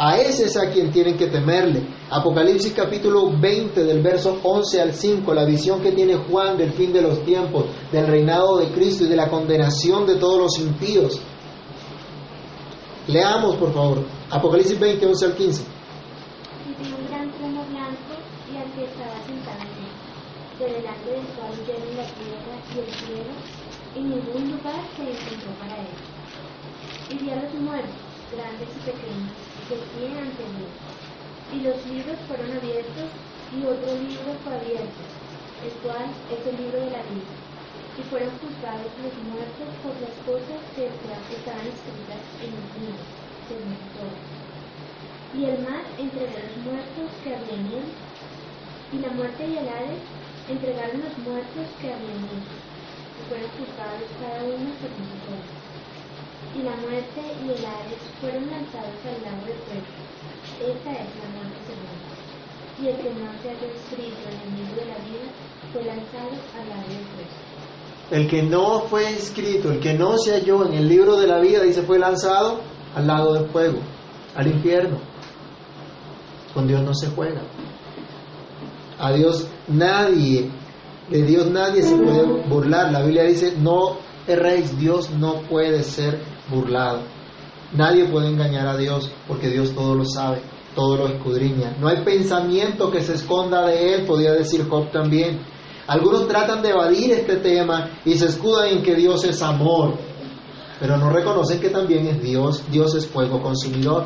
A 0.00 0.16
ese 0.18 0.44
es 0.44 0.56
a 0.56 0.70
quien 0.70 0.92
tienen 0.92 1.16
que 1.16 1.26
temerle. 1.26 1.88
Apocalipsis 2.08 2.72
capítulo 2.72 3.32
20 3.36 3.82
del 3.82 4.00
verso 4.00 4.38
11 4.44 4.80
al 4.80 4.92
5, 4.94 5.34
la 5.34 5.44
visión 5.44 5.82
que 5.82 5.90
tiene 5.90 6.14
Juan 6.14 6.56
del 6.56 6.72
fin 6.72 6.92
de 6.92 7.02
los 7.02 7.24
tiempos, 7.24 7.64
del 7.90 8.06
reinado 8.06 8.58
de 8.58 8.70
Cristo 8.70 9.04
y 9.04 9.08
de 9.08 9.16
la 9.16 9.28
condenación 9.28 10.06
de 10.06 10.14
todos 10.16 10.38
los 10.38 10.58
impíos. 10.60 11.20
Leamos, 13.08 13.56
por 13.56 13.72
favor, 13.72 14.04
Apocalipsis 14.30 14.78
20, 14.78 15.04
11 15.04 15.26
al 15.26 15.34
15. 15.34 15.62
Y 15.62 16.92
un 16.92 17.08
gran 17.08 17.32
trono 17.32 17.64
blanco 17.68 18.14
y 18.52 18.56
al 18.56 18.70
que 18.74 18.84
estaba 18.84 19.18
delante 20.58 21.10
del 21.10 21.24
cual 21.36 21.50
la 21.50 22.04
tierra 22.04 22.56
y 22.74 22.78
el 22.78 22.94
cielo, 22.94 23.32
y 23.94 24.00
ningún 24.00 24.50
lugar 24.50 24.80
se 24.96 25.02
encontró 25.02 25.50
para 25.60 25.76
él. 25.78 25.86
Y 27.10 27.24
vi 27.24 27.30
a 27.30 27.36
los 27.42 27.54
grandes 28.32 28.68
y 28.68 28.80
pequeños, 28.84 29.32
de 29.68 29.76
pie 29.96 30.08
ante 30.16 30.44
él. 30.44 30.68
Y 31.48 31.64
los 31.64 31.78
libros 31.88 32.18
fueron 32.28 32.52
abiertos, 32.52 33.08
y 33.52 33.64
otro 33.64 33.90
libro 33.96 34.36
fue 34.44 34.52
abierto, 34.52 35.02
el 35.64 35.72
cual 35.80 36.06
es 36.28 36.40
el 36.44 36.56
libro 36.60 36.78
de 36.84 36.92
la 36.92 37.02
vida. 37.08 37.32
Y 37.96 38.02
fueron 38.12 38.30
juzgados 38.38 38.92
los 39.00 39.14
muertos 39.32 39.68
por 39.82 39.96
las 39.98 40.14
cosas 40.28 40.60
que 40.76 40.86
estaban 40.86 41.66
escritas 41.66 42.22
en 42.44 42.52
los 42.52 42.68
libros, 42.76 43.08
según 43.48 43.74
todo. 43.96 44.16
Y 45.34 45.44
el 45.48 45.58
mar 45.64 45.82
entregó 45.98 46.36
los 46.36 46.56
muertos 46.62 47.08
que 47.24 47.34
había 47.34 47.56
en 47.56 47.66
él, 47.80 47.88
y 48.92 48.98
la 49.00 49.10
muerte 49.16 49.42
y 49.48 49.56
el 49.56 49.68
Hades 49.68 50.04
entregaron 50.48 51.00
los 51.00 51.16
muertos 51.24 51.66
que 51.80 51.92
había 51.92 52.12
en 52.12 52.28
él, 52.28 52.44
y 52.44 53.20
fueron 53.28 53.50
juzgados 53.56 54.08
cada 54.20 54.44
uno 54.44 54.68
según 54.78 55.08
obra. 55.26 55.57
Y 56.54 56.62
la 56.62 56.76
muerte 56.76 57.20
y 57.20 57.50
el 57.50 57.64
Hades 57.64 58.02
fueron 58.20 58.50
lanzados 58.50 58.98
al 59.04 59.22
lago 59.22 59.46
de 59.46 59.54
fuego. 59.66 59.88
Esta 60.58 60.90
es 60.92 61.08
la 61.18 61.28
muerte 61.36 61.58
segunda. 61.66 62.08
Y 62.80 62.86
el 62.88 62.96
que 62.96 63.10
no 63.10 63.30
se 63.42 63.50
escrito 63.52 64.22
en 64.28 64.38
el 64.40 64.58
libro 64.58 64.80
de 64.80 64.86
la 64.86 64.98
vida 64.98 65.28
fue 65.72 65.84
lanzado 65.84 66.30
al 66.56 66.68
lago 66.68 66.88
de 66.88 67.04
fuego. 67.12 67.48
El 68.10 68.28
que 68.28 68.42
no 68.42 68.80
fue 68.82 69.10
inscrito, 69.12 69.70
el 69.70 69.80
que 69.80 69.94
no 69.94 70.16
se 70.16 70.32
halló 70.32 70.64
en 70.66 70.74
el 70.74 70.88
libro 70.88 71.16
de 71.16 71.26
la 71.26 71.40
vida, 71.40 71.62
dice, 71.62 71.82
fue 71.82 71.98
lanzado 71.98 72.60
al 72.94 73.06
lago 73.06 73.34
del 73.34 73.50
fuego, 73.50 73.78
al 74.34 74.46
infierno. 74.46 74.98
Con 76.54 76.66
Dios 76.66 76.82
no 76.82 76.94
se 76.94 77.08
juega. 77.08 77.42
A 78.98 79.12
Dios 79.12 79.46
nadie, 79.68 80.50
de 81.10 81.22
Dios 81.22 81.50
nadie 81.50 81.82
se 81.82 81.96
puede 81.96 82.24
burlar. 82.48 82.90
La 82.90 83.02
Biblia 83.02 83.24
dice, 83.24 83.54
no 83.58 83.98
erréis, 84.32 84.78
Dios 84.78 85.10
no 85.10 85.42
puede 85.42 85.82
ser 85.82 86.20
burlado. 86.50 87.00
Nadie 87.72 88.06
puede 88.06 88.28
engañar 88.28 88.66
a 88.66 88.76
Dios 88.76 89.10
porque 89.26 89.50
Dios 89.50 89.74
todo 89.74 89.94
lo 89.94 90.04
sabe, 90.04 90.40
todo 90.74 90.96
lo 90.96 91.08
escudriña. 91.08 91.76
No 91.78 91.88
hay 91.88 92.02
pensamiento 92.02 92.90
que 92.90 93.02
se 93.02 93.14
esconda 93.14 93.66
de 93.66 93.94
Él, 93.94 94.06
podía 94.06 94.32
decir 94.32 94.66
Job 94.68 94.90
también. 94.90 95.40
Algunos 95.86 96.28
tratan 96.28 96.62
de 96.62 96.70
evadir 96.70 97.12
este 97.12 97.36
tema 97.36 97.90
y 98.04 98.14
se 98.14 98.26
escudan 98.26 98.68
en 98.68 98.82
que 98.82 98.94
Dios 98.94 99.24
es 99.24 99.42
amor, 99.42 99.94
pero 100.80 100.96
no 100.96 101.10
reconocen 101.10 101.60
que 101.60 101.70
también 101.70 102.06
es 102.06 102.22
Dios, 102.22 102.62
Dios 102.70 102.94
es 102.94 103.06
fuego 103.06 103.42
consumidor. 103.42 104.04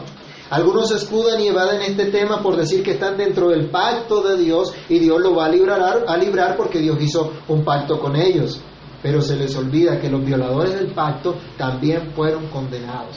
Algunos 0.51 0.91
se 0.91 0.97
escudan 0.97 1.41
y 1.41 1.49
evaden 1.49 1.81
este 1.81 2.07
tema 2.07 2.43
por 2.43 2.57
decir 2.57 2.83
que 2.83 2.93
están 2.93 3.17
dentro 3.17 3.49
del 3.49 3.71
pacto 3.71 4.23
de 4.23 4.37
Dios 4.37 4.75
y 4.89 4.99
Dios 4.99 5.21
lo 5.21 5.35
va 5.35 5.47
a 5.47 5.49
librar, 5.49 6.05
a 6.07 6.17
librar 6.17 6.57
porque 6.57 6.79
Dios 6.79 6.99
hizo 7.01 7.33
un 7.49 7.65
pacto 7.65 7.99
con 7.99 8.17
ellos. 8.17 8.61
Pero 9.03 9.21
se 9.21 9.37
les 9.37 9.55
olvida 9.57 10.01
que 10.01 10.09
los 10.09 10.25
violadores 10.25 10.75
del 10.75 10.93
pacto 10.93 11.37
también 11.57 12.13
fueron 12.15 12.47
condenados. 12.49 13.17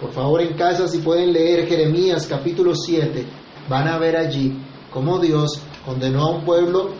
Por 0.00 0.12
favor, 0.12 0.40
en 0.40 0.54
casa, 0.56 0.86
si 0.86 0.98
pueden 0.98 1.32
leer 1.32 1.66
Jeremías 1.66 2.26
capítulo 2.26 2.74
7, 2.74 3.26
van 3.68 3.88
a 3.88 3.98
ver 3.98 4.16
allí 4.16 4.56
cómo 4.92 5.18
Dios 5.18 5.60
condenó 5.84 6.22
a 6.22 6.30
un 6.36 6.44
pueblo 6.44 6.90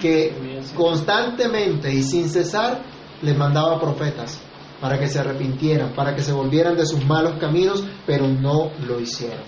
que 0.00 0.34
constantemente 0.74 1.92
y 1.92 2.02
sin 2.02 2.28
cesar 2.28 2.82
les 3.22 3.36
mandaba 3.36 3.78
profetas 3.78 4.40
para 4.80 4.98
que 4.98 5.06
se 5.06 5.18
arrepintieran, 5.18 5.94
para 5.94 6.14
que 6.14 6.22
se 6.22 6.32
volvieran 6.32 6.76
de 6.76 6.86
sus 6.86 7.04
malos 7.04 7.38
caminos, 7.38 7.84
pero 8.06 8.28
no 8.28 8.70
lo 8.86 9.00
hicieron. 9.00 9.44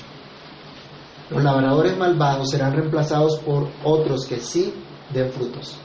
Los 1.31 1.45
labradores 1.45 1.97
malvados 1.99 2.51
serán 2.51 2.73
reemplazados 2.73 3.39
por 3.41 3.69
otros 3.85 4.25
que 4.27 4.41
sí 4.41 4.73
den 5.13 5.31
frutos, 5.31 5.77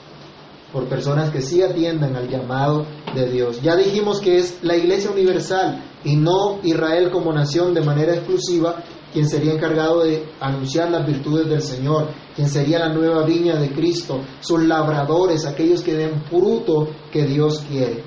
por 0.73 0.87
personas 0.87 1.29
que 1.29 1.41
sí 1.41 1.61
atiendan 1.61 2.15
al 2.15 2.27
llamado 2.27 2.85
de 3.13 3.29
Dios. 3.29 3.61
Ya 3.61 3.75
dijimos 3.75 4.19
que 4.19 4.37
es 4.37 4.57
la 4.63 4.75
Iglesia 4.75 5.11
Universal 5.11 5.83
y 6.03 6.15
no 6.15 6.59
Israel 6.63 7.11
como 7.11 7.31
nación 7.31 7.75
de 7.75 7.81
manera 7.81 8.15
exclusiva 8.15 8.83
quien 9.13 9.29
sería 9.29 9.53
encargado 9.53 10.03
de 10.03 10.27
anunciar 10.41 10.89
las 10.89 11.05
virtudes 11.05 11.47
del 11.47 11.61
Señor, 11.61 12.09
quien 12.35 12.49
sería 12.49 12.79
la 12.79 12.91
nueva 12.91 13.23
viña 13.23 13.57
de 13.57 13.71
Cristo, 13.71 14.21
sus 14.39 14.63
labradores, 14.63 15.45
aquellos 15.45 15.83
que 15.83 15.93
den 15.93 16.23
fruto 16.23 16.89
que 17.11 17.23
Dios 17.27 17.63
quiere. 17.69 18.03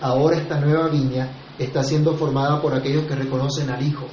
Ahora 0.00 0.36
esta 0.36 0.60
nueva 0.60 0.86
viña 0.86 1.54
está 1.58 1.82
siendo 1.82 2.14
formada 2.14 2.62
por 2.62 2.74
aquellos 2.74 3.06
que 3.06 3.16
reconocen 3.16 3.70
al 3.70 3.84
Hijo, 3.84 4.06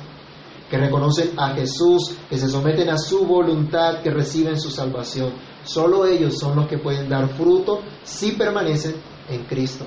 que 0.72 0.78
reconocen 0.78 1.32
a 1.38 1.50
Jesús, 1.54 2.16
que 2.28 2.40
se 2.40 2.50
someten 2.50 2.90
a 2.90 2.98
su 2.98 3.28
voluntad, 3.28 4.02
que 4.02 4.10
reciben 4.10 4.60
su 4.60 4.72
salvación. 4.72 5.34
Solo 5.64 6.06
ellos 6.06 6.38
son 6.38 6.56
los 6.56 6.68
que 6.68 6.78
pueden 6.78 7.10
dar 7.10 7.28
fruto 7.30 7.82
si 8.04 8.32
permanecen 8.32 8.96
en 9.30 9.44
Cristo. 9.46 9.86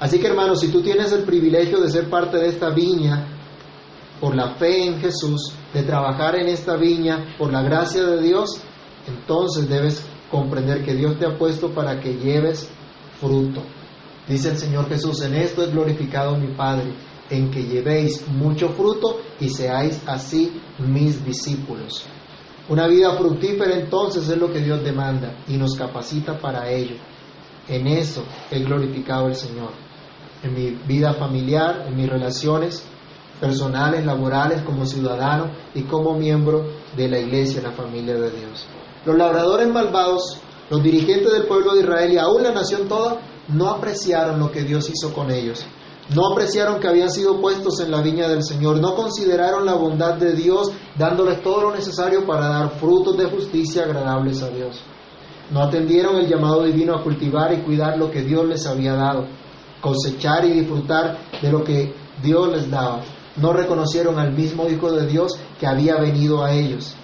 Así 0.00 0.18
que 0.18 0.26
hermanos, 0.26 0.60
si 0.60 0.68
tú 0.68 0.82
tienes 0.82 1.12
el 1.12 1.24
privilegio 1.24 1.80
de 1.80 1.90
ser 1.90 2.10
parte 2.10 2.36
de 2.36 2.48
esta 2.48 2.70
viña, 2.70 3.26
por 4.20 4.34
la 4.34 4.54
fe 4.54 4.86
en 4.86 5.00
Jesús, 5.00 5.52
de 5.72 5.82
trabajar 5.82 6.36
en 6.36 6.48
esta 6.48 6.76
viña, 6.76 7.34
por 7.38 7.52
la 7.52 7.62
gracia 7.62 8.04
de 8.04 8.22
Dios, 8.22 8.60
entonces 9.06 9.68
debes 9.68 10.04
comprender 10.30 10.84
que 10.84 10.94
Dios 10.94 11.18
te 11.18 11.26
ha 11.26 11.38
puesto 11.38 11.70
para 11.70 12.00
que 12.00 12.14
lleves 12.14 12.68
fruto. 13.20 13.62
Dice 14.28 14.50
el 14.50 14.58
Señor 14.58 14.88
Jesús, 14.88 15.20
en 15.22 15.34
esto 15.34 15.62
es 15.62 15.72
glorificado 15.72 16.36
mi 16.36 16.54
Padre, 16.54 16.92
en 17.30 17.50
que 17.50 17.62
llevéis 17.62 18.26
mucho 18.28 18.70
fruto 18.70 19.20
y 19.40 19.48
seáis 19.48 20.00
así 20.06 20.60
mis 20.78 21.24
discípulos. 21.24 22.06
Una 22.68 22.86
vida 22.86 23.12
fructífera 23.16 23.74
entonces 23.74 24.28
es 24.28 24.38
lo 24.38 24.50
que 24.50 24.60
Dios 24.60 24.82
demanda 24.82 25.34
y 25.46 25.56
nos 25.56 25.74
capacita 25.74 26.38
para 26.38 26.70
ello. 26.70 26.96
En 27.68 27.86
eso 27.86 28.24
es 28.50 28.64
glorificado 28.64 29.28
el 29.28 29.34
Señor. 29.34 29.70
En 30.42 30.54
mi 30.54 30.70
vida 30.86 31.12
familiar, 31.12 31.84
en 31.86 31.96
mis 31.96 32.08
relaciones, 32.08 32.84
personales, 33.38 34.04
laborales, 34.06 34.62
como 34.62 34.86
ciudadano 34.86 35.50
y 35.74 35.82
como 35.82 36.14
miembro 36.14 36.64
de 36.96 37.08
la 37.08 37.18
iglesia, 37.18 37.62
la 37.62 37.72
familia 37.72 38.14
de 38.14 38.30
Dios. 38.30 38.66
Los 39.04 39.16
labradores 39.16 39.68
malvados, 39.68 40.38
los 40.70 40.82
dirigentes 40.82 41.32
del 41.32 41.46
pueblo 41.46 41.74
de 41.74 41.80
Israel 41.80 42.12
y 42.12 42.18
aún 42.18 42.42
la 42.42 42.52
nación 42.52 42.88
toda, 42.88 43.20
no 43.48 43.68
apreciaron 43.68 44.40
lo 44.40 44.50
que 44.50 44.62
Dios 44.62 44.90
hizo 44.90 45.12
con 45.12 45.30
ellos. 45.30 45.66
No 46.10 46.32
apreciaron 46.32 46.80
que 46.80 46.88
habían 46.88 47.10
sido 47.10 47.40
puestos 47.40 47.80
en 47.80 47.90
la 47.90 48.02
viña 48.02 48.28
del 48.28 48.42
Señor. 48.42 48.78
No 48.78 48.94
consideraron 48.94 49.64
la 49.64 49.74
bondad 49.74 50.14
de 50.14 50.34
Dios 50.34 50.70
dándoles 50.98 51.42
todo 51.42 51.62
lo 51.62 51.74
necesario 51.74 52.26
para 52.26 52.48
dar 52.48 52.78
frutos 52.78 53.16
de 53.16 53.24
justicia 53.24 53.84
agradables 53.84 54.42
a 54.42 54.50
Dios. 54.50 54.80
No 55.50 55.62
atendieron 55.62 56.16
el 56.16 56.28
llamado 56.28 56.64
divino 56.64 56.94
a 56.94 57.02
cultivar 57.02 57.52
y 57.54 57.62
cuidar 57.62 57.96
lo 57.98 58.10
que 58.10 58.22
Dios 58.22 58.46
les 58.46 58.66
había 58.66 58.94
dado, 58.94 59.26
cosechar 59.80 60.44
y 60.44 60.52
disfrutar 60.52 61.18
de 61.40 61.50
lo 61.50 61.64
que 61.64 61.94
Dios 62.22 62.48
les 62.52 62.70
daba. 62.70 63.02
No 63.36 63.52
reconocieron 63.52 64.18
al 64.18 64.32
mismo 64.32 64.68
Hijo 64.68 64.92
de 64.92 65.06
Dios 65.06 65.38
que 65.58 65.66
había 65.66 65.96
venido 65.96 66.44
a 66.44 66.52
ellos. 66.52 66.94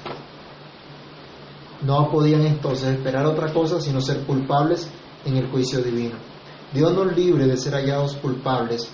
No 1.83 2.11
podían 2.11 2.43
entonces 2.43 2.89
esperar 2.89 3.25
otra 3.25 3.53
cosa 3.53 3.81
sino 3.81 4.03
ser 4.03 4.25
culpables 4.27 4.91
en 5.25 5.39
el 5.39 5.51
juicio 5.51 5.81
divino. 5.81 6.30
Dios 6.73 6.95
nos 6.95 7.17
libre 7.17 7.47
de 7.47 7.57
ser 7.57 7.75
hallados 7.75 8.17
culpables 8.17 8.91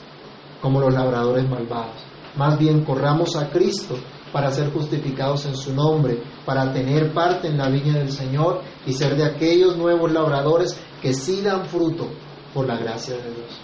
como 0.61 0.81
los 0.81 0.93
labradores 0.93 1.49
malvados. 1.49 2.03
Más 2.37 2.59
bien 2.59 2.85
corramos 2.85 3.37
a 3.37 3.51
Cristo 3.51 3.97
para 4.33 4.51
ser 4.51 4.73
justificados 4.73 5.47
en 5.47 5.57
su 5.57 5.75
nombre, 5.75 6.23
para 6.45 6.73
tener 6.73 7.13
parte 7.13 7.49
en 7.49 7.57
la 7.57 7.69
viña 7.69 7.95
del 7.95 8.11
Señor 8.11 8.63
y 8.87 8.93
ser 8.93 9.17
de 9.17 9.25
aquellos 9.25 9.77
nuevos 9.77 10.13
labradores 10.13 10.79
que 11.01 11.15
sí 11.15 11.41
dan 11.43 11.67
fruto 11.67 12.09
por 12.53 12.67
la 12.67 12.77
gracia 12.77 13.17
de 13.17 13.23
Dios. 13.23 13.61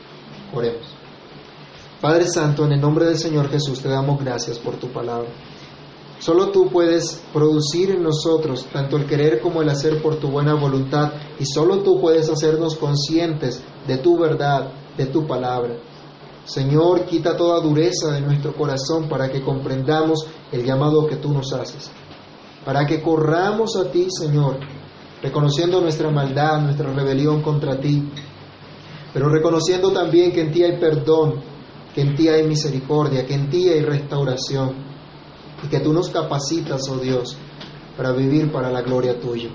Oremos. 0.54 0.86
Padre 2.00 2.26
Santo, 2.26 2.64
en 2.64 2.72
el 2.72 2.80
nombre 2.80 3.06
del 3.06 3.18
Señor 3.18 3.48
Jesús 3.48 3.80
te 3.80 3.88
damos 3.88 4.22
gracias 4.22 4.58
por 4.58 4.76
tu 4.76 4.88
palabra. 4.88 5.28
Solo 6.22 6.52
tú 6.52 6.68
puedes 6.70 7.20
producir 7.32 7.90
en 7.90 8.04
nosotros 8.04 8.68
tanto 8.72 8.96
el 8.96 9.06
querer 9.06 9.40
como 9.40 9.60
el 9.60 9.68
hacer 9.68 10.00
por 10.00 10.20
tu 10.20 10.28
buena 10.28 10.54
voluntad 10.54 11.14
y 11.40 11.44
solo 11.44 11.82
tú 11.82 12.00
puedes 12.00 12.30
hacernos 12.30 12.76
conscientes 12.76 13.60
de 13.88 13.96
tu 13.96 14.16
verdad, 14.16 14.70
de 14.96 15.06
tu 15.06 15.26
palabra. 15.26 15.78
Señor, 16.44 17.06
quita 17.06 17.36
toda 17.36 17.60
dureza 17.60 18.12
de 18.12 18.20
nuestro 18.20 18.54
corazón 18.54 19.08
para 19.08 19.32
que 19.32 19.42
comprendamos 19.42 20.24
el 20.52 20.64
llamado 20.64 21.08
que 21.08 21.16
tú 21.16 21.32
nos 21.32 21.52
haces. 21.52 21.90
Para 22.64 22.86
que 22.86 23.02
corramos 23.02 23.74
a 23.74 23.90
ti, 23.90 24.06
Señor, 24.08 24.60
reconociendo 25.20 25.80
nuestra 25.80 26.08
maldad, 26.12 26.60
nuestra 26.60 26.92
rebelión 26.92 27.42
contra 27.42 27.80
ti, 27.80 28.08
pero 29.12 29.28
reconociendo 29.28 29.90
también 29.90 30.30
que 30.30 30.42
en 30.42 30.52
ti 30.52 30.62
hay 30.62 30.78
perdón, 30.78 31.40
que 31.92 32.02
en 32.02 32.14
ti 32.14 32.28
hay 32.28 32.46
misericordia, 32.46 33.26
que 33.26 33.34
en 33.34 33.50
ti 33.50 33.68
hay 33.68 33.82
restauración 33.82 34.91
y 35.62 35.68
que 35.68 35.80
tú 35.80 35.92
nos 35.92 36.10
capacitas, 36.10 36.88
oh 36.88 36.96
Dios, 36.96 37.36
para 37.96 38.12
vivir 38.12 38.50
para 38.50 38.70
la 38.70 38.82
gloria 38.82 39.18
tuya. 39.20 39.50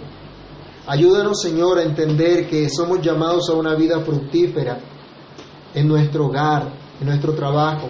Ayúdanos, 0.87 1.41
Señor, 1.41 1.79
a 1.79 1.83
entender 1.83 2.47
que 2.47 2.69
somos 2.69 3.01
llamados 3.01 3.49
a 3.49 3.53
una 3.53 3.75
vida 3.75 3.99
fructífera 3.99 4.79
en 5.73 5.87
nuestro 5.87 6.27
hogar, 6.27 6.71
en 7.01 7.07
nuestro 7.07 7.33
trabajo, 7.33 7.89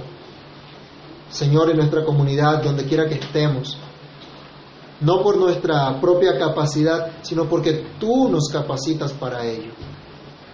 Señor, 1.29 1.69
en 1.69 1.77
nuestra 1.77 2.03
comunidad, 2.03 2.63
donde 2.63 2.85
quiera 2.85 3.07
que 3.07 3.15
estemos. 3.15 3.77
No 5.01 5.21
por 5.21 5.37
nuestra 5.37 6.01
propia 6.01 6.39
capacidad, 6.39 7.17
sino 7.21 7.47
porque 7.47 7.85
tú 7.99 8.29
nos 8.29 8.49
capacitas 8.49 9.13
para 9.13 9.45
ello. 9.45 9.71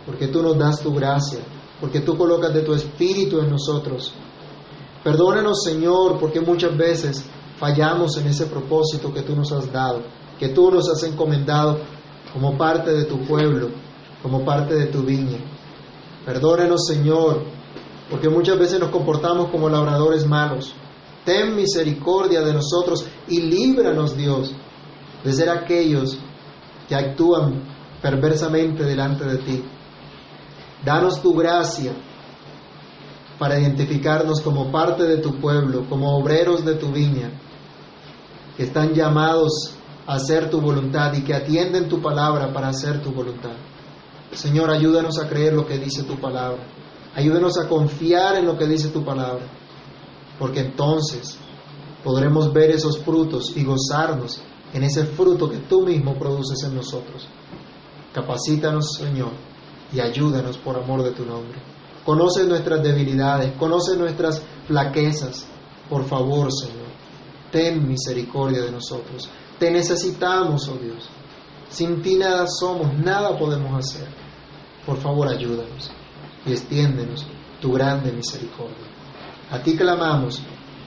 Porque 0.05 0.27
tú 0.27 0.41
nos 0.43 0.57
das 0.57 0.81
tu 0.81 0.93
gracia, 0.93 1.39
porque 1.79 2.01
tú 2.01 2.17
colocas 2.17 2.53
de 2.53 2.61
tu 2.61 2.73
espíritu 2.73 3.39
en 3.39 3.49
nosotros. 3.49 4.13
Perdónanos, 5.01 5.63
Señor, 5.63 6.19
porque 6.19 6.41
muchas 6.41 6.75
veces 6.75 7.25
fallamos 7.63 8.17
en 8.17 8.27
ese 8.27 8.47
propósito 8.47 9.13
que 9.13 9.21
tú 9.21 9.37
nos 9.37 9.49
has 9.53 9.71
dado, 9.71 10.01
que 10.37 10.49
tú 10.49 10.69
nos 10.69 10.89
has 10.89 11.01
encomendado 11.03 11.79
como 12.33 12.57
parte 12.57 12.91
de 12.91 13.05
tu 13.05 13.19
pueblo, 13.19 13.69
como 14.21 14.43
parte 14.43 14.75
de 14.75 14.87
tu 14.87 15.01
viña. 15.01 15.37
Perdónenos, 16.25 16.85
Señor, 16.85 17.45
porque 18.09 18.27
muchas 18.27 18.59
veces 18.59 18.81
nos 18.81 18.89
comportamos 18.89 19.49
como 19.49 19.69
labradores 19.69 20.27
malos. 20.27 20.73
Ten 21.23 21.55
misericordia 21.55 22.41
de 22.41 22.51
nosotros 22.51 23.05
y 23.29 23.39
líbranos, 23.39 24.17
Dios, 24.17 24.53
de 25.23 25.31
ser 25.31 25.49
aquellos 25.49 26.17
que 26.89 26.95
actúan 26.95 27.63
perversamente 28.01 28.83
delante 28.83 29.23
de 29.23 29.37
ti. 29.37 29.63
Danos 30.83 31.21
tu 31.21 31.33
gracia 31.33 31.93
para 33.39 33.57
identificarnos 33.57 34.41
como 34.41 34.69
parte 34.69 35.03
de 35.03 35.19
tu 35.19 35.39
pueblo, 35.39 35.85
como 35.87 36.17
obreros 36.17 36.65
de 36.65 36.75
tu 36.75 36.91
viña, 36.91 37.31
que 38.57 38.63
están 38.63 38.93
llamados 38.93 39.75
a 40.05 40.15
hacer 40.15 40.49
tu 40.49 40.59
voluntad 40.61 41.13
y 41.13 41.23
que 41.23 41.33
atienden 41.33 41.87
tu 41.87 42.01
palabra 42.01 42.51
para 42.53 42.69
hacer 42.69 43.01
tu 43.01 43.11
voluntad. 43.11 43.53
Señor, 44.31 44.69
ayúdanos 44.71 45.19
a 45.19 45.27
creer 45.27 45.53
lo 45.53 45.65
que 45.65 45.77
dice 45.77 46.03
tu 46.03 46.19
palabra. 46.19 46.63
Ayúdanos 47.15 47.57
a 47.59 47.67
confiar 47.67 48.35
en 48.35 48.45
lo 48.45 48.57
que 48.57 48.65
dice 48.65 48.89
tu 48.89 49.03
palabra. 49.03 49.45
Porque 50.39 50.61
entonces 50.61 51.37
podremos 52.03 52.51
ver 52.51 52.71
esos 52.71 52.97
frutos 52.99 53.53
y 53.55 53.63
gozarnos 53.63 54.41
en 54.73 54.83
ese 54.83 55.05
fruto 55.05 55.49
que 55.49 55.57
tú 55.57 55.85
mismo 55.85 56.15
produces 56.15 56.63
en 56.63 56.75
nosotros. 56.75 57.27
Capacítanos, 58.13 58.93
Señor, 58.93 59.31
y 59.91 59.99
ayúdanos 59.99 60.57
por 60.57 60.75
amor 60.75 61.03
de 61.03 61.11
tu 61.11 61.25
nombre. 61.25 61.59
Conoce 62.03 62.43
nuestras 62.45 62.83
debilidades, 62.83 63.53
conoce 63.57 63.95
nuestras 63.95 64.41
flaquezas. 64.67 65.45
Por 65.89 66.05
favor, 66.05 66.51
Señor, 66.51 66.82
ten 67.53 67.87
misericordia 67.87 68.63
de 68.63 68.71
nosotros. 68.71 69.29
Te 69.59 69.69
necesitamos, 69.69 70.67
oh 70.67 70.77
Dios. 70.77 71.07
Sin 71.69 72.01
ti 72.01 72.15
nada 72.15 72.47
somos, 72.47 72.97
nada 72.97 73.37
podemos 73.37 73.77
hacer. 73.77 74.07
Por 74.85 74.97
favor, 74.97 75.27
ayúdanos 75.27 75.91
y 76.45 76.51
extiéndenos 76.51 77.25
tu 77.61 77.71
grande 77.71 78.11
misericordia. 78.11 78.87
A 79.51 79.59
ti 79.59 79.77
clamamos 79.77 80.41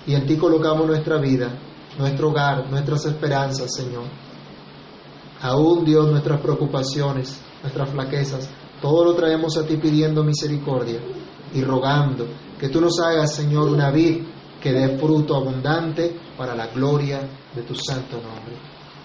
y 0.06 0.14
en 0.14 0.26
ti 0.26 0.36
colocamos 0.36 0.86
nuestra 0.86 1.18
vida, 1.18 1.56
nuestro 1.98 2.30
hogar, 2.30 2.68
nuestras 2.68 3.06
esperanzas, 3.06 3.72
Señor. 3.72 4.04
Aún, 5.40 5.84
Dios, 5.84 6.10
nuestras 6.10 6.40
preocupaciones, 6.40 7.40
nuestras 7.62 7.90
flaquezas, 7.90 8.50
todo 8.82 9.04
lo 9.04 9.14
traemos 9.14 9.56
a 9.56 9.64
ti 9.64 9.76
pidiendo 9.76 10.24
misericordia 10.24 11.00
y 11.54 11.62
rogando 11.62 12.26
que 12.58 12.68
tú 12.68 12.80
nos 12.80 12.98
hagas, 13.00 13.34
Señor, 13.34 13.68
una 13.68 13.90
vid 13.90 14.22
que 14.66 14.72
dé 14.72 14.98
fruto 14.98 15.36
abundante 15.36 16.12
para 16.36 16.52
la 16.56 16.66
gloria 16.66 17.20
de 17.54 17.62
tu 17.62 17.76
santo 17.76 18.16
nombre. 18.16 18.56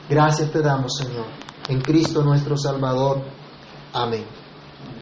Gracias 0.09 0.51
te 0.51 0.59
damos, 0.59 0.97
Señor, 0.97 1.27
en 1.69 1.79
Cristo 1.81 2.23
nuestro 2.23 2.57
Salvador. 2.57 3.21
Amén. 3.93 4.40